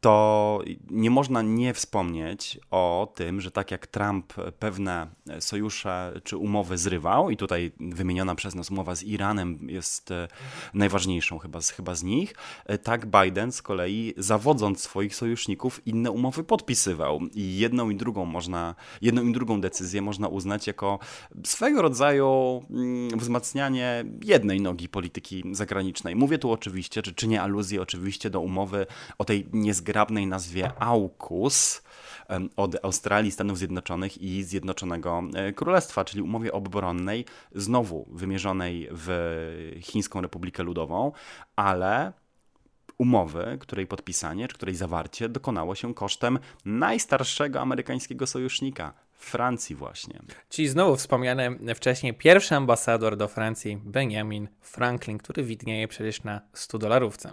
to 0.00 0.60
nie 0.90 1.10
można 1.10 1.42
nie 1.42 1.74
wspomnieć 1.74 2.58
o 2.70 3.12
tym, 3.14 3.40
że 3.40 3.50
tak 3.50 3.70
jak 3.70 3.86
Trump 3.86 4.32
pewne 4.58 5.06
sojusze 5.40 6.20
czy 6.24 6.36
umowy 6.36 6.78
zrywał, 6.78 7.30
i 7.30 7.36
tutaj 7.36 7.72
wymieniona 7.80 8.34
przez 8.34 8.54
nas 8.54 8.70
umowa 8.70 8.94
z 8.94 9.02
Iranem 9.02 9.58
jest 9.70 10.10
e, 10.10 10.28
najważniejszą 10.74 11.38
chyba, 11.38 11.58
chyba 11.76 11.94
z 11.94 12.02
nich, 12.02 12.34
e, 12.66 12.78
tak 12.78 13.06
Biden 13.06 13.52
z 13.52 13.62
kolei 13.62 14.14
zawodząc 14.16 14.80
swoich 14.80 15.16
sojuszników 15.16 15.86
inne 15.86 16.10
umowy 16.10 16.44
podpisywał. 16.44 17.20
I 17.34 17.58
jedną 17.58 17.90
i 17.90 17.96
drugą 17.96 18.24
można, 18.24 18.74
jedną 19.02 19.22
i 19.26 19.32
drugą 19.32 19.60
decyzję 19.60 20.02
można 20.02 20.28
uznać 20.28 20.66
jako 20.66 20.98
swego 21.44 21.82
rodzaju 21.82 22.62
mm, 22.70 23.18
wzmacnianie 23.18 24.04
jednej 24.24 24.60
nogi 24.60 24.88
polityki 24.88 25.44
zagranicznej. 25.52 26.16
Mówię 26.16 26.38
tu 26.38 26.50
oczywiście, 26.50 27.02
czy 27.02 27.14
czynię 27.14 27.42
aluzję 27.42 27.82
oczywiście 27.82 28.30
do 28.30 28.40
umowy 28.40 28.86
o 29.18 29.24
tej 29.24 29.46
niezgodności 29.52 29.89
zgrabnej 29.90 30.26
nazwie 30.26 30.72
AUKUS 30.78 31.82
od 32.56 32.84
Australii, 32.84 33.30
Stanów 33.30 33.58
Zjednoczonych 33.58 34.22
i 34.22 34.42
Zjednoczonego 34.42 35.22
e, 35.34 35.52
Królestwa, 35.52 36.04
czyli 36.04 36.22
umowie 36.22 36.52
obronnej, 36.52 37.24
znowu 37.54 38.08
wymierzonej 38.12 38.88
w 38.90 39.08
Chińską 39.80 40.20
Republikę 40.20 40.62
Ludową, 40.62 41.12
ale 41.56 42.12
umowy, 42.98 43.56
której 43.60 43.86
podpisanie, 43.86 44.48
czy 44.48 44.54
której 44.54 44.74
zawarcie 44.74 45.28
dokonało 45.28 45.74
się 45.74 45.94
kosztem 45.94 46.38
najstarszego 46.64 47.60
amerykańskiego 47.60 48.26
sojusznika, 48.26 48.92
Francji 49.12 49.76
właśnie. 49.76 50.20
Czyli 50.48 50.68
znowu 50.68 50.96
wspomniany 50.96 51.74
wcześniej 51.74 52.14
pierwszy 52.14 52.54
ambasador 52.54 53.16
do 53.16 53.28
Francji, 53.28 53.80
Benjamin 53.84 54.48
Franklin, 54.60 55.18
który 55.18 55.42
widnieje 55.42 55.88
przecież 55.88 56.22
na 56.24 56.40
100 56.52 56.78
dolarówce. 56.78 57.32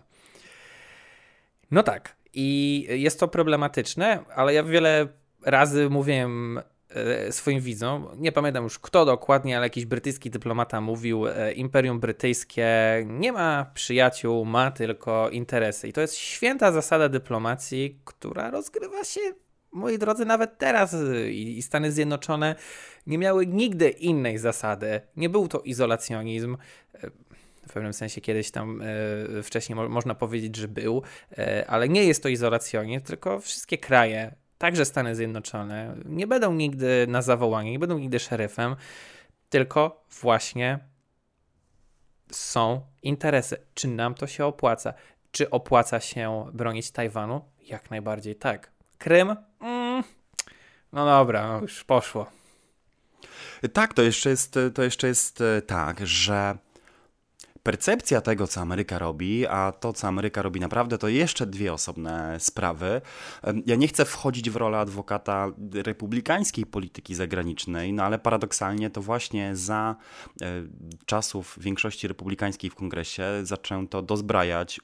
No 1.72 1.84
tak, 1.84 2.17
i 2.40 2.86
jest 2.90 3.20
to 3.20 3.28
problematyczne, 3.28 4.20
ale 4.36 4.54
ja 4.54 4.64
wiele 4.64 5.08
razy 5.46 5.90
mówiłem 5.90 6.62
e, 6.90 7.32
swoim 7.32 7.62
widzom, 7.62 8.08
nie 8.18 8.32
pamiętam 8.32 8.64
już 8.64 8.80
kto 8.80 9.06
dokładnie, 9.06 9.58
ale 9.58 9.66
jakiś 9.66 9.86
brytyjski 9.86 10.30
dyplomata 10.30 10.82
mówił, 10.82 11.28
e, 11.28 11.54
Imperium 11.54 12.00
Brytyjskie 12.00 12.68
nie 13.06 13.32
ma 13.32 13.72
przyjaciół, 13.74 14.46
ma 14.46 14.72
tylko 14.72 15.30
interesy. 15.30 15.88
I 15.88 15.94
to 15.94 16.02
jest 16.02 16.16
święta 16.16 16.72
zasada 16.72 17.10
dyplomacji, 17.10 18.00
która 18.06 18.52
rozgrywa 18.52 19.04
się, 19.04 19.22
moi 19.72 19.98
drodzy, 19.98 20.26
nawet 20.26 20.58
teraz. 20.58 20.96
I 21.30 21.62
Stany 21.62 21.92
Zjednoczone 21.92 22.56
nie 23.08 23.18
miały 23.18 23.48
nigdy 23.48 23.90
innej 23.90 24.38
zasady. 24.38 25.02
Nie 25.16 25.30
był 25.30 25.48
to 25.48 25.60
izolacjonizm 25.60 26.58
w 27.68 27.74
pewnym 27.74 27.94
sensie 27.94 28.22
kiedyś 28.22 28.52
tam 28.52 28.82
e, 28.82 29.44
wcześniej 29.44 29.76
mo 29.76 29.90
można 29.90 30.16
powiedzieć, 30.16 30.56
że 30.56 30.68
był, 30.68 31.04
e, 31.38 31.66
ale 31.68 31.90
nie 31.90 32.04
jest 32.04 32.24
to 32.24 32.30
izolacjonizm, 32.30 33.06
tylko 33.06 33.40
wszystkie 33.40 33.78
kraje, 33.78 34.36
także 34.58 34.86
Stany 34.86 35.16
Zjednoczone, 35.16 35.96
nie 36.06 36.28
będą 36.28 36.54
nigdy 36.54 37.06
na 37.08 37.22
zawołanie, 37.22 37.72
nie 37.72 37.80
będą 37.80 38.00
nigdy 38.00 38.20
szeryfem, 38.20 38.76
tylko 39.50 40.06
właśnie 40.22 40.80
są 42.32 42.82
interesy. 43.04 43.58
Czy 43.74 43.88
nam 43.88 44.14
to 44.14 44.28
się 44.28 44.46
opłaca? 44.46 44.94
Czy 45.32 45.50
opłaca 45.50 46.00
się 46.00 46.46
bronić 46.54 46.92
Tajwanu? 46.92 47.42
Jak 47.62 47.92
najbardziej 47.92 48.36
tak. 48.36 48.72
Krym? 48.98 49.36
Mm, 49.62 50.04
no 50.94 51.06
dobra, 51.06 51.48
no 51.48 51.62
już 51.62 51.84
poszło. 51.84 52.32
Tak, 53.74 53.94
to 53.94 54.02
jeszcze 54.02 54.30
jest, 54.30 54.60
to 54.74 54.84
jeszcze 54.84 55.08
jest 55.08 55.42
e, 55.42 55.62
tak, 55.62 56.08
że 56.08 56.58
percepcja 57.68 58.22
tego, 58.22 58.48
co 58.48 58.62
Ameryka 58.62 59.00
robi, 59.00 59.48
a 59.48 59.72
to, 59.72 59.94
co 59.94 60.08
Ameryka 60.08 60.42
robi 60.42 60.60
naprawdę, 60.60 60.98
to 60.98 61.08
jeszcze 61.08 61.46
dwie 61.46 61.74
osobne 61.74 62.40
sprawy. 62.40 63.02
Ja 63.66 63.76
nie 63.76 63.88
chcę 63.88 64.06
wchodzić 64.06 64.50
w 64.50 64.56
rolę 64.56 64.80
adwokata 64.80 65.52
republikańskiej 65.74 66.66
polityki 66.66 67.16
zagranicznej, 67.16 67.94
no 67.94 68.04
ale 68.04 68.20
paradoksalnie 68.20 68.90
to 68.90 69.02
właśnie 69.02 69.56
za 69.56 69.96
e, 70.42 70.46
czasów 71.06 71.58
większości 71.62 72.08
republikańskiej 72.08 72.70
w 72.70 72.76
kongresie 72.76 73.24
zaczęto 73.44 74.02
dozbrajać 74.02 74.80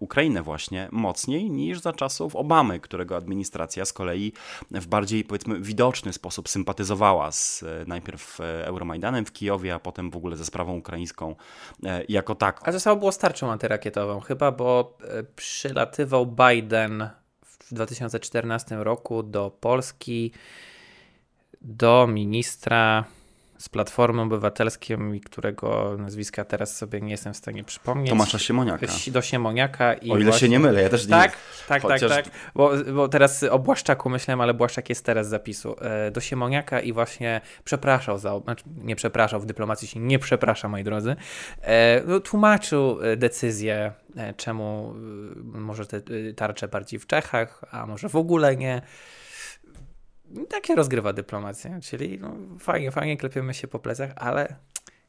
Ukrainę 0.00 0.42
właśnie 0.42 0.88
mocniej 0.92 1.50
niż 1.50 1.80
za 1.80 1.92
czasów 1.92 2.36
Obamy, 2.36 2.80
którego 2.80 3.16
administracja 3.16 3.84
z 3.84 3.92
kolei 3.92 4.32
w 4.70 4.86
bardziej 4.86 5.24
powiedzmy 5.24 5.60
widoczny 5.60 6.12
sposób 6.12 6.48
sympatyzowała 6.48 7.32
z 7.32 7.62
y, 7.62 7.66
najpierw 7.86 8.40
y, 8.40 8.44
Euromajdanem 8.44 9.24
w 9.24 9.32
Kijowie, 9.32 9.74
a 9.74 9.78
potem 9.78 10.10
w 10.10 10.16
ogóle 10.16 10.36
ze 10.36 10.44
sprawą 10.44 10.76
ukraińską 10.76 11.34
jako 12.08 12.34
taką. 12.34 12.64
A 12.64 12.72
to 12.72 12.80
samo 12.80 12.96
było 12.96 13.12
starczą 13.12 13.50
antyrakietową 13.50 14.20
chyba, 14.20 14.52
bo 14.52 14.98
przylatywał 15.36 16.26
Biden 16.26 17.08
w 17.44 17.74
2014 17.74 18.76
roku 18.76 19.22
do 19.22 19.50
Polski 19.60 20.32
do 21.60 22.06
ministra 22.06 23.04
z 23.58 23.68
Platformy 23.68 24.22
Obywatelskiej, 24.22 24.98
którego 25.24 25.96
nazwiska 25.98 26.44
teraz 26.44 26.76
sobie 26.76 27.00
nie 27.00 27.10
jestem 27.10 27.34
w 27.34 27.36
stanie 27.36 27.64
przypomnieć. 27.64 28.10
Tomasza 28.10 28.38
Siemoniaka. 28.38 28.86
Do 29.06 29.22
Siemoniaka. 29.22 29.94
I 29.94 30.10
o 30.10 30.16
ile 30.16 30.24
właśnie... 30.24 30.40
się 30.40 30.48
nie 30.48 30.58
mylę, 30.58 30.82
ja 30.82 30.88
też 30.88 31.04
nie 31.04 31.10
Tak, 31.10 31.32
tak, 31.32 31.38
tak 31.68 31.82
Chociaż... 31.82 32.10
tak, 32.10 32.24
tak. 32.24 32.34
Bo, 32.54 32.70
bo 32.94 33.08
teraz 33.08 33.42
o 33.42 33.58
Błaszczaku 33.58 34.10
myślałem, 34.10 34.40
ale 34.40 34.54
Błaszczak 34.54 34.88
jest 34.88 35.04
teraz 35.04 35.26
z 35.26 35.30
zapisu. 35.30 35.76
E, 35.80 36.10
do 36.10 36.20
Siemoniaka 36.20 36.80
i 36.80 36.92
właśnie 36.92 37.40
przepraszał 37.64 38.18
za, 38.18 38.40
znaczy 38.40 38.64
nie 38.76 38.96
przepraszał, 38.96 39.40
w 39.40 39.46
dyplomacji 39.46 39.88
się 39.88 40.00
nie 40.00 40.18
przeprasza, 40.18 40.68
moi 40.68 40.84
drodzy. 40.84 41.16
E, 41.62 42.02
no, 42.06 42.20
tłumaczył 42.20 42.98
e, 43.02 43.16
decyzję, 43.16 43.92
czemu 44.36 44.94
może 45.44 45.86
te 45.86 46.00
tarcze 46.36 46.68
bardziej 46.68 47.00
w 47.00 47.06
Czechach, 47.06 47.64
a 47.70 47.86
może 47.86 48.08
w 48.08 48.16
ogóle 48.16 48.56
nie 48.56 48.82
takie 50.48 50.74
rozgrywa 50.74 51.12
dyplomacja, 51.12 51.80
czyli 51.80 52.18
no, 52.20 52.36
fajnie, 52.58 52.90
fajnie 52.90 53.16
klepiemy 53.16 53.54
się 53.54 53.68
po 53.68 53.78
plecach, 53.78 54.10
ale 54.16 54.56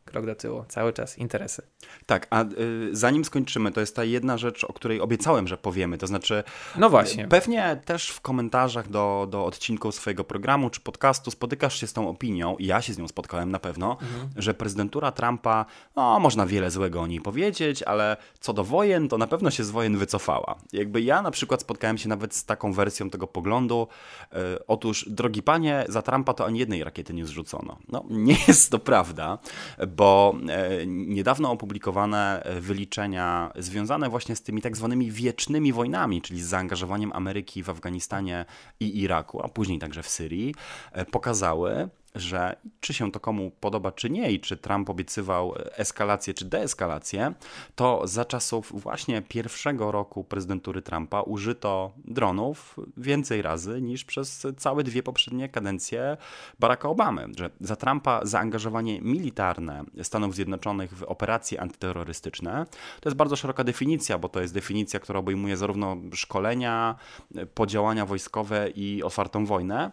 krok 0.08 0.26
do 0.26 0.36
tyłu, 0.36 0.66
cały 0.68 0.94
czas 0.94 1.18
interesy. 1.18 1.62
Tak, 2.06 2.28
a 2.30 2.44
y, 2.44 2.90
zanim 2.92 3.26
skończymy, 3.26 3.72
to 3.72 3.80
jest 3.80 3.96
ta 3.96 4.04
jedna 4.04 4.38
rzecz, 4.38 4.64
o 4.64 4.74
której 4.74 5.02
obiecałem, 5.02 5.48
że 5.48 5.58
powiemy, 5.58 5.98
to 5.98 6.08
znaczy 6.08 6.44
no 6.76 6.90
właśnie. 6.90 7.28
pewnie 7.28 7.82
też 7.86 8.10
w 8.10 8.22
komentarzach 8.22 8.90
do, 8.90 9.28
do 9.30 9.46
odcinków 9.46 9.96
swojego 9.96 10.24
programu 10.24 10.70
czy 10.70 10.82
podcastu 10.82 11.32
spotykasz 11.32 11.80
się 11.80 11.88
z 11.88 11.94
tą 11.94 12.10
opinią, 12.10 12.58
i 12.58 12.66
ja 12.66 12.82
się 12.82 12.94
z 12.94 12.98
nią 12.98 13.08
spotkałem 13.08 13.52
na 13.52 13.60
pewno, 13.60 13.92
mhm. 13.92 14.30
że 14.36 14.54
prezydentura 14.54 15.12
Trumpa, 15.12 15.66
no 15.96 16.20
można 16.20 16.46
wiele 16.46 16.72
złego 16.72 17.02
o 17.02 17.08
niej 17.08 17.22
powiedzieć, 17.22 17.84
ale 17.84 18.18
co 18.40 18.54
do 18.54 18.64
wojen, 18.64 19.10
to 19.10 19.18
na 19.18 19.28
pewno 19.28 19.52
się 19.52 19.64
z 19.64 19.70
wojen 19.70 19.98
wycofała. 19.98 20.56
Jakby 20.74 21.02
ja 21.02 21.22
na 21.22 21.32
przykład 21.32 21.62
spotkałem 21.62 21.98
się 21.98 22.10
nawet 22.10 22.36
z 22.36 22.46
taką 22.46 22.74
wersją 22.74 23.10
tego 23.10 23.28
poglądu, 23.28 23.88
y, 24.34 24.38
otóż, 24.68 25.06
drogi 25.10 25.44
panie, 25.44 25.86
za 25.90 26.02
Trumpa 26.02 26.34
to 26.34 26.46
ani 26.46 26.60
jednej 26.60 26.84
rakiety 26.84 27.14
nie 27.14 27.26
zrzucono. 27.26 27.78
No, 27.90 28.04
nie 28.10 28.38
jest 28.48 28.72
to 28.72 28.80
prawda, 28.80 29.38
bo 29.98 30.36
e, 30.50 30.86
niedawno 30.88 31.52
opublikowane 31.52 32.44
wyliczenia 32.62 33.52
związane 33.56 34.10
właśnie 34.10 34.36
z 34.36 34.42
tymi 34.42 34.62
tak 34.62 34.78
zwanymi 34.78 35.12
wiecznymi 35.12 35.74
wojnami, 35.74 36.22
czyli 36.22 36.42
z 36.42 36.48
zaangażowaniem 36.48 37.12
Ameryki 37.14 37.64
w 37.64 37.70
Afganistanie 37.70 38.46
i 38.80 39.02
Iraku, 39.02 39.42
a 39.46 39.48
później 39.48 39.80
także 39.80 40.04
w 40.04 40.10
Syrii, 40.10 40.56
e, 40.92 41.06
pokazały, 41.06 41.90
że 42.20 42.56
czy 42.80 42.94
się 42.94 43.12
to 43.12 43.20
komu 43.20 43.52
podoba, 43.60 43.92
czy 43.92 44.10
nie, 44.10 44.32
i 44.32 44.40
czy 44.40 44.58
Trump 44.58 44.90
obiecywał 44.90 45.54
eskalację, 45.76 46.34
czy 46.34 46.46
deeskalację, 46.46 47.34
to 47.76 48.08
za 48.08 48.26
czasów 48.26 48.82
właśnie 48.82 49.22
pierwszego 49.22 49.92
roku 49.92 50.24
prezydentury 50.24 50.82
Trumpa 50.82 51.22
użyto 51.22 51.92
dronów 52.06 52.76
więcej 52.98 53.42
razy 53.42 53.82
niż 53.82 54.06
przez 54.06 54.48
całe 54.58 54.84
dwie 54.84 55.04
poprzednie 55.04 55.50
kadencje 55.50 56.18
Baracka 56.60 56.90
Obamy. 56.90 57.28
Że 57.38 57.50
za 57.62 57.76
Trumpa 57.76 58.26
zaangażowanie 58.26 59.02
militarne 59.02 59.84
Stanów 60.04 60.36
Zjednoczonych 60.36 60.98
w 60.98 61.04
operacje 61.04 61.62
antyterrorystyczne 61.62 62.66
to 63.02 63.10
jest 63.10 63.18
bardzo 63.18 63.36
szeroka 63.36 63.64
definicja, 63.64 64.18
bo 64.18 64.30
to 64.30 64.42
jest 64.42 64.54
definicja, 64.54 65.00
która 65.00 65.20
obejmuje 65.20 65.58
zarówno 65.58 65.98
szkolenia, 66.14 66.96
podziałania 67.54 68.06
wojskowe 68.06 68.70
i 68.70 69.04
otwartą 69.04 69.46
wojnę 69.46 69.92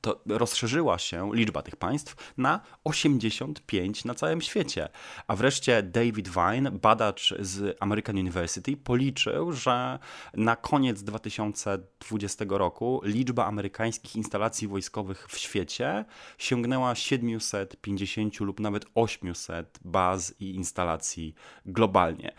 to 0.00 0.20
rozszerzyła 0.26 0.98
się 0.98 1.30
liczba 1.34 1.62
tych 1.62 1.76
państw 1.76 2.32
na 2.36 2.60
85 2.84 4.04
na 4.04 4.14
całym 4.14 4.40
świecie. 4.40 4.88
A 5.26 5.36
wreszcie 5.36 5.82
David 5.82 6.28
Vine, 6.28 6.70
badacz 6.70 7.34
z 7.38 7.76
American 7.80 8.16
University, 8.16 8.76
policzył, 8.76 9.52
że 9.52 9.98
na 10.34 10.56
koniec 10.56 11.02
2020 11.02 12.44
roku 12.48 13.00
liczba 13.04 13.46
amerykańskich 13.46 14.16
instalacji 14.16 14.68
wojskowych 14.68 15.26
w 15.28 15.38
świecie 15.38 16.04
sięgnęła 16.38 16.94
750 16.94 18.40
lub 18.40 18.60
nawet 18.60 18.84
800 18.94 19.78
baz 19.84 20.34
i 20.40 20.54
instalacji 20.54 21.34
globalnie. 21.66 22.32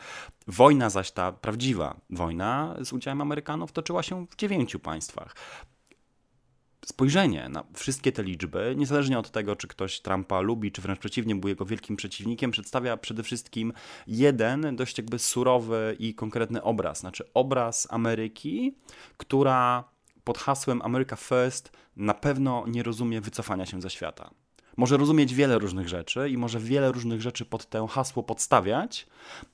Wojna 0.47 0.89
zaś 0.89 1.11
ta 1.11 1.31
prawdziwa 1.31 1.95
wojna 2.09 2.75
z 2.81 2.93
udziałem 2.93 3.21
Amerykanów 3.21 3.71
toczyła 3.71 4.03
się 4.03 4.27
w 4.27 4.35
dziewięciu 4.35 4.79
państwach 4.79 5.35
spojrzenie 6.85 7.49
na 7.49 7.63
wszystkie 7.73 8.11
te 8.11 8.23
liczby, 8.23 8.73
niezależnie 8.77 9.19
od 9.19 9.31
tego, 9.31 9.55
czy 9.55 9.67
ktoś 9.67 9.99
Trumpa 9.99 10.39
lubi, 10.39 10.71
czy 10.71 10.81
wręcz 10.81 10.99
przeciwnie, 10.99 11.35
był 11.35 11.49
jego 11.49 11.65
wielkim 11.65 11.95
przeciwnikiem, 11.95 12.51
przedstawia 12.51 12.97
przede 12.97 13.23
wszystkim 13.23 13.73
jeden 14.07 14.75
dość 14.75 14.97
jakby 14.97 15.19
surowy 15.19 15.95
i 15.99 16.15
konkretny 16.15 16.63
obraz. 16.63 16.99
Znaczy 16.99 17.23
obraz 17.33 17.87
Ameryki, 17.89 18.75
która 19.17 19.83
pod 20.23 20.37
hasłem 20.37 20.81
America 20.81 21.15
First 21.15 21.71
na 21.95 22.13
pewno 22.13 22.63
nie 22.67 22.83
rozumie 22.83 23.21
wycofania 23.21 23.65
się 23.65 23.81
ze 23.81 23.89
świata. 23.89 24.31
Może 24.77 24.97
rozumieć 24.97 25.33
wiele 25.33 25.59
różnych 25.59 25.89
rzeczy 25.89 26.29
i 26.29 26.37
może 26.37 26.59
wiele 26.59 26.91
różnych 26.91 27.21
rzeczy 27.21 27.45
pod 27.45 27.69
to 27.69 27.87
hasło 27.87 28.23
podstawiać, 28.23 29.07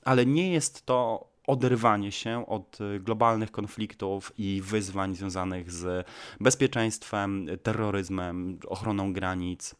ale 0.04 0.26
nie 0.26 0.52
jest 0.52 0.86
to 0.86 1.27
oderwanie 1.48 2.12
się 2.12 2.46
od 2.46 2.80
y, 2.80 3.00
globalnych 3.00 3.50
konfliktów 3.50 4.32
i 4.38 4.62
wyzwań 4.64 5.14
związanych 5.14 5.70
z 5.70 6.06
bezpieczeństwem, 6.40 7.46
terroryzmem, 7.62 8.58
ochroną 8.66 9.12
granic 9.12 9.74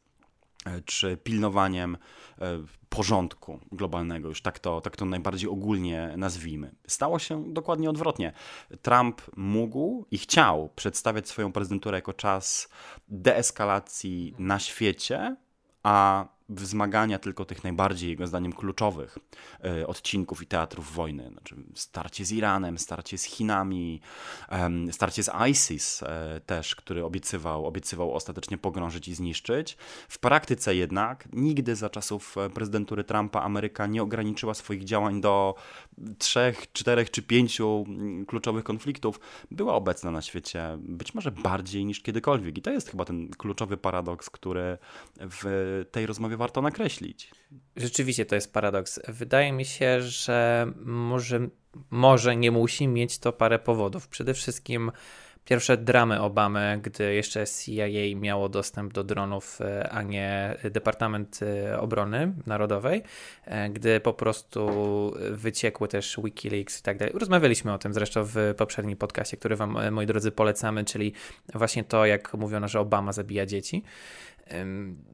e, 0.66 0.80
czy 0.80 1.16
pilnowaniem 1.16 1.96
e, 2.38 2.58
porządku 2.88 3.60
globalnego, 3.72 4.28
już 4.28 4.42
tak 4.42 4.58
to, 4.58 4.80
tak 4.80 4.96
to 4.96 5.04
najbardziej 5.04 5.50
ogólnie 5.50 6.14
nazwijmy. 6.16 6.74
Stało 6.86 7.18
się 7.18 7.52
dokładnie 7.52 7.90
odwrotnie. 7.90 8.32
Trump 8.82 9.22
mógł 9.36 10.06
i 10.10 10.18
chciał 10.18 10.68
przedstawiać 10.76 11.28
swoją 11.28 11.52
prezydenturę 11.52 11.98
jako 11.98 12.12
czas 12.12 12.68
deeskalacji 13.08 14.34
na 14.38 14.58
świecie, 14.58 15.36
a 15.82 16.26
wzmagania 16.48 17.18
tylko 17.18 17.44
tych 17.44 17.64
najbardziej, 17.64 18.10
jego 18.10 18.26
zdaniem, 18.26 18.52
kluczowych 18.52 19.18
e, 19.64 19.86
odcinków 19.86 20.42
i 20.42 20.46
teatrów 20.46 20.94
wojny. 20.94 21.30
Znaczy 21.32 21.56
starcie 21.74 22.24
z 22.24 22.32
Iranem, 22.32 22.78
starcie 22.78 23.18
z 23.18 23.24
Chinami, 23.24 24.00
starcie 24.90 25.22
z 25.22 25.30
ISIS 25.50 26.02
e, 26.02 26.40
też, 26.46 26.74
który 26.74 27.04
obiecywał, 27.04 27.66
obiecywał 27.66 28.14
ostatecznie 28.14 28.58
pogrążyć 28.58 29.08
i 29.08 29.14
zniszczyć. 29.14 29.76
W 30.08 30.18
praktyce 30.18 30.74
jednak 30.76 31.28
nigdy 31.32 31.76
za 31.76 31.90
czasów 31.90 32.34
prezydentury 32.54 33.04
Trumpa 33.04 33.40
Ameryka 33.40 33.86
nie 33.86 34.02
ograniczyła 34.02 34.54
swoich 34.54 34.84
działań 34.84 35.20
do 35.20 35.54
trzech, 36.18 36.72
czterech 36.72 37.10
czy 37.10 37.22
pięciu 37.22 37.84
mm, 37.88 38.26
kluczowych 38.26 38.64
konfliktów. 38.64 39.20
Była 39.50 39.74
obecna 39.74 40.10
na 40.10 40.22
świecie 40.22 40.78
być 40.78 41.14
może 41.14 41.30
bardziej 41.30 41.84
niż 41.84 42.00
kiedykolwiek. 42.00 42.58
I 42.58 42.62
to 42.62 42.70
jest 42.70 42.90
chyba 42.90 43.04
ten 43.04 43.28
kluczowy 43.28 43.76
paradoks, 43.76 44.30
który 44.30 44.78
w 45.16 45.84
tej 45.90 46.06
rozmowie 46.06 46.37
warto 46.38 46.62
nakreślić. 46.62 47.30
Rzeczywiście 47.76 48.26
to 48.26 48.34
jest 48.34 48.52
paradoks. 48.52 49.00
Wydaje 49.08 49.52
mi 49.52 49.64
się, 49.64 50.02
że 50.02 50.66
może, 50.84 51.48
może 51.90 52.36
nie 52.36 52.50
musi 52.50 52.88
mieć 52.88 53.18
to 53.18 53.32
parę 53.32 53.58
powodów. 53.58 54.08
Przede 54.08 54.34
wszystkim 54.34 54.92
pierwsze 55.48 55.76
dramy 55.76 56.20
Obamy, 56.20 56.80
gdy 56.82 57.14
jeszcze 57.14 57.44
CIA 57.46 58.16
miało 58.16 58.48
dostęp 58.48 58.92
do 58.92 59.04
dronów, 59.04 59.60
e, 59.60 59.88
a 59.90 60.02
nie 60.02 60.56
Departament 60.70 61.40
e, 61.42 61.80
Obrony 61.80 62.32
Narodowej, 62.46 63.02
e, 63.44 63.70
gdy 63.70 64.00
po 64.00 64.12
prostu 64.12 64.68
wyciekły 65.30 65.88
też 65.88 66.20
Wikileaks 66.24 66.80
i 66.80 66.82
tak 66.82 66.98
dalej. 66.98 67.14
Rozmawialiśmy 67.18 67.72
o 67.72 67.78
tym 67.78 67.94
zresztą 67.94 68.24
w 68.24 68.54
poprzednim 68.56 68.96
podcastie, 68.96 69.36
który 69.36 69.56
Wam, 69.56 69.92
moi 69.92 70.06
drodzy, 70.06 70.30
polecamy, 70.30 70.84
czyli 70.84 71.12
właśnie 71.54 71.84
to, 71.84 72.06
jak 72.06 72.34
mówiono, 72.34 72.68
że 72.68 72.80
Obama 72.80 73.12
zabija 73.12 73.46
dzieci 73.46 73.82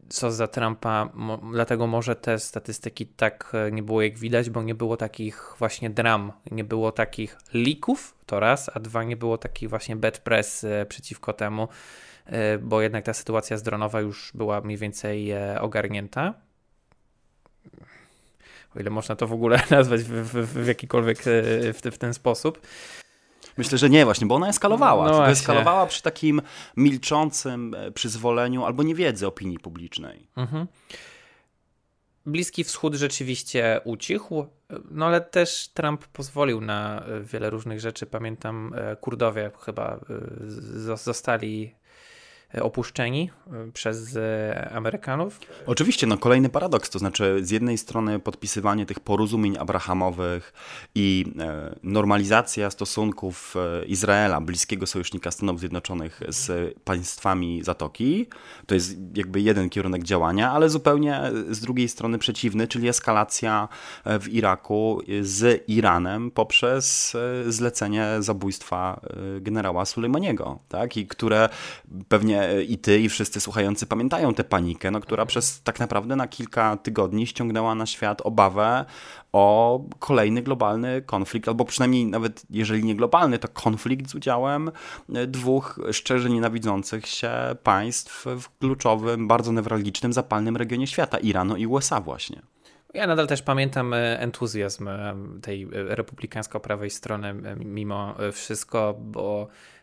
co 0.08 0.32
za 0.32 0.48
Trumpa, 0.48 1.08
dlatego 1.52 1.86
może 1.86 2.16
te 2.16 2.38
statystyki 2.38 3.06
tak 3.06 3.52
e, 3.54 3.72
nie 3.72 3.82
było 3.82 4.02
jak 4.02 4.18
widać, 4.18 4.50
bo 4.50 4.62
nie 4.62 4.74
było 4.74 4.96
takich 4.96 5.54
właśnie 5.58 5.90
dram, 5.90 6.32
nie 6.50 6.64
było 6.64 6.92
takich 6.92 7.38
lików, 7.54 8.14
to 8.26 8.40
raz, 8.40 8.70
a 8.74 8.80
dwa, 8.80 9.04
nie 9.04 9.16
było 9.16 9.38
takich 9.38 9.70
właśnie 9.70 9.96
bad 9.96 10.18
press 10.18 10.64
e, 10.64 10.86
przeciwko 10.86 11.32
temu, 11.32 11.68
e, 12.26 12.58
bo 12.58 12.82
jednak 12.82 13.04
ta 13.04 13.14
sytuacja 13.14 13.56
zdronowa 13.56 14.00
już 14.00 14.32
była 14.34 14.60
mniej 14.60 14.78
więcej 14.78 15.32
ogarnięta. 15.60 16.34
O 18.76 18.80
ile 18.80 18.90
można 18.90 19.16
to 19.16 19.26
w 19.26 19.32
ogóle 19.32 19.62
nazwać 19.70 20.00
w, 20.02 20.12
w, 20.12 20.62
w 20.62 20.66
jakikolwiek 20.66 21.18
w, 21.74 21.80
w 21.92 21.98
ten 21.98 22.14
sposób. 22.14 22.60
Myślę, 23.56 23.78
że 23.78 23.90
nie 23.90 24.04
właśnie, 24.04 24.26
bo 24.26 24.34
ona 24.34 24.48
eskalowała. 24.48 25.10
No 25.10 25.28
eskalowała 25.28 25.86
przy 25.86 26.02
takim 26.02 26.42
milczącym 26.76 27.74
e, 27.74 27.90
przyzwoleniu 27.90 28.64
albo 28.64 28.82
niewiedzy 28.82 29.26
opinii 29.26 29.58
publicznej. 29.58 30.28
Mhm. 30.36 30.66
Bliski 32.26 32.64
Wschód 32.64 32.94
rzeczywiście 32.94 33.80
ucichł, 33.84 34.46
no 34.90 35.06
ale 35.06 35.20
też 35.20 35.68
Trump 35.68 36.06
pozwolił 36.06 36.60
na 36.60 37.04
e, 37.04 37.20
wiele 37.20 37.50
różnych 37.50 37.80
rzeczy. 37.80 38.06
Pamiętam, 38.06 38.74
e, 38.76 38.96
Kurdowie 38.96 39.50
chyba 39.64 40.00
zostali 40.94 41.74
opuszczeni 42.62 43.30
e, 43.46 43.72
przez 43.72 44.16
e, 44.16 44.70
Amerykanów. 44.74 45.40
Oczywiście, 45.66 46.06
no 46.06 46.18
kolejny 46.18 46.48
paradoks, 46.48 46.90
to 46.90 46.98
znaczy 46.98 47.38
z 47.42 47.50
jednej 47.50 47.78
strony 47.78 48.18
podpisywanie 48.18 48.86
tych 48.86 49.00
porozumień 49.00 49.56
abrahamowych 49.58 50.52
i 50.94 51.24
e, 51.38 51.74
normalizacja 51.82 52.70
stosunków 52.70 53.54
Izraela, 53.86 54.40
bliskiego 54.40 54.86
sojusznika 54.86 55.30
Stanów 55.30 55.60
Zjednoczonych 55.60 56.20
z 56.28 56.74
państwami 56.84 57.62
Zatoki, 57.62 58.26
to 58.66 58.74
jest 58.74 58.96
jakby 59.14 59.40
jeden 59.40 59.70
kierunek 59.70 60.02
działania, 60.02 60.52
ale 60.52 60.68
zupełnie 60.68 61.20
z 61.50 61.60
drugiej 61.60 61.88
strony 61.88 62.18
przeciwny, 62.18 62.68
czyli 62.68 62.88
eskalacja 62.88 63.68
w 64.04 64.28
Iraku 64.28 65.00
z 65.20 65.64
Iranem 65.68 66.30
poprzez 66.30 67.16
zlecenie 67.46 68.06
zabójstwa 68.20 69.00
generała 69.40 69.84
Sulejmaniego, 69.84 70.58
tak? 70.68 70.96
I 70.96 71.06
które 71.06 71.48
pewnie 72.08 72.43
i 72.68 72.78
ty, 72.78 73.00
i 73.00 73.08
wszyscy 73.08 73.40
słuchający 73.40 73.86
pamiętają 73.86 74.34
tę 74.34 74.44
panikę, 74.44 74.90
no, 74.90 75.00
która 75.00 75.26
przez 75.26 75.62
tak 75.62 75.80
naprawdę 75.80 76.16
na 76.16 76.28
kilka 76.28 76.76
tygodni 76.76 77.26
ściągnęła 77.26 77.74
na 77.74 77.86
świat 77.86 78.20
obawę 78.20 78.84
o 79.32 79.80
kolejny 79.98 80.42
globalny 80.42 81.02
konflikt, 81.02 81.48
albo 81.48 81.64
przynajmniej 81.64 82.06
nawet 82.06 82.42
jeżeli 82.50 82.84
nie 82.84 82.94
globalny, 82.96 83.38
to 83.38 83.48
konflikt 83.48 84.10
z 84.10 84.14
udziałem 84.14 84.70
dwóch 85.08 85.80
szczerze 85.92 86.30
nienawidzących 86.30 87.06
się 87.06 87.30
państw 87.62 88.26
w 88.26 88.58
kluczowym, 88.58 89.28
bardzo 89.28 89.52
newralgicznym, 89.52 90.12
zapalnym 90.12 90.56
regionie 90.56 90.86
świata, 90.86 91.18
Iranu 91.18 91.56
i 91.56 91.66
USA 91.66 92.00
właśnie. 92.00 92.42
Ja 92.94 93.06
nadal 93.06 93.26
też 93.26 93.42
pamiętam 93.42 93.94
e, 93.94 94.20
entuzjazm 94.20 94.88
e, 94.88 95.14
tej 95.42 95.62
e, 95.62 95.68
republikańsko-prawej 95.72 96.90
strony 96.90 97.34
mimo 97.56 98.14
wszystko, 98.32 98.94
bo 98.98 99.48
E, 99.48 99.73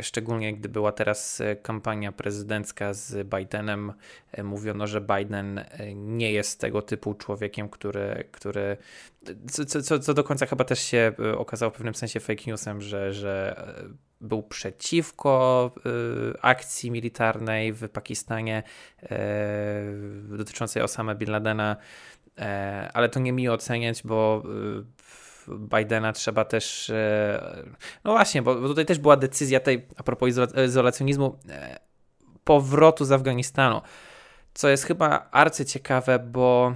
szczególnie 0.00 0.54
gdy 0.54 0.68
była 0.68 0.92
teraz 0.92 1.40
e, 1.40 1.56
kampania 1.56 2.12
prezydencka 2.12 2.94
z 2.94 3.28
Bidenem, 3.28 3.92
e, 4.32 4.42
mówiono, 4.42 4.86
że 4.86 5.00
Biden 5.00 5.64
nie 5.94 6.32
jest 6.32 6.60
tego 6.60 6.82
typu 6.82 7.14
człowiekiem, 7.14 7.68
który, 7.68 8.28
który 8.32 8.76
co, 9.50 9.82
co, 9.82 9.98
co 9.98 10.14
do 10.14 10.24
końca 10.24 10.46
chyba 10.46 10.64
też 10.64 10.78
się 10.78 11.12
okazało 11.36 11.70
w 11.70 11.74
pewnym 11.74 11.94
sensie 11.94 12.20
fake 12.20 12.42
newsem, 12.46 12.80
że, 12.80 13.12
że 13.12 13.62
był 14.20 14.42
przeciwko 14.42 15.70
akcji 16.42 16.90
militarnej 16.90 17.72
w 17.72 17.88
Pakistanie 17.88 18.62
dotyczącej 20.28 20.82
Osama 20.82 21.14
Bin 21.14 21.30
Ladena, 21.30 21.76
ale 22.94 23.08
to 23.08 23.20
nie 23.20 23.32
mi 23.32 23.48
oceniać, 23.48 24.02
bo 24.02 24.42
Bidena 25.48 26.12
trzeba 26.12 26.44
też. 26.44 26.90
E, 26.90 27.64
no 28.04 28.12
właśnie, 28.12 28.42
bo 28.42 28.54
tutaj 28.54 28.86
też 28.86 28.98
była 28.98 29.16
decyzja 29.16 29.60
tej, 29.60 29.86
a 29.96 30.02
propos 30.02 30.30
izolacjonizmu, 30.66 31.38
e, 31.48 31.78
powrotu 32.44 33.04
z 33.04 33.12
Afganistanu, 33.12 33.80
co 34.54 34.68
jest 34.68 34.84
chyba 34.84 35.28
arcyciekawe, 35.30 36.18
bo 36.18 36.74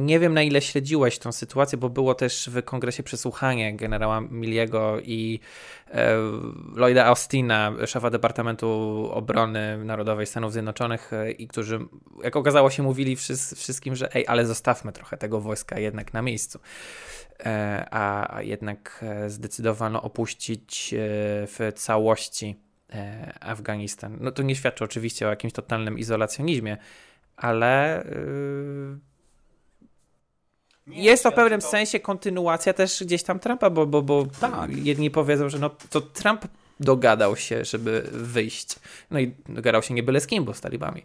nie 0.00 0.18
wiem 0.18 0.34
na 0.34 0.42
ile 0.42 0.60
śledziłeś 0.60 1.18
tą 1.18 1.32
sytuację, 1.32 1.78
bo 1.78 1.88
było 1.88 2.14
też 2.14 2.50
w 2.52 2.62
kongresie 2.62 3.02
przesłuchanie 3.02 3.76
generała 3.76 4.20
Miliego 4.20 5.00
i 5.00 5.40
e, 5.90 6.14
Lloyda 6.74 7.04
Austina, 7.04 7.72
szefa 7.86 8.10
Departamentu 8.10 8.68
Obrony 9.12 9.84
Narodowej 9.84 10.26
Stanów 10.26 10.52
Zjednoczonych 10.52 11.12
e, 11.12 11.30
i 11.30 11.48
którzy, 11.48 11.78
jak 12.24 12.36
okazało 12.36 12.70
się, 12.70 12.82
mówili 12.82 13.16
wszystkim, 13.56 13.96
że 13.96 14.14
ej, 14.14 14.26
ale 14.26 14.46
zostawmy 14.46 14.92
trochę 14.92 15.16
tego 15.16 15.40
wojska 15.40 15.78
jednak 15.78 16.14
na 16.14 16.22
miejscu. 16.22 16.60
E, 17.46 17.86
a, 17.90 18.36
a 18.36 18.42
jednak 18.42 19.00
e, 19.02 19.30
zdecydowano 19.30 20.02
opuścić 20.02 20.94
e, 20.94 20.98
w 21.46 21.72
całości 21.74 22.60
Afganistan. 23.40 24.18
No 24.20 24.32
to 24.32 24.42
nie 24.42 24.56
świadczy 24.56 24.84
oczywiście 24.84 25.26
o 25.26 25.30
jakimś 25.30 25.52
totalnym 25.52 25.98
izolacjonizmie, 25.98 26.76
ale 27.36 28.04
nie, 30.90 31.02
jest 31.02 31.22
to 31.22 31.30
w 31.30 31.34
pewnym 31.34 31.60
to... 31.60 31.68
sensie 31.68 32.00
kontynuacja 32.00 32.72
też 32.72 33.04
gdzieś 33.04 33.22
tam 33.22 33.38
Trumpa, 33.38 33.70
bo, 33.70 33.86
bo, 33.86 34.02
bo 34.02 34.26
tak. 34.40 34.76
jedni 34.76 35.10
powiedzą, 35.10 35.48
że 35.48 35.58
no 35.58 35.70
to 35.90 36.00
Trump 36.00 36.44
dogadał 36.80 37.36
się, 37.36 37.64
żeby 37.64 38.08
wyjść. 38.12 38.76
No 39.10 39.20
i 39.20 39.34
dogadał 39.48 39.82
się 39.82 39.94
nie 39.94 40.02
byle 40.02 40.20
z 40.20 40.26
kim, 40.26 40.44
bo 40.44 40.54
z 40.54 40.60
talibami. 40.60 41.02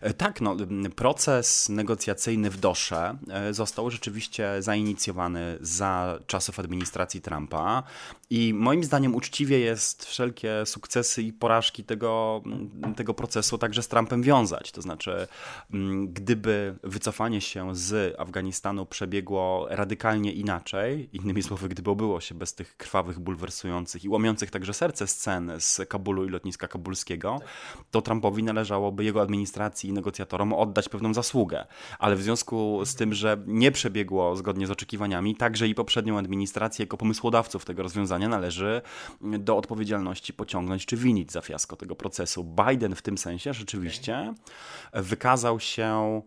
E, 0.00 0.14
tak, 0.14 0.40
no, 0.40 0.56
proces 0.96 1.68
negocjacyjny 1.68 2.50
w 2.50 2.56
Dosze 2.56 3.16
e, 3.30 3.54
został 3.54 3.90
rzeczywiście 3.90 4.62
zainicjowany 4.62 5.58
za 5.60 6.18
czasów 6.26 6.60
administracji 6.60 7.20
Trumpa 7.20 7.82
i 8.32 8.54
moim 8.54 8.84
zdaniem 8.84 9.14
uczciwie 9.14 9.58
jest 9.58 10.04
wszelkie 10.04 10.66
sukcesy 10.66 11.22
i 11.22 11.32
porażki 11.32 11.84
tego, 11.84 12.42
tego 12.96 13.14
procesu 13.14 13.58
także 13.58 13.82
z 13.82 13.88
Trumpem 13.88 14.22
wiązać. 14.22 14.72
To 14.72 14.82
znaczy, 14.82 15.26
gdyby 16.06 16.74
wycofanie 16.82 17.40
się 17.40 17.76
z 17.76 18.20
Afganistanu 18.20 18.86
przebiegło 18.86 19.66
radykalnie 19.70 20.32
inaczej, 20.32 21.08
innymi 21.12 21.42
słowy, 21.42 21.68
gdyby 21.68 21.90
obyło 21.90 22.20
się 22.20 22.34
bez 22.34 22.54
tych 22.54 22.76
krwawych, 22.76 23.18
bulwersujących 23.18 24.04
i 24.04 24.08
łamiących 24.08 24.50
także 24.50 24.74
serce 24.74 25.06
scen 25.06 25.52
z 25.58 25.80
Kabulu 25.88 26.24
i 26.24 26.28
lotniska 26.28 26.68
kabulskiego, 26.68 27.40
to 27.90 28.02
Trumpowi 28.02 28.42
należałoby 28.42 29.04
jego 29.04 29.22
administracji 29.22 29.90
i 29.90 29.92
negocjatorom 29.92 30.52
oddać 30.52 30.88
pewną 30.88 31.14
zasługę. 31.14 31.66
Ale 31.98 32.16
w 32.16 32.22
związku 32.22 32.80
z 32.84 32.94
tym, 32.94 33.14
że 33.14 33.42
nie 33.46 33.72
przebiegło 33.72 34.36
zgodnie 34.36 34.66
z 34.66 34.70
oczekiwaniami, 34.70 35.36
także 35.36 35.68
i 35.68 35.74
poprzednią 35.74 36.18
administrację 36.18 36.82
jako 36.82 36.96
pomysłodawców 36.96 37.64
tego 37.64 37.82
rozwiązania 37.82 38.19
należy 38.28 38.82
do 39.20 39.56
odpowiedzialności 39.56 40.32
pociągnąć 40.32 40.86
czy 40.86 40.96
winić 40.96 41.32
za 41.32 41.40
fiasko 41.40 41.76
tego 41.76 41.96
procesu. 41.96 42.44
Biden 42.68 42.94
w 42.94 43.02
tym 43.02 43.18
sensie 43.18 43.52
rzeczywiście 43.52 44.34
wykazał 44.92 45.60
się 45.60 46.22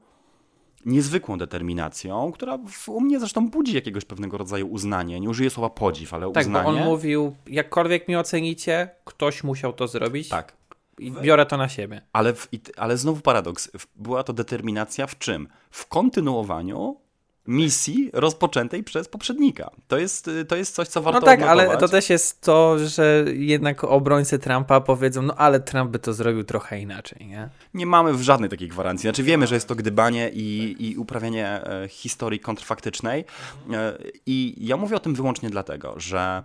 niezwykłą 0.85 1.37
determinacją, 1.37 2.31
która 2.31 2.59
u 2.87 3.01
mnie 3.01 3.19
zresztą 3.19 3.49
budzi 3.49 3.75
jakiegoś 3.75 4.05
pewnego 4.05 4.37
rodzaju 4.37 4.67
uznanie. 4.67 5.19
Nie 5.19 5.29
użyję 5.29 5.49
słowa 5.49 5.69
podziw, 5.69 6.13
ale 6.13 6.31
tak, 6.31 6.43
uznanie. 6.43 6.65
Tak, 6.65 6.77
on 6.77 6.83
mówił, 6.83 7.35
jakkolwiek 7.47 8.07
mi 8.07 8.15
ocenicie, 8.15 8.89
ktoś 9.05 9.43
musiał 9.43 9.73
to 9.73 9.87
zrobić. 9.87 10.29
Tak. 10.29 10.53
I 10.99 11.11
biorę 11.11 11.45
to 11.45 11.57
na 11.57 11.69
siebie. 11.69 12.01
Ale, 12.13 12.33
w, 12.33 12.47
ale 12.77 12.97
znowu 12.97 13.21
paradoks. 13.21 13.71
Była 13.95 14.23
to 14.23 14.33
determinacja 14.33 15.07
w 15.07 15.17
czym? 15.17 15.47
W 15.71 15.87
kontynuowaniu 15.87 17.02
misji 17.47 18.09
rozpoczętej 18.13 18.83
przez 18.83 19.07
poprzednika. 19.07 19.71
To 19.87 19.97
jest, 19.97 20.29
to 20.47 20.55
jest 20.55 20.75
coś, 20.75 20.87
co 20.87 21.01
warto 21.01 21.19
No 21.19 21.25
tak, 21.25 21.39
odnotować. 21.39 21.67
ale 21.67 21.77
to 21.77 21.87
też 21.87 22.09
jest 22.09 22.41
to, 22.41 22.79
że 22.87 23.25
jednak 23.33 23.83
obrońcy 23.83 24.39
Trumpa 24.39 24.81
powiedzą, 24.81 25.21
no 25.21 25.35
ale 25.35 25.59
Trump 25.59 25.91
by 25.91 25.99
to 25.99 26.13
zrobił 26.13 26.43
trochę 26.43 26.79
inaczej, 26.79 27.27
nie? 27.27 27.49
Nie 27.73 27.85
mamy 27.85 28.13
w 28.13 28.21
żadnej 28.21 28.49
takiej 28.49 28.67
gwarancji. 28.67 29.01
Znaczy 29.01 29.23
wiemy, 29.23 29.47
że 29.47 29.55
jest 29.55 29.67
to 29.67 29.75
gdybanie 29.75 30.29
i, 30.33 30.75
i 30.79 30.97
uprawianie 30.97 31.47
e, 31.47 31.87
historii 31.87 32.39
kontrfaktycznej 32.39 33.25
e, 33.73 33.97
i 34.25 34.55
ja 34.67 34.77
mówię 34.77 34.95
o 34.95 34.99
tym 34.99 35.15
wyłącznie 35.15 35.49
dlatego, 35.49 35.93
że 35.97 36.43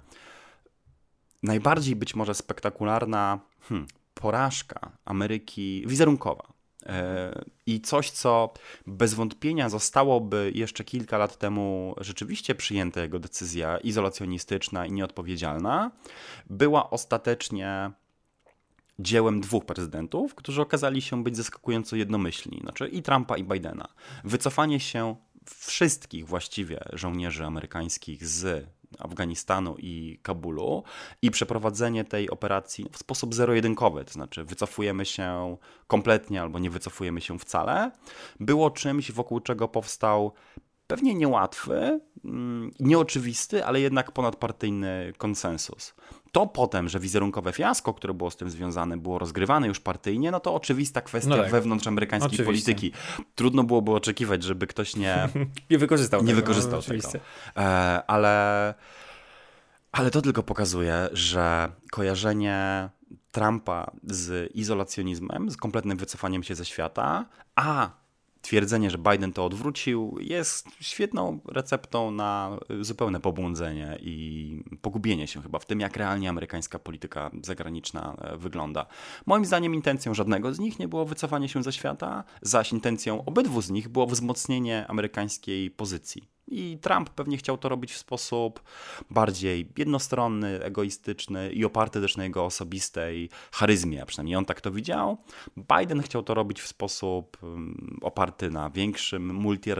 najbardziej 1.42 1.96
być 1.96 2.14
może 2.14 2.34
spektakularna 2.34 3.38
hmm, 3.68 3.86
porażka 4.14 4.92
Ameryki 5.05 5.84
wizerunkowa. 5.86 6.57
I 7.66 7.80
coś, 7.80 8.11
co 8.11 8.53
bez 8.86 9.14
wątpienia 9.14 9.68
zostałoby 9.68 10.53
jeszcze 10.55 10.84
kilka 10.84 11.18
lat 11.18 11.39
temu 11.39 11.95
rzeczywiście 12.01 12.55
przyjęta 12.55 13.01
jego 13.01 13.18
decyzja 13.18 13.78
izolacjonistyczna 13.78 14.86
i 14.86 14.93
nieodpowiedzialna, 14.93 15.91
była 16.51 16.91
ostatecznie 16.91 17.91
dziełem 18.99 19.41
dwóch 19.41 19.64
prezydentów, 19.64 20.34
którzy 20.34 20.62
okazali 20.62 21.03
się 21.03 21.24
być 21.24 21.36
zaskakująco 21.36 21.97
jednomyślni, 21.97 22.61
znaczy 22.61 22.89
i 22.89 23.03
Trumpa, 23.03 23.36
i 23.36 23.45
Bidena. 23.45 23.89
Wycofanie 24.24 24.80
się 24.80 25.16
wszystkich 25.47 26.26
właściwie 26.26 26.80
żołnierzy 26.93 27.45
amerykańskich 27.45 28.26
z 28.26 28.66
Afganistanu 28.99 29.76
i 29.78 30.18
Kabulu 30.22 30.82
i 31.22 31.30
przeprowadzenie 31.30 32.05
tej 32.05 32.30
operacji 32.30 32.86
w 32.93 32.99
sposób 32.99 33.34
zero-jedynkowy, 33.34 34.05
to 34.05 34.12
znaczy 34.12 34.45
wycofujemy 34.45 35.05
się 35.05 35.57
kompletnie 35.86 36.43
albo 36.43 36.59
nie 36.59 36.70
wycofujemy 36.70 37.20
się 37.20 37.39
wcale, 37.39 37.91
było 38.41 38.70
czymś, 38.70 39.12
wokół 39.12 39.41
czego 39.41 39.68
powstał 39.68 40.32
pewnie 40.89 41.14
niełatwy, 41.14 42.01
mm, 42.24 42.70
nieoczywisty, 42.80 43.64
ale 43.64 43.80
jednak 43.80 44.12
ponadpartyjny 44.12 45.12
konsensus. 45.18 45.95
To 46.33 46.47
potem, 46.47 46.89
że 46.89 47.01
wizerunkowe 47.01 47.53
fiasko, 47.53 47.95
które 47.95 48.14
było 48.14 48.31
z 48.31 48.37
tym 48.37 48.51
związane, 48.51 48.97
było 48.97 49.18
rozgrywane 49.18 49.66
już 49.66 49.81
partyjnie, 49.81 50.31
no 50.31 50.41
to 50.41 50.55
oczywista 50.55 51.01
kwestia 51.01 51.31
no 51.31 51.37
tak. 51.37 51.51
wewnątrz 51.51 51.87
amerykańskiej 51.87 52.41
Oczywiście. 52.41 52.74
polityki. 52.74 52.93
Trudno 53.35 53.64
byłoby 53.64 53.93
oczekiwać, 53.93 54.43
żeby 54.43 54.66
ktoś 54.66 54.97
nie, 54.97 55.29
nie 55.70 55.79
wykorzystał 55.79 56.20
nie 56.20 56.26
tego. 56.26 56.41
Wykorzystał 56.41 56.81
no, 56.89 56.95
tego. 57.03 57.24
E, 57.57 57.61
ale, 58.07 58.74
ale 59.93 60.11
to 60.11 60.22
tylko 60.22 60.43
pokazuje, 60.43 61.09
że 61.12 61.72
kojarzenie 61.91 62.89
Trumpa 63.33 63.91
z 64.03 64.53
izolacjonizmem, 64.55 65.51
z 65.51 65.57
kompletnym 65.57 65.99
wycofaniem 65.99 66.43
się 66.43 66.55
ze 66.55 66.64
świata, 66.64 67.24
a 67.57 67.91
twierdzenie, 68.43 68.91
że 68.91 68.99
Biden 68.99 69.32
to 69.32 69.45
odwrócił, 69.45 70.16
jest 70.20 70.68
świetną 70.80 71.41
receptą 71.45 72.11
na 72.11 72.59
zupełne 72.80 73.20
pobłądzenie 73.20 73.99
i 74.01 74.64
pogubienie 74.82 75.26
się 75.26 75.43
chyba 75.43 75.59
w 75.59 75.66
tym, 75.66 75.80
jak 75.80 75.97
realnie 75.97 76.30
amerykańska 76.30 76.78
polityka 76.78 77.30
zagraniczna 77.43 78.16
e, 78.20 78.36
wygląda. 78.36 78.86
Moim 79.26 79.45
zdaniem 79.45 79.74
intencją 79.74 80.14
żadnego 80.14 80.55
z 80.55 80.59
nich 80.59 80.78
nie 80.78 80.89
było 80.89 81.05
wycofanie 81.05 81.49
się 81.49 81.62
ze 81.62 81.72
świata, 81.72 82.24
zaś 82.43 82.72
intencją 82.72 83.24
obydwu 83.24 83.62
z 83.62 83.70
nich 83.70 83.89
było 83.89 84.07
wzmocnienie 84.07 84.86
amerykańskiej 84.89 85.70
pozycji 85.70 86.38
i 86.51 86.78
Trump 86.82 87.11
pewnie 87.11 87.36
chciał 87.36 87.59
to 87.59 87.68
robić 87.68 87.92
w 87.92 87.99
sposób 87.99 88.62
bardziej 89.11 89.72
jednostronny, 89.78 90.62
egoistyczny 90.64 91.53
i 91.53 91.64
oparty 91.64 92.01
też 92.01 92.16
na 92.16 92.24
jego 92.24 92.44
osobistej 92.44 93.30
charyzmie, 93.53 94.03
a 94.03 94.07
przynajmniej 94.07 94.36
on 94.36 94.44
tak 94.44 94.61
to 94.61 94.70
widział. 94.70 95.18
Biden 95.57 96.03
chciał 96.03 96.22
to 96.22 96.34
robić 96.34 96.61
w 96.61 96.66
sposób 96.66 97.36
um, 97.42 97.99
oparty 98.03 98.51
na 98.51 98.70
większym 98.70 99.34
multi, 99.34 99.70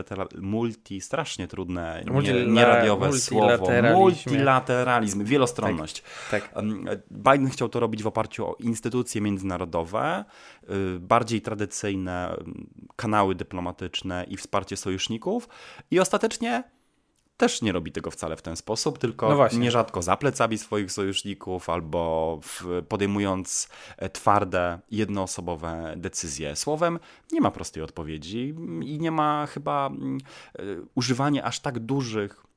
multi 0.41 1.01
strasznie 1.01 1.47
trudne, 1.47 2.03
nie, 2.23 2.45
nieradiowe 2.45 3.13
słowo, 3.13 3.67
multilateralizm, 3.93 5.23
wielostronność. 5.23 6.03
Tak, 6.31 6.53
tak. 6.53 6.63
Biden 7.11 7.49
chciał 7.49 7.69
to 7.69 7.79
robić 7.79 8.03
w 8.03 8.07
oparciu 8.07 8.45
o 8.45 8.55
instytucje 8.59 9.21
międzynarodowe, 9.21 10.25
y, 10.95 10.99
bardziej 10.99 11.41
tradycyjne 11.41 12.37
kanały 12.95 13.35
dyplomatyczne 13.35 14.25
i 14.27 14.37
wsparcie 14.37 14.77
sojuszników 14.77 15.49
i 15.91 15.99
ostatecznie 15.99 16.58
też 17.39 17.61
nie 17.61 17.71
robi 17.71 17.91
tego 17.91 18.11
wcale 18.11 18.35
w 18.35 18.41
ten 18.41 18.55
sposób, 18.55 18.97
tylko 18.97 19.29
no 19.29 19.59
nierzadko 19.59 20.01
za 20.01 20.17
plecami 20.17 20.57
swoich 20.57 20.91
sojuszników 20.91 21.69
albo 21.69 22.39
podejmując 22.89 23.69
e, 23.97 24.09
twarde, 24.09 24.79
jednoosobowe 24.91 25.93
decyzje. 25.97 26.55
Słowem, 26.55 26.99
nie 27.31 27.41
ma 27.41 27.51
prostej 27.51 27.83
odpowiedzi 27.83 28.55
i 28.81 28.99
nie 28.99 29.11
ma 29.11 29.47
chyba 29.47 29.87
mm, 29.87 30.17
e, 30.55 30.61
używania 30.95 31.43
aż 31.43 31.59
tak 31.59 31.79
dużych 31.79 32.48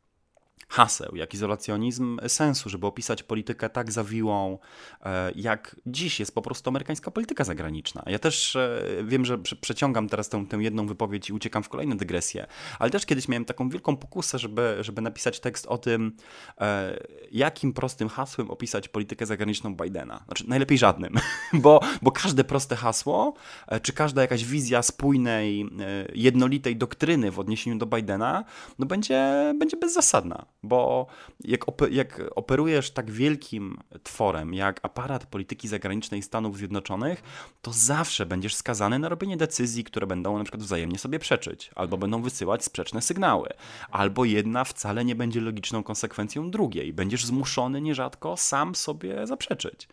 haseł, 0.73 1.17
jak 1.17 1.35
izolacjonizm 1.35 2.19
sensu, 2.29 2.71
żeby 2.71 2.87
opisać 2.87 3.23
politykę 3.23 3.69
tak 3.69 3.93
zawiłą, 3.93 4.59
e, 5.05 5.33
jak 5.35 5.77
dziś 5.87 6.21
jest 6.21 6.35
po 6.35 6.43
prostu 6.43 6.71
amerykańska 6.71 7.11
polityka 7.11 7.45
zagraniczna. 7.45 8.03
Ja 8.07 8.19
też 8.19 8.57
e, 8.57 8.83
wiem, 9.05 9.25
że 9.25 9.39
przeciągam 9.39 10.09
teraz 10.09 10.29
tę, 10.29 10.47
tę 10.49 10.57
jedną 10.57 10.87
wypowiedź 10.87 11.29
i 11.29 11.33
uciekam 11.33 11.63
w 11.63 11.69
kolejne 11.69 11.97
dygresje, 11.97 12.47
ale 12.79 12.91
też 12.91 13.07
kiedyś 13.07 13.29
miałem 13.29 13.45
taką 13.45 13.69
wielką 13.69 13.97
pokusę, 13.97 14.39
żeby, 14.39 14.77
żeby 14.81 15.03
napisać 15.03 15.41
tekst 15.41 15.67
o 15.67 15.79
tym, 15.79 16.17
e, 16.61 16.99
jakim 17.33 17.73
prostym 17.73 18.09
hasłem 18.09 18.51
opisać 18.51 18.89
politykę 18.89 19.27
zagraniczną 19.27 19.75
Bidena. 19.75 20.23
Znaczy, 20.27 20.49
najlepiej 20.49 20.79
żadnym, 20.79 21.15
bo, 21.53 21.81
bo 22.03 22.11
każde 22.11 22.45
proste 22.45 22.77
hasło, 22.77 23.35
czy 23.83 23.93
każda 23.93 24.23
jakaś 24.23 24.45
wizja 24.45 24.83
spójnej, 24.83 25.67
jednolitej 26.15 26.77
doktryny 26.77 27.31
w 27.31 27.39
odniesieniu 27.39 27.79
do 27.79 27.87
Bidena, 27.87 28.45
no 28.79 28.87
będzie, 28.87 29.55
będzie 29.59 29.77
bezzasadna. 29.77 30.47
Bo 30.63 31.07
jak, 31.45 31.65
jak 31.91 32.23
operujesz 32.35 32.91
tak 32.91 33.11
wielkim 33.11 33.79
tworem, 34.03 34.55
jak 34.55 34.81
aparat 34.83 35.27
polityki 35.27 35.69
zagranicznej 35.69 36.23
Stanów 36.23 36.57
Zjednoczonych, 36.57 37.23
to 37.63 37.73
zawsze 37.73 38.27
będziesz 38.27 38.55
skazany 38.55 38.99
na 38.99 39.09
robienie 39.09 39.37
decyzji, 39.37 39.85
które 39.85 40.07
będą 40.07 40.39
na 40.39 40.45
przykład 40.45 40.63
wzajemnie 40.63 40.99
sobie 40.99 41.19
przeczyć, 41.19 41.71
albo 41.75 41.99
będą 41.99 42.23
wysyłać 42.23 42.65
sprzeczne 42.65 43.03
sygnały, 43.03 43.49
albo 43.91 44.25
jedna 44.25 44.65
wcale 44.65 45.05
nie 45.05 45.15
będzie 45.15 45.41
logiczną 45.41 45.83
konsekwencją 45.83 46.51
drugiej. 46.51 46.93
Będziesz 46.93 47.27
zmuszony 47.27 47.81
nierzadko 47.81 48.37
sam 48.37 48.75
sobie 48.75 49.27
zaprzeczyć. 49.27 49.89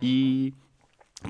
I 0.00 0.52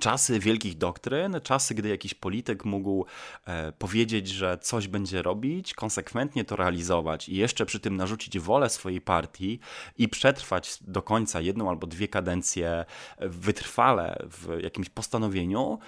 czasy 0.00 0.40
wielkich 0.40 0.78
doktryn, 0.78 1.40
czasy, 1.42 1.74
gdy 1.74 1.88
jakiś 1.88 2.14
polityk 2.14 2.64
mógł 2.64 3.06
e, 3.46 3.72
powiedzieć, 3.72 4.28
że 4.28 4.58
coś 4.58 4.88
będzie 4.88 5.22
robić, 5.22 5.74
konsekwentnie 5.74 6.44
to 6.44 6.56
realizować 6.56 7.28
i 7.28 7.36
jeszcze 7.36 7.66
przy 7.66 7.80
tym 7.80 7.96
narzucić 7.96 8.38
wolę 8.38 8.70
swojej 8.70 9.00
partii 9.00 9.60
i 9.98 10.08
przetrwać 10.08 10.78
do 10.80 11.02
końca 11.02 11.40
jedną 11.40 11.68
albo 11.70 11.86
dwie 11.86 12.08
kadencje 12.08 12.84
wytrwale 13.20 14.26
w 14.30 14.62
jakimś 14.62 14.88
postanowieniu, 14.88 15.78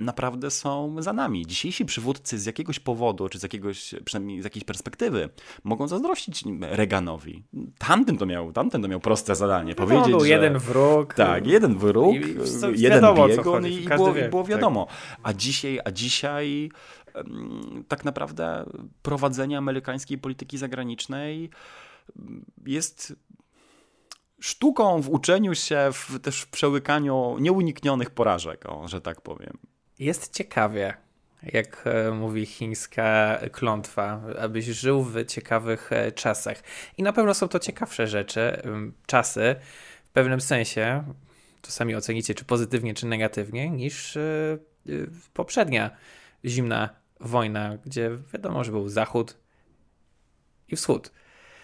naprawdę 0.00 0.50
są 0.50 1.02
za 1.02 1.12
nami. 1.12 1.46
Dzisiejsi 1.46 1.84
przywódcy 1.84 2.38
z 2.38 2.46
jakiegoś 2.46 2.80
powodu, 2.80 3.28
czy 3.28 3.38
z 3.38 3.42
jakiegoś, 3.42 3.94
przynajmniej 4.04 4.40
z 4.40 4.44
jakiejś 4.44 4.64
perspektywy, 4.64 5.28
mogą 5.64 5.88
zazdrościć 5.88 6.44
Reaganowi. 6.60 7.44
Tamten 7.78 8.18
to 8.18 8.26
miał, 8.26 8.52
tamten 8.52 8.82
to 8.82 8.88
miał 8.88 9.00
proste 9.00 9.34
zadanie. 9.34 9.74
No, 9.78 9.86
powiedzieć, 9.86 10.10
był 10.10 10.20
że... 10.20 10.28
jeden 10.28 10.58
wróg. 10.58 11.14
Tak, 11.14 11.46
jeden 11.46 11.78
wróg, 11.78 12.14
i, 12.14 12.18
i 12.18 12.80
jeden 12.80 13.00
wiadomo, 13.00 13.28
biegun 13.28 13.66
i, 13.66 13.88
było, 13.88 14.12
wie, 14.12 14.28
było 14.28 14.42
tak. 14.42 14.50
wiadomo. 14.50 14.86
Tak. 14.86 15.18
A 15.22 15.32
dzisiaj, 15.32 15.80
a 15.84 15.90
dzisiaj 15.90 16.70
tak 17.88 18.04
naprawdę 18.04 18.66
prowadzenie 19.02 19.58
amerykańskiej 19.58 20.18
polityki 20.18 20.58
zagranicznej 20.58 21.50
jest 22.66 23.16
sztuką 24.40 25.02
w 25.02 25.08
uczeniu 25.08 25.54
się, 25.54 25.88
w, 25.92 26.20
też 26.20 26.40
w 26.40 26.50
przełykaniu 26.50 27.36
nieuniknionych 27.40 28.10
porażek, 28.10 28.66
o, 28.68 28.88
że 28.88 29.00
tak 29.00 29.20
powiem. 29.20 29.58
Jest 29.98 30.34
ciekawie, 30.34 30.94
jak 31.42 31.82
e, 31.84 32.10
mówi 32.10 32.46
chińska 32.46 33.38
klątwa, 33.52 34.22
abyś 34.40 34.64
żył 34.64 35.02
w 35.02 35.24
ciekawych 35.24 35.92
e, 35.92 36.12
czasach. 36.12 36.62
I 36.98 37.02
na 37.02 37.12
pewno 37.12 37.34
są 37.34 37.48
to 37.48 37.58
ciekawsze 37.58 38.06
rzeczy, 38.06 38.62
czasy 39.06 39.56
w 40.04 40.10
pewnym 40.10 40.40
sensie, 40.40 41.12
to 41.62 41.70
sami 41.70 41.94
ocenicie, 41.94 42.34
czy 42.34 42.44
pozytywnie, 42.44 42.94
czy 42.94 43.06
negatywnie, 43.06 43.70
niż 43.70 44.16
e, 44.16 44.58
poprzednia 45.32 45.90
zimna 46.44 46.90
wojna, 47.20 47.78
gdzie 47.84 48.10
wiadomo, 48.32 48.64
że 48.64 48.72
był 48.72 48.88
zachód 48.88 49.36
i 50.68 50.76
wschód. 50.76 51.12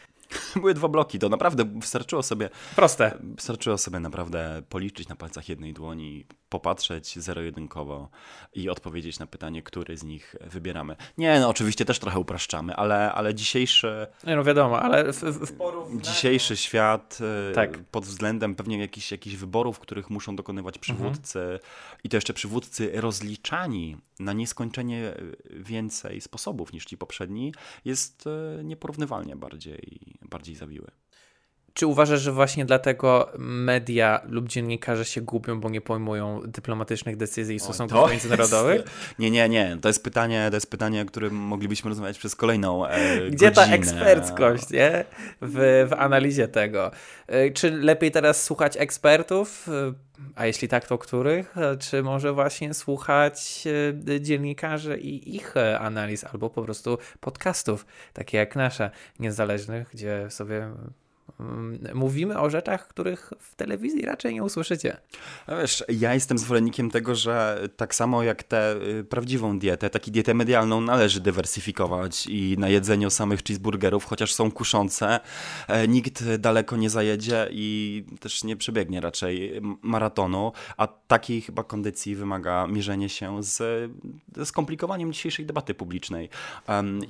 Były 0.57 0.75
dwa 0.75 0.89
bloki, 0.89 1.19
to 1.19 1.29
naprawdę 1.29 1.65
wystarczyło 1.65 2.23
sobie. 2.23 2.51
Proste. 2.77 3.19
Wystarczyło 3.21 3.79
sobie 3.79 4.01
naprawdę 4.01 4.63
policzyć 4.69 5.09
na 5.09 5.17
palcach 5.17 5.49
jednej 5.49 5.73
dłoni, 5.73 6.27
popatrzeć 6.53 7.19
zero-jedynkowo 7.19 8.09
i 8.55 8.69
odpowiedzieć 8.69 9.19
na 9.19 9.27
pytanie, 9.27 9.63
który 9.63 9.97
z 9.97 10.05
nich 10.05 10.37
wybieramy. 10.41 10.97
Nie, 11.19 11.41
no 11.41 11.49
oczywiście 11.49 11.85
też 11.85 11.99
trochę 11.99 12.19
upraszczamy, 12.19 12.77
ale, 12.77 13.13
ale 13.13 13.35
dzisiejszy. 13.35 14.07
Nie, 14.27 14.37
no 14.37 14.45
wiadomo, 14.45 14.83
ale 14.83 15.13
w, 15.13 15.21
w 15.21 16.01
Dzisiejszy 16.01 16.57
świat 16.57 17.19
y, 17.51 17.55
tak. 17.55 17.79
pod 17.79 18.05
względem 18.05 18.55
pewnie 18.55 18.79
jakichś, 18.79 19.13
jakichś 19.13 19.37
wyborów, 19.37 19.79
których 19.79 20.11
muszą 20.11 20.37
dokonywać 20.37 20.79
przywódcy 20.79 21.41
mhm. 21.41 21.61
i 22.05 22.09
to 22.09 22.17
jeszcze 22.17 22.35
przywódcy 22.35 22.93
rozliczani 22.95 23.97
na 24.21 24.33
nieskończenie 24.33 25.15
więcej 25.51 26.21
sposobów 26.21 26.73
niż 26.73 26.85
ci 26.85 26.99
poprzedni, 26.99 27.55
jest 27.85 28.27
y, 28.61 28.65
nieporównywalnie 28.65 29.37
bardziej, 29.37 30.19
bardziej 30.23 30.55
zawiły. 30.55 30.91
Czy 31.75 31.87
uważasz, 31.87 32.21
że 32.21 32.33
właśnie 32.33 32.65
dlatego 32.65 33.33
media 33.39 34.21
lub 34.29 34.49
dziennikarze 34.49 35.05
się 35.05 35.21
gubią, 35.21 35.61
bo 35.61 35.71
nie 35.71 35.81
pojmują 35.81 36.41
dyplomatycznych 36.47 37.17
decyzji 37.17 37.57
i 37.57 37.61
stosunków 37.61 37.99
o, 37.99 38.09
międzynarodowych? 38.09 38.81
Jest, 38.81 38.89
nie, 39.19 39.31
nie, 39.31 39.49
nie. 39.49 39.79
To 39.81 39.89
jest 39.89 40.05
pytanie, 40.05 40.47
to 40.51 40.57
jest 40.57 40.71
pytanie, 40.71 41.03
o 41.03 41.05
którym 41.05 41.35
moglibyśmy 41.35 41.89
rozmawiać 41.89 42.19
przez 42.19 42.37
kolejną 42.37 42.87
e, 42.87 43.17
Gdzie 43.31 43.51
godzinę. 43.51 43.51
ta 43.53 43.67
eksperckość, 43.67 44.71
nie? 44.71 45.05
W, 45.43 45.87
w 45.91 45.93
analizie 45.93 46.49
tego. 46.49 46.91
E, 47.27 47.51
czy 47.51 47.71
lepiej 47.71 48.11
teraz 48.11 48.43
słuchać 48.43 48.77
ekspertów? 48.77 49.69
E, 49.69 49.95
a 50.35 50.47
jeśli 50.47 50.69
tak, 50.69 50.87
to 50.87 50.99
których? 50.99 51.59
E, 51.59 51.77
czy 51.77 52.03
może 52.03 52.33
właśnie 52.33 52.75
słuchać 52.75 53.65
dziennikarzy 54.21 54.99
i 54.99 55.37
ich 55.37 55.55
analiz, 55.79 56.25
albo 56.25 56.51
po 56.51 56.63
prostu 56.63 56.99
podcastów, 57.21 57.87
takie 58.13 58.39
jak 58.39 58.57
nasze, 58.57 58.91
niezależnych, 59.19 59.89
gdzie 59.93 60.27
sobie 60.31 60.71
mówimy 61.95 62.39
o 62.39 62.51
rzeczach, 62.51 62.89
których 62.89 63.33
w 63.39 63.55
telewizji 63.55 64.03
raczej 64.03 64.35
nie 64.35 64.43
usłyszycie. 64.43 64.97
No 65.49 65.59
wiesz, 65.59 65.85
ja 65.89 66.15
jestem 66.15 66.39
zwolennikiem 66.39 66.91
tego, 66.91 67.15
że 67.15 67.69
tak 67.77 67.95
samo 67.95 68.23
jak 68.23 68.43
tę 68.43 68.77
y, 69.01 69.05
prawdziwą 69.05 69.59
dietę, 69.59 69.91
tak 69.91 70.09
i 70.09 70.11
dietę 70.11 70.35
medialną 70.35 70.81
należy 70.81 71.21
dywersyfikować 71.21 72.27
i 72.27 72.57
na 72.59 72.69
jedzeniu 72.69 73.11
samych 73.11 73.43
cheeseburgerów, 73.43 74.05
chociaż 74.05 74.35
są 74.35 74.51
kuszące, 74.51 75.21
e, 75.69 75.89
nikt 75.89 76.37
daleko 76.37 76.77
nie 76.77 76.91
zajedzie 76.91 77.49
i 77.51 78.05
też 78.21 78.45
nie 78.45 78.57
przebiegnie 78.57 79.01
raczej 79.01 79.61
maratonu, 79.83 80.53
a 80.77 80.87
takiej 80.87 81.41
chyba 81.41 81.65
kondycji 81.65 82.15
wymaga 82.17 82.67
mierzenie 82.67 83.09
się 83.09 83.43
z 83.43 83.91
skomplikowaniem 84.45 85.13
dzisiejszej 85.13 85.47
debaty 85.47 85.75
publicznej. 85.75 86.29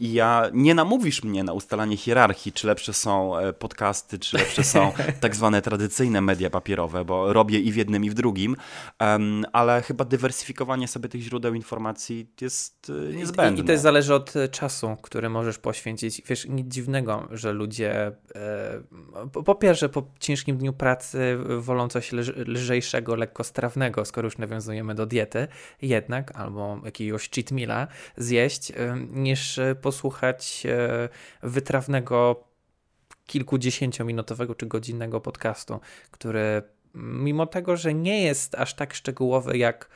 I 0.00 0.12
ja 0.12 0.50
nie 0.52 0.74
namówisz 0.74 1.24
mnie 1.24 1.44
na 1.44 1.52
ustalanie 1.52 1.96
hierarchii, 1.96 2.52
czy 2.52 2.66
lepsze 2.66 2.92
są 2.92 3.38
e, 3.38 3.52
podcasty, 4.02 4.18
czy 4.18 4.36
lepsze 4.36 4.64
są 4.64 4.92
tak 5.20 5.36
zwane 5.36 5.62
tradycyjne 5.62 6.20
media 6.20 6.50
papierowe, 6.50 7.04
bo 7.04 7.32
robię 7.32 7.60
i 7.60 7.72
w 7.72 7.76
jednym, 7.76 8.04
i 8.04 8.10
w 8.10 8.14
drugim, 8.14 8.56
ale 9.52 9.82
chyba 9.82 10.04
dywersyfikowanie 10.04 10.88
sobie 10.88 11.08
tych 11.08 11.20
źródeł 11.20 11.54
informacji 11.54 12.30
jest 12.40 12.92
niezbędne. 13.14 13.60
I, 13.60 13.64
i 13.64 13.66
też 13.66 13.80
zależy 13.80 14.14
od 14.14 14.36
e, 14.36 14.48
czasu, 14.48 14.96
który 15.02 15.28
możesz 15.28 15.58
poświęcić. 15.58 16.22
Wiesz, 16.26 16.46
nic 16.48 16.74
dziwnego, 16.74 17.28
że 17.30 17.52
ludzie 17.52 18.06
e, 18.06 18.12
po, 19.44 19.54
pierwsze 19.54 19.88
po 19.88 20.02
ciężkim 20.20 20.56
dniu 20.56 20.72
pracy 20.72 21.38
wolą 21.58 21.88
coś 21.88 22.12
lżejszego, 22.46 23.16
lekkostrawnego, 23.16 24.04
skoro 24.04 24.26
już 24.26 24.38
nawiązujemy 24.38 24.94
do 24.94 25.06
diety, 25.06 25.48
jednak, 25.82 26.32
albo 26.36 26.80
jakiegoś 26.84 27.30
cheat 27.30 27.50
meala 27.50 27.86
zjeść, 28.16 28.72
niż 29.10 29.60
posłuchać 29.82 30.66
e, 30.66 31.08
wytrawnego 31.42 32.51
kilkudziesięciominutowego 33.26 34.54
czy 34.54 34.66
godzinnego 34.66 35.20
podcastu, 35.20 35.80
który 36.10 36.62
mimo 36.94 37.46
tego, 37.46 37.76
że 37.76 37.94
nie 37.94 38.22
jest 38.22 38.54
aż 38.54 38.74
tak 38.74 38.94
szczegółowy 38.94 39.58
jak 39.58 39.88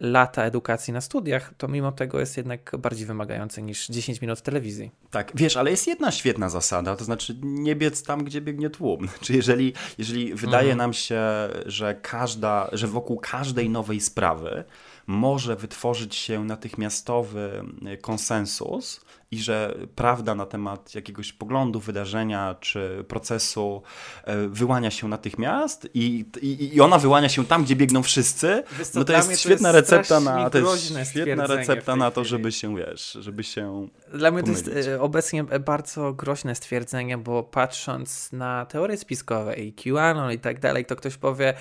lata 0.00 0.44
edukacji 0.44 0.92
na 0.92 1.00
studiach, 1.00 1.54
to 1.58 1.68
mimo 1.68 1.92
tego 1.92 2.20
jest 2.20 2.36
jednak 2.36 2.76
bardziej 2.78 3.06
wymagający 3.06 3.62
niż 3.62 3.88
10 3.88 4.20
minut 4.20 4.42
telewizji. 4.42 4.90
Tak, 5.10 5.32
wiesz, 5.34 5.56
ale 5.56 5.70
jest 5.70 5.86
jedna 5.86 6.10
świetna 6.10 6.48
zasada, 6.48 6.96
to 6.96 7.04
znaczy 7.04 7.36
nie 7.42 7.76
biec 7.76 8.02
tam, 8.02 8.24
gdzie 8.24 8.40
biegnie 8.40 8.70
tłum. 8.70 9.08
Czy 9.20 9.32
jeżeli, 9.32 9.72
jeżeli 9.98 10.34
wydaje 10.34 10.72
mhm. 10.72 10.78
nam 10.78 10.92
się, 10.92 11.22
że 11.66 11.94
każda, 11.94 12.68
że 12.72 12.86
wokół 12.86 13.18
każdej 13.18 13.70
nowej 13.70 14.00
sprawy 14.00 14.64
może 15.06 15.56
wytworzyć 15.56 16.14
się 16.14 16.44
natychmiastowy 16.44 17.64
konsensus 18.00 19.00
i 19.32 19.38
że 19.38 19.74
prawda 19.94 20.34
na 20.34 20.46
temat 20.46 20.94
jakiegoś 20.94 21.32
poglądu, 21.32 21.80
wydarzenia 21.80 22.56
czy 22.60 23.04
procesu 23.08 23.82
e, 24.24 24.48
wyłania 24.48 24.90
się 24.90 25.08
natychmiast 25.08 25.88
i, 25.94 26.24
i, 26.42 26.74
i 26.76 26.80
ona 26.80 26.98
wyłania 26.98 27.28
się 27.28 27.46
tam, 27.46 27.64
gdzie 27.64 27.76
biegną 27.76 28.02
wszyscy, 28.02 28.62
no 28.94 29.04
to 29.04 29.12
jest 29.12 29.40
świetna 29.40 29.72
recepta 29.72 30.20
na 30.20 30.50
to 30.50 30.58
jest 30.58 31.10
świetna 31.10 31.46
recepta 31.46 31.96
na 31.96 32.10
to, 32.10 32.24
żeby 32.24 32.52
się, 32.52 32.76
wiesz, 32.76 33.18
żeby 33.20 33.44
się 33.44 33.88
Dla 34.14 34.30
mnie 34.30 34.42
pomylić. 34.42 34.64
to 34.64 34.70
jest 34.70 34.88
e, 34.88 35.00
obecnie 35.00 35.44
bardzo 35.44 36.12
groźne 36.12 36.54
stwierdzenie, 36.54 37.18
bo 37.18 37.42
patrząc 37.42 38.32
na 38.32 38.66
teorie 38.66 38.96
spiskowe 38.96 39.54
i 39.56 39.72
QAnon 39.72 40.32
i 40.32 40.38
tak 40.38 40.60
dalej, 40.60 40.84
to 40.84 40.96
ktoś 40.96 41.16
powie, 41.16 41.54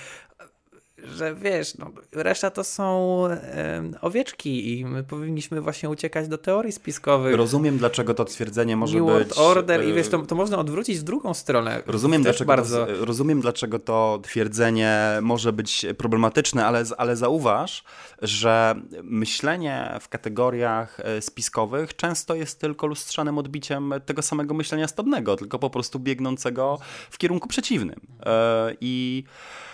że 1.15 1.35
wiesz, 1.35 1.77
no, 1.77 1.91
reszta 2.11 2.51
to 2.51 2.63
są 2.63 3.25
e, 3.27 3.83
owieczki 4.01 4.79
i 4.79 4.85
my 4.85 5.03
powinniśmy 5.03 5.61
właśnie 5.61 5.89
uciekać 5.89 6.27
do 6.27 6.37
teorii 6.37 6.71
spiskowych. 6.71 7.35
Rozumiem, 7.35 7.77
dlaczego 7.77 8.13
to 8.13 8.25
twierdzenie 8.25 8.77
może 8.77 8.99
New 8.99 9.27
być... 9.27 9.37
Order 9.37 9.85
i 9.85 9.93
wiesz, 9.93 10.07
to, 10.07 10.19
to 10.19 10.35
można 10.35 10.57
odwrócić 10.57 10.99
w 10.99 11.03
drugą 11.03 11.33
stronę. 11.33 11.83
Rozumiem 11.85 12.23
dlaczego, 12.23 12.47
bardzo... 12.47 12.85
to, 12.85 13.05
rozumiem, 13.05 13.41
dlaczego 13.41 13.79
to 13.79 14.19
twierdzenie 14.23 15.19
może 15.21 15.53
być 15.53 15.85
problematyczne, 15.97 16.65
ale, 16.65 16.83
ale 16.97 17.15
zauważ, 17.15 17.83
że 18.21 18.75
myślenie 19.03 19.97
w 20.01 20.09
kategoriach 20.09 20.99
e, 20.99 21.21
spiskowych 21.21 21.95
często 21.95 22.35
jest 22.35 22.59
tylko 22.59 22.87
lustrzanym 22.87 23.37
odbiciem 23.37 23.93
tego 24.05 24.21
samego 24.21 24.53
myślenia 24.53 24.87
stadnego, 24.87 25.35
tylko 25.35 25.59
po 25.59 25.69
prostu 25.69 25.99
biegnącego 25.99 26.79
w 27.09 27.17
kierunku 27.17 27.47
przeciwnym. 27.47 27.99
E, 28.25 28.75
I 28.81 29.23
E, 29.31 29.70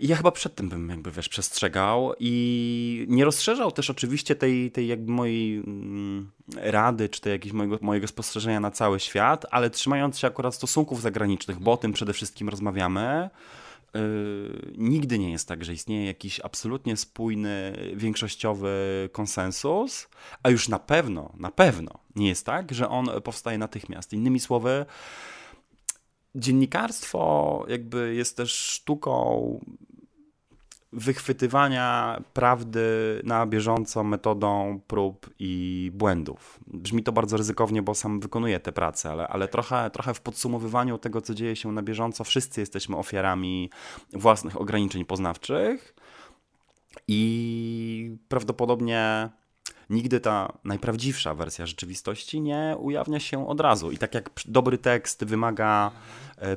I 0.00 0.08
ja 0.08 0.16
chyba 0.16 0.30
przed 0.30 0.54
tym 0.54 0.68
bym 0.68 0.88
jakby, 0.88 1.10
wiesz, 1.10 1.28
przestrzegał 1.28 2.12
i 2.20 3.06
nie 3.08 3.24
rozszerzał 3.24 3.72
też 3.72 3.90
oczywiście 3.90 4.34
tej, 4.34 4.70
tej 4.70 4.86
jakby 4.86 5.12
mojej 5.12 5.56
mm, 5.56 6.30
rady, 6.56 7.08
czy 7.08 7.20
tej 7.20 7.32
jakiegoś 7.32 7.56
mojego, 7.56 7.78
mojego 7.80 8.06
spostrzeżenia 8.06 8.60
na 8.60 8.70
cały 8.70 9.00
świat, 9.00 9.46
ale 9.50 9.70
trzymając 9.70 10.18
się 10.18 10.26
akurat 10.26 10.54
stosunków 10.54 11.02
zagranicznych, 11.02 11.58
bo 11.58 11.72
o 11.72 11.76
tym 11.76 11.92
przede 11.92 12.12
wszystkim 12.12 12.48
rozmawiamy, 12.48 13.30
Yy, 13.94 14.72
nigdy 14.76 15.18
nie 15.18 15.30
jest 15.30 15.48
tak, 15.48 15.64
że 15.64 15.72
istnieje 15.72 16.06
jakiś 16.06 16.40
absolutnie 16.40 16.96
spójny, 16.96 17.72
większościowy 17.94 19.08
konsensus, 19.12 20.08
a 20.42 20.50
już 20.50 20.68
na 20.68 20.78
pewno, 20.78 21.32
na 21.36 21.50
pewno 21.50 21.90
nie 22.16 22.28
jest 22.28 22.46
tak, 22.46 22.74
że 22.74 22.88
on 22.88 23.10
powstaje 23.24 23.58
natychmiast. 23.58 24.12
Innymi 24.12 24.40
słowy, 24.40 24.86
dziennikarstwo 26.38 27.64
jakby 27.68 28.14
jest 28.14 28.36
też 28.36 28.52
sztuką 28.52 29.60
wychwytywania 30.92 32.20
prawdy 32.32 32.80
na 33.24 33.46
bieżąco 33.46 34.04
metodą 34.04 34.80
prób 34.86 35.30
i 35.38 35.90
błędów. 35.94 36.60
Brzmi 36.66 37.02
to 37.02 37.12
bardzo 37.12 37.36
ryzykownie, 37.36 37.82
bo 37.82 37.94
sam 37.94 38.20
wykonuję 38.20 38.60
tę 38.60 38.72
pracę, 38.72 39.10
ale, 39.10 39.28
ale 39.28 39.48
trochę, 39.48 39.90
trochę 39.90 40.14
w 40.14 40.20
podsumowywaniu 40.20 40.98
tego, 40.98 41.20
co 41.20 41.34
dzieje 41.34 41.56
się 41.56 41.72
na 41.72 41.82
bieżąco, 41.82 42.24
wszyscy 42.24 42.60
jesteśmy 42.60 42.96
ofiarami 42.96 43.70
własnych 44.12 44.60
ograniczeń 44.60 45.04
poznawczych 45.04 45.94
i 47.08 48.16
prawdopodobnie 48.28 49.28
nigdy 49.90 50.20
ta 50.20 50.52
najprawdziwsza 50.64 51.34
wersja 51.34 51.66
rzeczywistości 51.66 52.40
nie 52.40 52.76
ujawnia 52.78 53.20
się 53.20 53.48
od 53.48 53.60
razu. 53.60 53.90
I 53.90 53.98
tak 53.98 54.14
jak 54.14 54.30
dobry 54.46 54.78
tekst 54.78 55.24
wymaga 55.24 55.90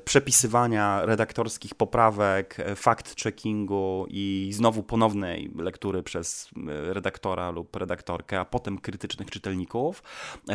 przepisywania 0.06 1.06
redaktorskich 1.06 1.76
poprawek, 1.76 2.60
e, 2.60 2.76
fact-checkingu 2.76 4.06
i 4.10 4.50
znowu 4.54 4.84
ponownej 4.84 5.52
lektury 5.58 6.04
przez 6.04 6.50
e, 6.68 6.94
redaktora 6.94 7.52
lub 7.52 7.76
redaktorkę, 7.76 8.40
a 8.40 8.46
potem 8.46 8.78
krytycznych 8.78 9.32
czytelników. 9.32 10.04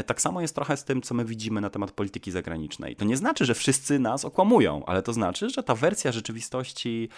Tak 0.06 0.20
samo 0.20 0.40
jest 0.40 0.54
trochę 0.54 0.76
z 0.76 0.84
tym, 0.84 1.02
co 1.02 1.14
my 1.14 1.24
widzimy 1.24 1.60
na 1.60 1.70
temat 1.70 1.90
polityki 1.90 2.30
zagranicznej. 2.30 2.96
To 2.96 3.04
nie 3.04 3.16
znaczy, 3.16 3.44
że 3.44 3.54
wszyscy 3.54 3.98
nas 3.98 4.24
okłamują, 4.24 4.84
ale 4.86 5.02
to 5.02 5.12
znaczy, 5.12 5.50
że 5.50 5.62
ta 5.62 5.74
wersja 5.74 6.12
rzeczywistości, 6.12 7.08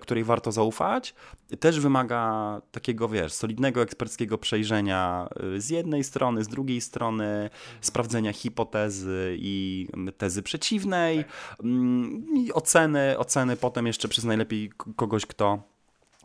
której 0.00 0.24
warto 0.24 0.52
zaufać, 0.52 1.14
też 1.60 1.80
wymaga 1.80 2.62
takiego, 2.72 3.08
wiesz, 3.08 3.32
solidnego 3.32 3.82
eksperckiego 3.82 4.38
przejrzenia 4.38 5.28
z 5.58 5.70
jednej 5.70 6.04
strony, 6.04 6.44
z 6.44 6.48
drugiej 6.48 6.80
strony, 6.80 7.50
sprawdzenia 7.80 8.32
hipotezy 8.32 9.36
i 9.38 9.88
tezy 10.18 10.42
przeciwnej, 10.42 11.16
Mm, 11.18 11.55
I 12.34 12.52
oceny, 12.52 13.18
oceny 13.18 13.56
potem 13.56 13.86
jeszcze 13.86 14.08
przez 14.08 14.24
najlepiej 14.24 14.72
kogoś, 14.96 15.26
kto 15.26 15.62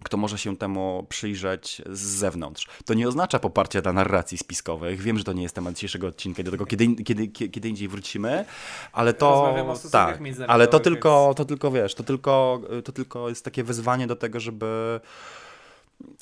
kto 0.04 0.18
może 0.18 0.38
się 0.38 0.58
temu 0.58 1.06
przyjrzeć 1.10 1.82
z 1.90 2.00
zewnątrz. 2.00 2.68
To 2.86 2.94
nie 2.94 3.08
oznacza 3.08 3.40
poparcia 3.40 3.82
dla 3.82 3.94
narracji 3.94 4.38
spiskowych. 4.38 5.02
Wiem, 5.02 5.18
że 5.18 5.24
to 5.24 5.34
nie 5.34 5.44
jest 5.44 5.56
temat 5.56 5.74
dzisiejszego 5.74 6.08
odcinka, 6.08 6.44
do 6.44 6.52
tego 6.52 6.66
kiedy, 6.66 6.96
kiedy, 6.96 7.28
kiedy 7.28 7.70
indziej 7.70 7.88
wrócimy, 7.88 8.46
ale 8.92 9.14
to 9.14 9.56
tak, 9.92 10.20
ale 10.48 10.68
to 10.68 10.80
tylko, 10.80 11.34
to 11.36 11.46
tylko 11.46 11.72
wiesz, 11.72 11.96
to 11.96 12.04
tylko, 12.04 12.62
to 12.84 12.92
tylko 12.92 13.30
jest 13.30 13.46
takie 13.46 13.64
wyzwanie 13.64 14.08
do 14.08 14.16
tego, 14.16 14.40
żeby 14.40 15.00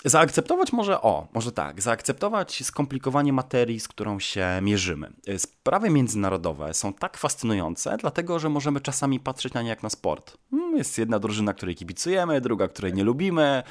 Zaakceptować 0.05 0.73
może, 0.73 1.01
o, 1.01 1.27
może 1.33 1.51
tak, 1.51 1.81
zaakceptować 1.81 2.63
skomplikowanie 2.65 3.33
materii, 3.33 3.79
z 3.79 3.87
którą 3.87 4.19
się 4.19 4.47
mierzymy. 4.61 5.13
Sprawy 5.37 5.89
międzynarodowe 5.89 6.73
są 6.73 6.93
tak 6.93 7.17
fascynujące, 7.17 7.97
dlatego 7.99 8.39
że 8.39 8.49
możemy 8.49 8.81
czasami 8.81 9.19
patrzeć 9.19 9.53
na 9.53 9.61
nie 9.61 9.69
jak 9.69 9.83
na 9.83 9.89
sport. 9.89 10.37
Hmm, 10.51 10.77
jest 10.77 10.97
jedna 10.97 11.19
drużyna, 11.19 11.53
której 11.53 11.75
kibicujemy, 11.75 12.41
druga, 12.41 12.67
której 12.67 12.93
nie 12.93 13.03
lubimy, 13.03 13.63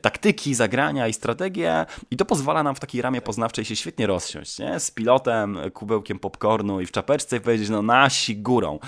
taktyki, 0.00 0.54
zagrania 0.54 1.08
i 1.08 1.12
strategie 1.12 1.86
i 2.10 2.16
to 2.16 2.24
pozwala 2.24 2.62
nam 2.62 2.74
w 2.74 2.80
takiej 2.80 3.02
ramie 3.02 3.20
poznawczej 3.20 3.64
się 3.64 3.76
świetnie 3.76 4.06
rozsiąść, 4.06 4.58
nie? 4.58 4.80
Z 4.80 4.90
pilotem, 4.90 5.58
kubełkiem 5.74 6.18
popcornu 6.18 6.80
i 6.80 6.86
w 6.86 6.92
czapeczce 6.92 7.36
i 7.36 7.40
powiedzieć, 7.40 7.68
no 7.68 7.82
nasi 7.82 8.36
górą. 8.36 8.78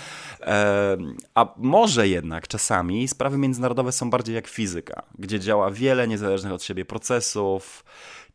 a 1.34 1.54
może 1.56 2.08
jednak 2.08 2.48
czasami 2.48 3.08
sprawy 3.08 3.38
międzynarodowe 3.38 3.92
są 3.92 4.10
bardziej 4.10 4.34
jak 4.34 4.46
fizyka, 4.46 5.02
gdzie 5.18 5.40
działa 5.40 5.70
wiele 5.70 6.08
niezależnych 6.08 6.52
od 6.58 6.64
siebie 6.64 6.84
procesów, 6.84 7.84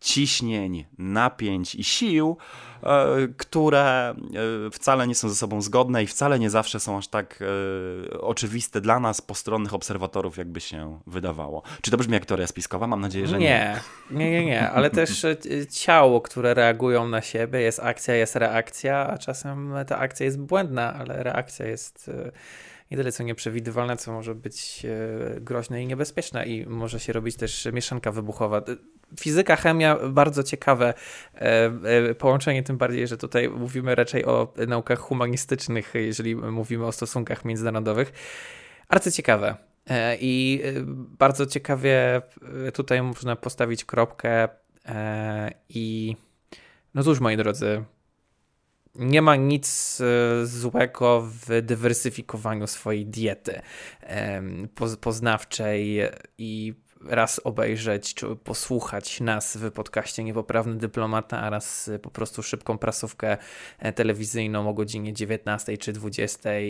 ciśnień, 0.03 0.85
napięć 0.97 1.75
i 1.75 1.83
sił, 1.83 2.37
e, 2.83 3.27
które 3.37 4.15
e, 4.67 4.71
wcale 4.71 5.07
nie 5.07 5.15
są 5.15 5.29
ze 5.29 5.35
sobą 5.35 5.61
zgodne 5.61 6.03
i 6.03 6.07
wcale 6.07 6.39
nie 6.39 6.49
zawsze 6.49 6.79
są 6.79 6.97
aż 6.97 7.07
tak 7.07 7.43
e, 8.11 8.21
oczywiste 8.21 8.81
dla 8.81 8.99
nas, 8.99 9.21
postronnych 9.21 9.73
obserwatorów, 9.73 10.37
jakby 10.37 10.61
się 10.61 10.99
wydawało. 11.07 11.63
Czy 11.81 11.91
to 11.91 11.97
brzmi 11.97 12.13
jak 12.13 12.25
teoria 12.25 12.47
spiskowa? 12.47 12.87
Mam 12.87 13.01
nadzieję, 13.01 13.27
że 13.27 13.39
nie. 13.39 13.79
Nie, 14.11 14.19
nie, 14.19 14.31
nie, 14.31 14.45
nie. 14.45 14.69
ale 14.69 14.89
też 14.89 15.25
ciało, 15.71 16.21
które 16.21 16.53
reagują 16.53 17.07
na 17.07 17.21
siebie, 17.21 17.61
jest 17.61 17.79
akcja, 17.79 18.15
jest 18.15 18.35
reakcja, 18.35 19.07
a 19.07 19.17
czasem 19.17 19.73
ta 19.87 19.97
akcja 19.97 20.25
jest 20.25 20.39
błędna, 20.39 20.93
ale 20.93 21.23
reakcja 21.23 21.67
jest 21.67 22.11
nie 22.93 22.97
tyle 22.97 23.11
co 23.11 23.23
nieprzewidywalne, 23.23 23.97
co 23.97 24.11
może 24.11 24.35
być 24.35 24.85
e, 24.85 25.39
groźne 25.41 25.83
i 25.83 25.87
niebezpieczne 25.87 26.45
i 26.45 26.65
może 26.65 26.99
się 26.99 27.13
robić 27.13 27.35
też 27.35 27.67
mieszanka 27.73 28.11
wybuchowa. 28.11 28.61
Fizyka, 29.19 29.55
chemia, 29.55 29.97
bardzo 30.09 30.43
ciekawe 30.43 30.93
e, 31.35 31.71
e, 31.83 32.15
połączenie, 32.15 32.63
tym 32.63 32.77
bardziej, 32.77 33.07
że 33.07 33.17
tutaj 33.17 33.49
mówimy 33.49 33.95
raczej 33.95 34.25
o 34.25 34.53
naukach 34.67 34.99
humanistycznych, 34.99 35.93
jeżeli 35.93 36.35
mówimy 36.35 36.85
o 36.85 36.91
stosunkach 36.91 37.45
międzynarodowych. 37.45 38.13
Arcyciekawe. 38.87 39.55
I 40.19 40.63
bardzo 41.19 41.45
ciekawie 41.45 42.21
tutaj 42.73 43.01
można 43.01 43.35
postawić 43.35 43.85
kropkę 43.85 44.47
i 45.69 46.15
no 46.93 47.03
cóż, 47.03 47.19
moi 47.19 47.37
drodzy, 47.37 47.83
nie 48.95 49.21
ma 49.21 49.35
nic 49.35 50.01
e, 50.01 50.45
złego 50.45 51.21
w 51.21 51.61
dywersyfikowaniu 51.61 52.67
swojej 52.67 53.05
diety 53.05 53.61
poznawczej 55.01 55.99
i 56.37 56.73
raz 57.07 57.41
obejrzeć 57.43 58.13
czy 58.13 58.35
posłuchać 58.35 59.21
nas 59.21 59.57
w 59.57 59.71
podcaście 59.71 60.23
Niepoprawny 60.23 60.75
Dyplomata, 60.75 61.39
a 61.41 61.49
raz 61.49 61.89
po 62.01 62.09
prostu 62.09 62.43
szybką 62.43 62.77
prasówkę 62.77 63.37
e, 63.79 63.93
telewizyjną 63.93 64.69
o 64.69 64.73
godzinie 64.73 65.13
19 65.13 65.77
czy 65.77 65.93
20 65.93 66.49
e, 66.49 66.61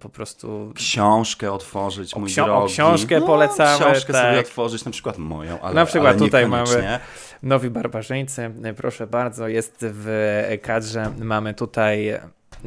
po 0.00 0.08
prostu... 0.08 0.72
Książkę 0.74 1.52
otworzyć, 1.52 2.16
mój 2.16 2.28
ksi 2.28 2.36
drogi. 2.36 2.72
Książkę 2.72 3.20
no, 3.20 3.26
polecamy. 3.26 3.84
Książkę 3.84 4.12
tak. 4.12 4.26
sobie 4.26 4.40
otworzyć, 4.40 4.84
na 4.84 4.90
przykład 4.90 5.18
moją, 5.18 5.60
ale 5.60 5.74
Na 5.74 5.86
przykład 5.86 6.10
ale 6.10 6.18
tutaj 6.18 6.48
mamy 6.48 7.00
Nowi 7.42 7.70
Barbarzyńcy, 7.70 8.50
proszę 8.76 9.06
bardzo, 9.06 9.48
jest 9.48 9.76
w 9.80 10.58
kadrze, 10.62 11.12
mamy 11.18 11.54
tutaj 11.54 12.20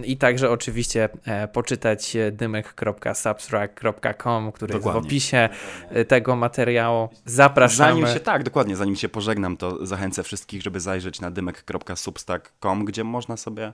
i 0.03 0.17
także 0.17 0.51
oczywiście 0.51 1.09
e, 1.25 1.47
poczytać 1.47 2.17
dymek.substract.com, 2.31 4.51
który 4.51 4.73
dokładnie. 4.73 4.99
jest 4.99 5.05
w 5.05 5.07
opisie 5.07 5.49
e, 5.89 6.05
tego 6.05 6.35
materiału. 6.35 7.09
Zapraszamy. 7.25 8.01
Zanim 8.01 8.07
się, 8.07 8.19
tak, 8.19 8.43
dokładnie, 8.43 8.75
zanim 8.75 8.95
się 8.95 9.09
pożegnam, 9.09 9.57
to 9.57 9.85
zachęcę 9.85 10.23
wszystkich, 10.23 10.61
żeby 10.61 10.79
zajrzeć 10.79 11.21
na 11.21 11.31
dymek.substack.com, 11.31 12.85
gdzie 12.85 13.03
można 13.03 13.37
sobie 13.37 13.73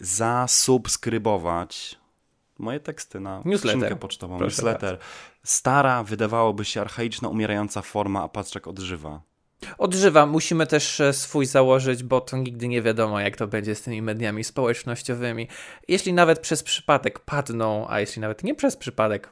zasubskrybować 0.00 2.02
moje 2.58 2.80
teksty 2.80 3.20
na 3.20 3.42
newsletter 3.44 3.98
pocztową. 3.98 4.40
Newsletter. 4.40 4.98
Stara, 5.44 6.02
wydawałoby 6.02 6.64
się 6.64 6.80
archaiczna, 6.80 7.28
umierająca 7.28 7.82
forma, 7.82 8.22
a 8.22 8.28
Patrzek 8.28 8.68
odżywa. 8.68 9.20
Odżywa. 9.78 10.26
Musimy 10.26 10.66
też 10.66 11.00
e, 11.00 11.12
swój 11.12 11.46
założyć, 11.46 12.02
bo 12.02 12.20
to 12.20 12.36
nigdy 12.36 12.68
nie 12.68 12.82
wiadomo, 12.82 13.20
jak 13.20 13.36
to 13.36 13.46
będzie 13.46 13.74
z 13.74 13.82
tymi 13.82 14.02
mediami 14.02 14.44
społecznościowymi. 14.44 15.48
Jeśli 15.88 16.12
nawet 16.12 16.38
przez 16.38 16.62
przypadek 16.62 17.18
padną, 17.18 17.86
a 17.88 18.00
jeśli 18.00 18.22
nawet 18.22 18.44
nie 18.44 18.54
przez 18.54 18.76
przypadek 18.76 19.28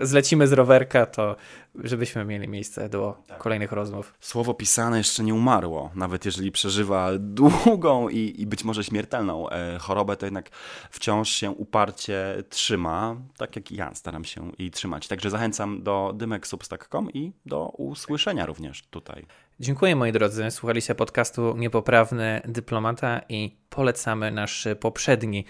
zlecimy 0.00 0.46
z 0.46 0.52
rowerka, 0.52 1.06
to 1.06 1.36
żebyśmy 1.84 2.24
mieli 2.24 2.48
miejsce 2.48 2.88
do 2.88 3.16
tak. 3.26 3.38
kolejnych 3.38 3.72
rozmów. 3.72 4.14
Słowo 4.20 4.54
pisane 4.54 4.98
jeszcze 4.98 5.24
nie 5.24 5.34
umarło, 5.34 5.90
nawet 5.94 6.24
jeżeli 6.24 6.52
przeżywa 6.52 7.10
długą 7.18 8.08
i, 8.08 8.34
i 8.38 8.46
być 8.46 8.64
może 8.64 8.84
śmiertelną 8.84 9.50
e, 9.50 9.78
chorobę, 9.78 10.16
to 10.16 10.26
jednak 10.26 10.50
wciąż 10.90 11.30
się 11.30 11.50
uparcie 11.50 12.42
trzyma, 12.48 13.16
tak 13.36 13.56
jak 13.56 13.72
ja 13.72 13.94
staram 13.94 14.24
się 14.24 14.52
jej 14.58 14.70
trzymać. 14.70 15.08
Także 15.08 15.30
zachęcam 15.30 15.82
do 15.82 16.12
dymeksubstack.com 16.16 17.12
i 17.12 17.32
do 17.46 17.68
usłyszenia 17.68 18.46
również 18.46 18.82
tutaj. 18.90 19.26
Dziękuję 19.60 19.96
moi 19.96 20.12
drodzy, 20.12 20.50
słuchaliście 20.50 20.94
podcastu 20.94 21.56
Niepoprawny 21.56 22.40
Dyplomata 22.44 23.20
i 23.28 23.56
polecamy 23.70 24.30
nasz 24.30 24.68
poprzedni 24.80 25.44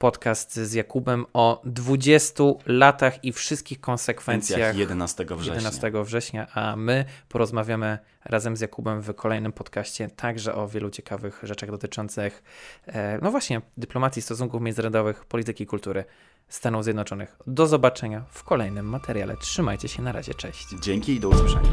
podcast 0.00 0.56
z 0.56 0.72
Jakubem 0.72 1.26
o 1.32 1.62
20 1.64 2.44
latach 2.66 3.24
i 3.24 3.32
wszystkich 3.32 3.80
konsekwencjach 3.80 4.76
11 4.76 5.24
września. 5.24 5.54
11 5.54 5.92
września, 6.04 6.46
a 6.54 6.76
my 6.76 7.04
porozmawiamy 7.28 7.98
razem 8.24 8.56
z 8.56 8.60
Jakubem 8.60 9.00
w 9.00 9.14
kolejnym 9.14 9.52
podcaście 9.52 10.08
także 10.08 10.54
o 10.54 10.68
wielu 10.68 10.90
ciekawych 10.90 11.40
rzeczach 11.42 11.70
dotyczących, 11.70 12.42
e, 12.86 13.18
no 13.22 13.30
właśnie, 13.30 13.60
dyplomacji, 13.76 14.22
stosunków 14.22 14.62
międzynarodowych, 14.62 15.24
polityki, 15.24 15.66
kultury. 15.66 16.04
Stanów 16.48 16.84
Zjednoczonych. 16.84 17.36
Do 17.46 17.66
zobaczenia 17.66 18.24
w 18.30 18.44
kolejnym 18.44 18.86
materiale. 18.86 19.36
Trzymajcie 19.36 19.88
się, 19.88 20.02
na 20.02 20.12
razie, 20.12 20.34
cześć. 20.34 20.68
Dzięki 20.82 21.14
i 21.14 21.20
do 21.20 21.28
usłyszenia. 21.28 21.70